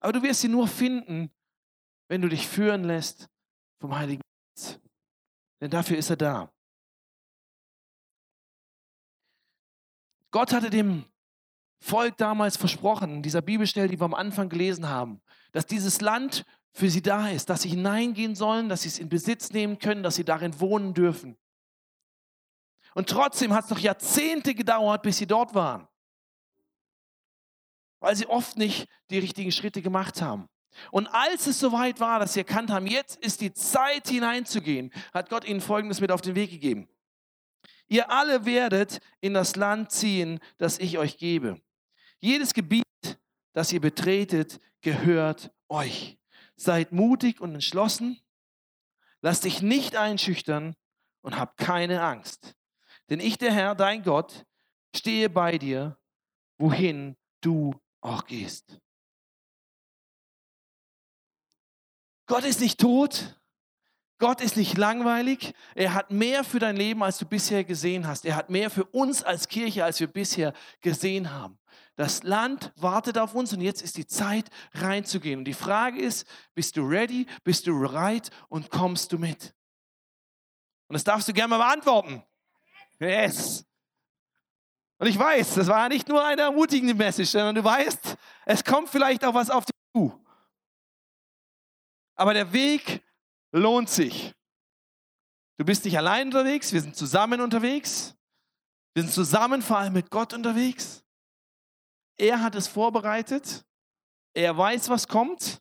Aber 0.00 0.14
du 0.14 0.22
wirst 0.22 0.40
sie 0.40 0.48
nur 0.48 0.66
finden, 0.66 1.30
wenn 2.08 2.22
du 2.22 2.28
dich 2.30 2.48
führen 2.48 2.84
lässt 2.84 3.28
vom 3.80 3.94
Heiligen 3.98 4.22
Geist. 4.56 4.80
Denn 5.60 5.70
dafür 5.70 5.98
ist 5.98 6.08
er 6.08 6.16
da. 6.16 6.50
Gott 10.30 10.52
hatte 10.52 10.70
dem 10.70 11.04
Volk 11.80 12.16
damals 12.16 12.56
versprochen, 12.56 13.16
in 13.16 13.22
dieser 13.22 13.42
Bibelstelle, 13.42 13.88
die 13.88 14.00
wir 14.00 14.04
am 14.04 14.14
Anfang 14.14 14.48
gelesen 14.48 14.88
haben, 14.88 15.20
dass 15.52 15.66
dieses 15.66 16.00
Land 16.00 16.44
für 16.72 16.90
sie 16.90 17.02
da 17.02 17.28
ist, 17.28 17.50
dass 17.50 17.62
sie 17.62 17.70
hineingehen 17.70 18.34
sollen, 18.34 18.68
dass 18.68 18.82
sie 18.82 18.88
es 18.88 18.98
in 18.98 19.08
Besitz 19.08 19.50
nehmen 19.50 19.78
können, 19.78 20.02
dass 20.02 20.16
sie 20.16 20.24
darin 20.24 20.60
wohnen 20.60 20.94
dürfen. 20.94 21.36
Und 22.94 23.08
trotzdem 23.08 23.52
hat 23.52 23.64
es 23.64 23.70
noch 23.70 23.78
Jahrzehnte 23.78 24.54
gedauert, 24.54 25.02
bis 25.02 25.18
sie 25.18 25.26
dort 25.26 25.54
waren, 25.54 25.86
weil 28.00 28.16
sie 28.16 28.26
oft 28.26 28.56
nicht 28.56 28.88
die 29.10 29.18
richtigen 29.18 29.52
Schritte 29.52 29.82
gemacht 29.82 30.20
haben. 30.20 30.48
Und 30.90 31.06
als 31.08 31.46
es 31.46 31.58
soweit 31.58 32.00
war, 32.00 32.20
dass 32.20 32.34
sie 32.34 32.40
erkannt 32.40 32.70
haben, 32.70 32.86
jetzt 32.86 33.16
ist 33.16 33.40
die 33.40 33.52
Zeit 33.52 34.08
hineinzugehen, 34.08 34.92
hat 35.12 35.30
Gott 35.30 35.44
ihnen 35.44 35.60
Folgendes 35.60 36.00
mit 36.00 36.12
auf 36.12 36.20
den 36.20 36.34
Weg 36.34 36.50
gegeben. 36.50 36.88
Ihr 37.88 38.10
alle 38.10 38.44
werdet 38.44 39.00
in 39.20 39.34
das 39.34 39.56
Land 39.56 39.90
ziehen, 39.90 40.40
das 40.58 40.78
ich 40.78 40.98
euch 40.98 41.16
gebe. 41.16 41.60
Jedes 42.20 42.52
Gebiet, 42.52 42.84
das 43.54 43.72
ihr 43.72 43.80
betretet, 43.80 44.60
gehört 44.82 45.50
euch. 45.68 46.18
Seid 46.56 46.92
mutig 46.92 47.40
und 47.40 47.54
entschlossen. 47.54 48.20
Lasst 49.20 49.44
dich 49.44 49.62
nicht 49.62 49.96
einschüchtern 49.96 50.76
und 51.22 51.38
habt 51.38 51.56
keine 51.56 52.02
Angst. 52.02 52.54
Denn 53.08 53.20
ich, 53.20 53.38
der 53.38 53.52
Herr, 53.52 53.74
dein 53.74 54.02
Gott, 54.02 54.44
stehe 54.94 55.30
bei 55.30 55.58
dir, 55.58 55.98
wohin 56.58 57.16
du 57.40 57.74
auch 58.00 58.26
gehst. 58.26 58.80
Gott 62.26 62.44
ist 62.44 62.60
nicht 62.60 62.78
tot. 62.78 63.37
Gott 64.18 64.40
ist 64.40 64.56
nicht 64.56 64.76
langweilig. 64.76 65.54
Er 65.74 65.94
hat 65.94 66.10
mehr 66.10 66.42
für 66.42 66.58
dein 66.58 66.76
Leben, 66.76 67.02
als 67.02 67.18
du 67.18 67.26
bisher 67.26 67.62
gesehen 67.62 68.06
hast. 68.06 68.24
Er 68.24 68.34
hat 68.34 68.50
mehr 68.50 68.68
für 68.68 68.84
uns 68.84 69.22
als 69.22 69.48
Kirche, 69.48 69.84
als 69.84 70.00
wir 70.00 70.08
bisher 70.08 70.52
gesehen 70.80 71.32
haben. 71.32 71.58
Das 71.94 72.24
Land 72.24 72.72
wartet 72.76 73.16
auf 73.18 73.34
uns 73.34 73.52
und 73.52 73.60
jetzt 73.60 73.82
ist 73.82 73.96
die 73.96 74.06
Zeit 74.06 74.50
reinzugehen. 74.74 75.40
Und 75.40 75.44
die 75.44 75.54
Frage 75.54 76.00
ist, 76.00 76.26
bist 76.54 76.76
du 76.76 76.86
ready, 76.86 77.26
bist 77.44 77.66
du 77.66 77.78
bereit 77.78 78.30
und 78.48 78.70
kommst 78.70 79.12
du 79.12 79.18
mit? 79.18 79.54
Und 80.88 80.94
das 80.94 81.04
darfst 81.04 81.28
du 81.28 81.32
gerne 81.32 81.48
mal 81.48 81.58
beantworten. 81.58 82.22
Yes. 82.98 83.64
Und 84.98 85.06
ich 85.06 85.18
weiß, 85.18 85.54
das 85.54 85.68
war 85.68 85.88
nicht 85.88 86.08
nur 86.08 86.24
eine 86.24 86.42
ermutigende 86.42 86.94
Message, 86.94 87.30
sondern 87.30 87.54
du 87.54 87.62
weißt, 87.62 88.16
es 88.46 88.64
kommt 88.64 88.88
vielleicht 88.88 89.24
auch 89.24 89.34
was 89.34 89.48
auf 89.48 89.64
dich 89.64 89.76
zu. 89.94 90.24
Aber 92.16 92.34
der 92.34 92.52
Weg 92.52 93.02
lohnt 93.52 93.88
sich. 93.88 94.34
Du 95.58 95.64
bist 95.64 95.84
nicht 95.84 95.98
allein 95.98 96.28
unterwegs, 96.28 96.72
wir 96.72 96.80
sind 96.80 96.96
zusammen 96.96 97.40
unterwegs. 97.40 98.14
Wir 98.94 99.02
sind 99.02 99.12
zusammen 99.12 99.62
vor 99.62 99.78
allem 99.78 99.92
mit 99.92 100.10
Gott 100.10 100.32
unterwegs. 100.32 101.04
Er 102.16 102.42
hat 102.42 102.54
es 102.54 102.66
vorbereitet. 102.66 103.64
Er 104.34 104.56
weiß, 104.56 104.88
was 104.88 105.06
kommt. 105.06 105.60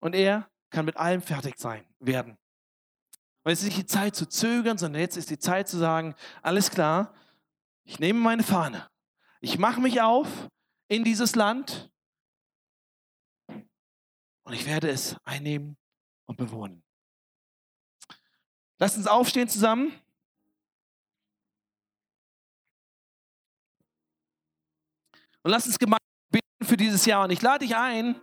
Und 0.00 0.14
er 0.14 0.50
kann 0.70 0.84
mit 0.84 0.96
allem 0.96 1.22
fertig 1.22 1.58
sein 1.58 1.86
werden. 2.00 2.36
Und 3.44 3.52
es 3.52 3.60
ist 3.60 3.66
nicht 3.66 3.78
die 3.78 3.86
Zeit 3.86 4.14
zu 4.14 4.26
zögern, 4.26 4.76
sondern 4.76 5.00
jetzt 5.00 5.16
ist 5.16 5.30
die 5.30 5.38
Zeit 5.38 5.68
zu 5.68 5.78
sagen, 5.78 6.14
alles 6.42 6.70
klar, 6.70 7.14
ich 7.84 7.98
nehme 7.98 8.20
meine 8.20 8.42
Fahne. 8.42 8.90
Ich 9.40 9.58
mache 9.58 9.80
mich 9.80 10.00
auf 10.00 10.28
in 10.88 11.04
dieses 11.04 11.34
Land 11.34 11.90
und 13.48 14.52
ich 14.52 14.66
werde 14.66 14.90
es 14.90 15.16
einnehmen 15.24 15.78
und 16.26 16.36
bewohnen. 16.36 16.82
Lasst 18.78 18.96
uns 18.96 19.06
aufstehen 19.06 19.48
zusammen. 19.48 19.92
Und 25.42 25.50
lass 25.50 25.66
uns 25.66 25.78
gemeinsam 25.78 25.98
beten 26.30 26.64
für 26.64 26.76
dieses 26.76 27.06
Jahr. 27.06 27.24
Und 27.24 27.30
ich 27.30 27.40
lade 27.40 27.64
dich 27.64 27.76
ein, 27.76 28.20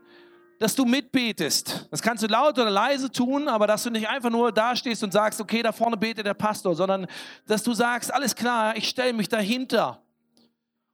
dass 0.59 0.75
du 0.75 0.85
mitbetest. 0.85 1.87
Das 1.89 2.01
kannst 2.01 2.23
du 2.23 2.27
laut 2.27 2.59
oder 2.59 2.69
leise 2.69 3.11
tun, 3.11 3.47
aber 3.47 3.65
dass 3.65 3.83
du 3.83 3.89
nicht 3.89 4.07
einfach 4.07 4.29
nur 4.29 4.51
dastehst 4.51 5.03
und 5.03 5.11
sagst, 5.11 5.41
okay, 5.41 5.61
da 5.61 5.71
vorne 5.71 5.97
betet 5.97 6.25
der 6.25 6.33
Pastor, 6.33 6.75
sondern 6.75 7.07
dass 7.47 7.63
du 7.63 7.73
sagst, 7.73 8.13
alles 8.13 8.35
klar, 8.35 8.75
ich 8.77 8.87
stelle 8.87 9.13
mich 9.13 9.29
dahinter. 9.29 10.01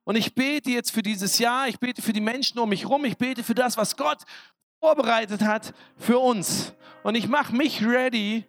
Und 0.05 0.15
ich 0.15 0.33
bete 0.33 0.71
jetzt 0.71 0.91
für 0.91 1.03
dieses 1.03 1.37
Jahr, 1.37 1.67
ich 1.67 1.79
bete 1.79 2.01
für 2.01 2.13
die 2.13 2.21
Menschen 2.21 2.57
um 2.57 2.69
mich 2.69 2.81
herum, 2.81 3.05
ich 3.05 3.17
bete 3.17 3.43
für 3.43 3.53
das, 3.53 3.77
was 3.77 3.95
Gott 3.95 4.23
vorbereitet 4.79 5.41
hat 5.41 5.73
für 5.97 6.19
uns. 6.19 6.73
Und 7.03 7.15
ich 7.15 7.27
mache 7.27 7.55
mich 7.55 7.85
ready, 7.85 8.45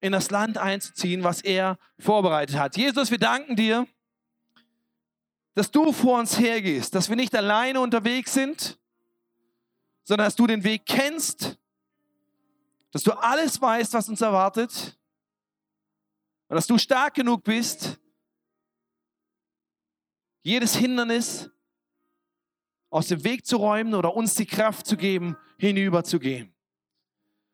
in 0.00 0.12
das 0.12 0.30
Land 0.30 0.58
einzuziehen, 0.58 1.24
was 1.24 1.40
er 1.40 1.78
vorbereitet 1.98 2.56
hat. 2.56 2.76
Jesus, 2.76 3.10
wir 3.10 3.18
danken 3.18 3.56
dir, 3.56 3.86
dass 5.54 5.70
du 5.70 5.92
vor 5.92 6.18
uns 6.18 6.38
hergehst, 6.38 6.94
dass 6.94 7.08
wir 7.08 7.16
nicht 7.16 7.34
alleine 7.34 7.80
unterwegs 7.80 8.34
sind, 8.34 8.78
sondern 10.04 10.26
dass 10.26 10.36
du 10.36 10.46
den 10.46 10.62
Weg 10.64 10.84
kennst, 10.86 11.58
dass 12.92 13.02
du 13.02 13.12
alles 13.12 13.60
weißt, 13.60 13.94
was 13.94 14.08
uns 14.08 14.20
erwartet 14.20 14.98
und 16.48 16.56
dass 16.56 16.66
du 16.66 16.78
stark 16.78 17.14
genug 17.14 17.42
bist, 17.42 17.98
jedes 20.42 20.76
Hindernis 20.76 21.50
aus 22.90 23.08
dem 23.08 23.24
Weg 23.24 23.46
zu 23.46 23.56
räumen 23.56 23.94
oder 23.94 24.14
uns 24.14 24.34
die 24.34 24.46
Kraft 24.46 24.86
zu 24.86 24.96
geben, 24.96 25.36
hinüberzugehen. 25.58 26.56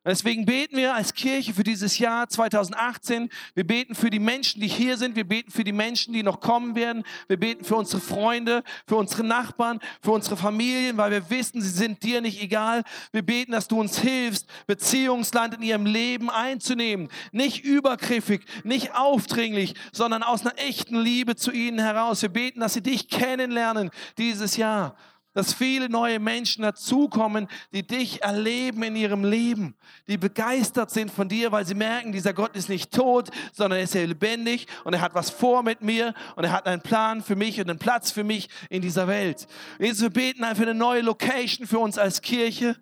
Deswegen 0.05 0.45
beten 0.47 0.77
wir 0.77 0.97
als 0.97 1.15
Kirche 1.15 1.55
für 1.55 1.63
dieses 1.63 1.99
Jahr 1.99 2.29
2018. 2.29 3.29
Wir 3.55 3.65
beten 3.65 3.95
für 3.95 4.11
die 4.11 4.19
Menschen, 4.19 4.61
die 4.61 4.67
hier 4.67 4.97
sind. 4.97 5.15
Wir 5.15 5.23
beten 5.23 5.53
für 5.53 5.63
die 5.63 5.73
Menschen, 5.73 6.13
die 6.13 6.25
noch 6.25 6.41
kommen 6.41 6.75
werden. 6.75 7.05
Wir 7.29 7.37
beten 7.37 7.65
für 7.65 7.77
unsere 7.77 8.03
Freunde, 8.03 8.65
für 8.89 8.97
unsere 8.97 9.23
Nachbarn, 9.23 9.79
für 10.01 10.11
unsere 10.11 10.37
Familien, 10.37 10.97
weil 10.97 11.13
wir 11.13 11.31
wissen, 11.31 11.63
sie 11.63 11.69
sind 11.69 12.03
dir 12.03 12.21
nicht 12.21 12.43
egal. 12.43 12.83
Wir 13.13 13.23
beten, 13.23 13.53
dass 13.53 13.69
du 13.69 13.79
uns 13.79 14.01
hilfst, 14.01 14.49
Beziehungsland 14.67 15.55
in 15.55 15.63
ihrem 15.63 15.87
Leben 15.87 16.31
einzunehmen. 16.31 17.09
Nicht 17.31 17.65
übergriffig, 17.65 18.45
nicht 18.65 18.97
aufdringlich, 18.97 19.77
sondern 19.93 20.25
aus 20.25 20.41
einer 20.41 20.59
echten 20.59 20.99
Liebe 20.99 21.37
zu 21.37 21.53
ihnen 21.53 21.79
heraus. 21.79 22.23
Wir 22.23 22.29
beten, 22.29 22.59
dass 22.59 22.75
sie 22.75 22.83
dich 22.83 23.09
kennenlernen 23.09 23.91
dieses 24.19 24.57
Jahr 24.57 24.97
dass 25.35 25.55
viele 25.55 25.89
neue 25.89 26.19
Menschen 26.19 26.63
dazukommen, 26.63 27.49
die 27.73 27.87
dich 27.87 28.23
erleben 28.23 28.83
in 28.83 28.97
ihrem 28.97 29.25
Leben, 29.25 29.75
die 30.07 30.19
begeistert 30.19 30.91
sind 30.91 31.11
von 31.11 31.29
dir, 31.29 31.53
weil 31.53 31.67
sie 31.67 31.75
merken, 31.75 32.13
dieser 32.13 32.35
Gott 32.35 32.55
ist 32.55 32.69
nicht 32.69 32.93
tot, 32.93 33.31
sondern 33.53 33.79
er 33.79 33.85
ist 33.85 33.95
lebendig 33.95 34.67
und 34.85 34.93
er 34.93 35.01
hat 35.01 35.15
was 35.15 35.31
vor 35.31 35.63
mit 35.63 35.81
mir 35.81 36.15
und 36.37 36.45
er 36.45 36.53
hat 36.53 36.67
einen 36.67 36.83
Plan 36.83 37.23
für 37.23 37.37
mich 37.37 37.61
und 37.61 37.71
einen 37.71 37.79
Platz 37.79 38.11
für 38.11 38.25
mich 38.25 38.49
in 38.69 38.83
dieser 38.83 39.09
Welt. 39.09 39.47
Jesus, 39.79 40.03
wir 40.03 40.11
beten 40.11 40.45
einfach 40.45 40.63
eine 40.63 40.75
neue 40.75 41.01
Location 41.01 41.67
für 41.67 41.79
uns 41.79 41.99
als 41.99 42.21
Kirche. 42.21 42.77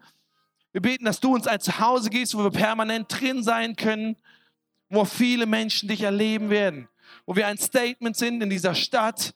Wir 0.73 0.83
beten, 0.83 1.05
dass 1.05 1.21
du 1.21 1.35
uns 1.35 1.47
ein 1.47 1.61
Zuhause 1.61 2.11
gibst, 2.11 2.37
wo 2.37 2.43
wir 2.43 2.51
permanent 2.51 3.07
drin 3.09 3.43
sein 3.43 3.77
können, 3.77 4.17
wo 4.89 5.05
viele 5.05 5.47
Menschen 5.47 5.89
dich 5.89 6.03
erleben 6.03 6.51
werden, 6.51 6.89
wo 7.27 7.37
wir 7.37 7.47
ein 7.47 7.59
Statement 7.59 8.17
sind 8.17 8.43
in 8.43 8.51
dieser 8.51 8.75
Stadt, 8.75 9.35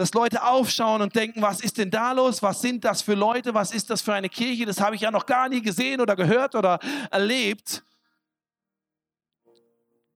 dass 0.00 0.14
Leute 0.14 0.42
aufschauen 0.42 1.02
und 1.02 1.14
denken, 1.14 1.42
was 1.42 1.60
ist 1.60 1.76
denn 1.76 1.90
da 1.90 2.12
los? 2.12 2.42
Was 2.42 2.62
sind 2.62 2.86
das 2.86 3.02
für 3.02 3.12
Leute? 3.12 3.52
Was 3.52 3.70
ist 3.70 3.90
das 3.90 4.00
für 4.00 4.14
eine 4.14 4.30
Kirche? 4.30 4.64
Das 4.64 4.80
habe 4.80 4.96
ich 4.96 5.02
ja 5.02 5.10
noch 5.10 5.26
gar 5.26 5.50
nie 5.50 5.60
gesehen 5.60 6.00
oder 6.00 6.16
gehört 6.16 6.54
oder 6.54 6.80
erlebt. 7.10 7.84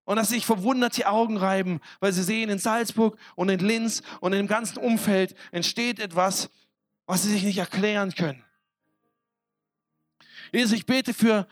Und 0.04 0.16
dass 0.16 0.30
sich 0.30 0.46
verwundert 0.46 0.96
die 0.96 1.04
Augen 1.04 1.36
reiben, 1.36 1.82
weil 2.00 2.14
sie 2.14 2.22
sehen, 2.22 2.48
in 2.48 2.58
Salzburg 2.58 3.18
und 3.34 3.50
in 3.50 3.60
Linz 3.60 4.00
und 4.20 4.32
in 4.32 4.38
dem 4.38 4.46
ganzen 4.46 4.78
Umfeld 4.78 5.34
entsteht 5.52 6.00
etwas, 6.00 6.48
was 7.04 7.24
sie 7.24 7.32
sich 7.32 7.42
nicht 7.42 7.58
erklären 7.58 8.14
können. 8.14 8.42
Jesus, 10.50 10.72
ich 10.72 10.86
bete 10.86 11.12
für 11.12 11.46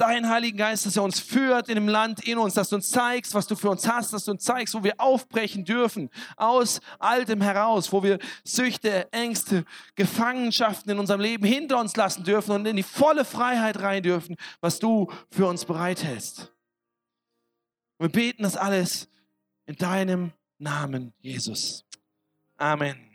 deinen 0.00 0.28
Heiligen 0.28 0.56
Geist, 0.56 0.86
dass 0.86 0.96
er 0.96 1.02
uns 1.02 1.20
führt 1.20 1.68
in 1.68 1.74
dem 1.74 1.88
Land 1.88 2.26
in 2.26 2.38
uns, 2.38 2.54
dass 2.54 2.70
du 2.70 2.76
uns 2.76 2.90
zeigst, 2.90 3.34
was 3.34 3.46
du 3.46 3.54
für 3.54 3.70
uns 3.70 3.86
hast, 3.86 4.12
dass 4.12 4.24
du 4.24 4.32
uns 4.32 4.44
zeigst, 4.44 4.74
wo 4.74 4.82
wir 4.82 4.94
aufbrechen 4.98 5.64
dürfen, 5.64 6.10
aus 6.36 6.80
Altem 6.98 7.40
heraus, 7.40 7.92
wo 7.92 8.02
wir 8.02 8.18
Süchte, 8.44 9.12
Ängste, 9.12 9.64
Gefangenschaften 9.94 10.90
in 10.92 10.98
unserem 10.98 11.20
Leben 11.20 11.44
hinter 11.44 11.78
uns 11.78 11.96
lassen 11.96 12.24
dürfen 12.24 12.52
und 12.52 12.66
in 12.66 12.76
die 12.76 12.82
volle 12.82 13.24
Freiheit 13.24 13.80
rein 13.80 14.02
dürfen, 14.02 14.36
was 14.60 14.78
du 14.78 15.10
für 15.30 15.46
uns 15.46 15.64
bereithältst. 15.64 16.52
Wir 17.98 18.08
beten 18.08 18.44
das 18.44 18.56
alles 18.56 19.08
in 19.66 19.76
deinem 19.76 20.32
Namen, 20.58 21.12
Jesus. 21.20 21.84
Amen. 22.56 23.09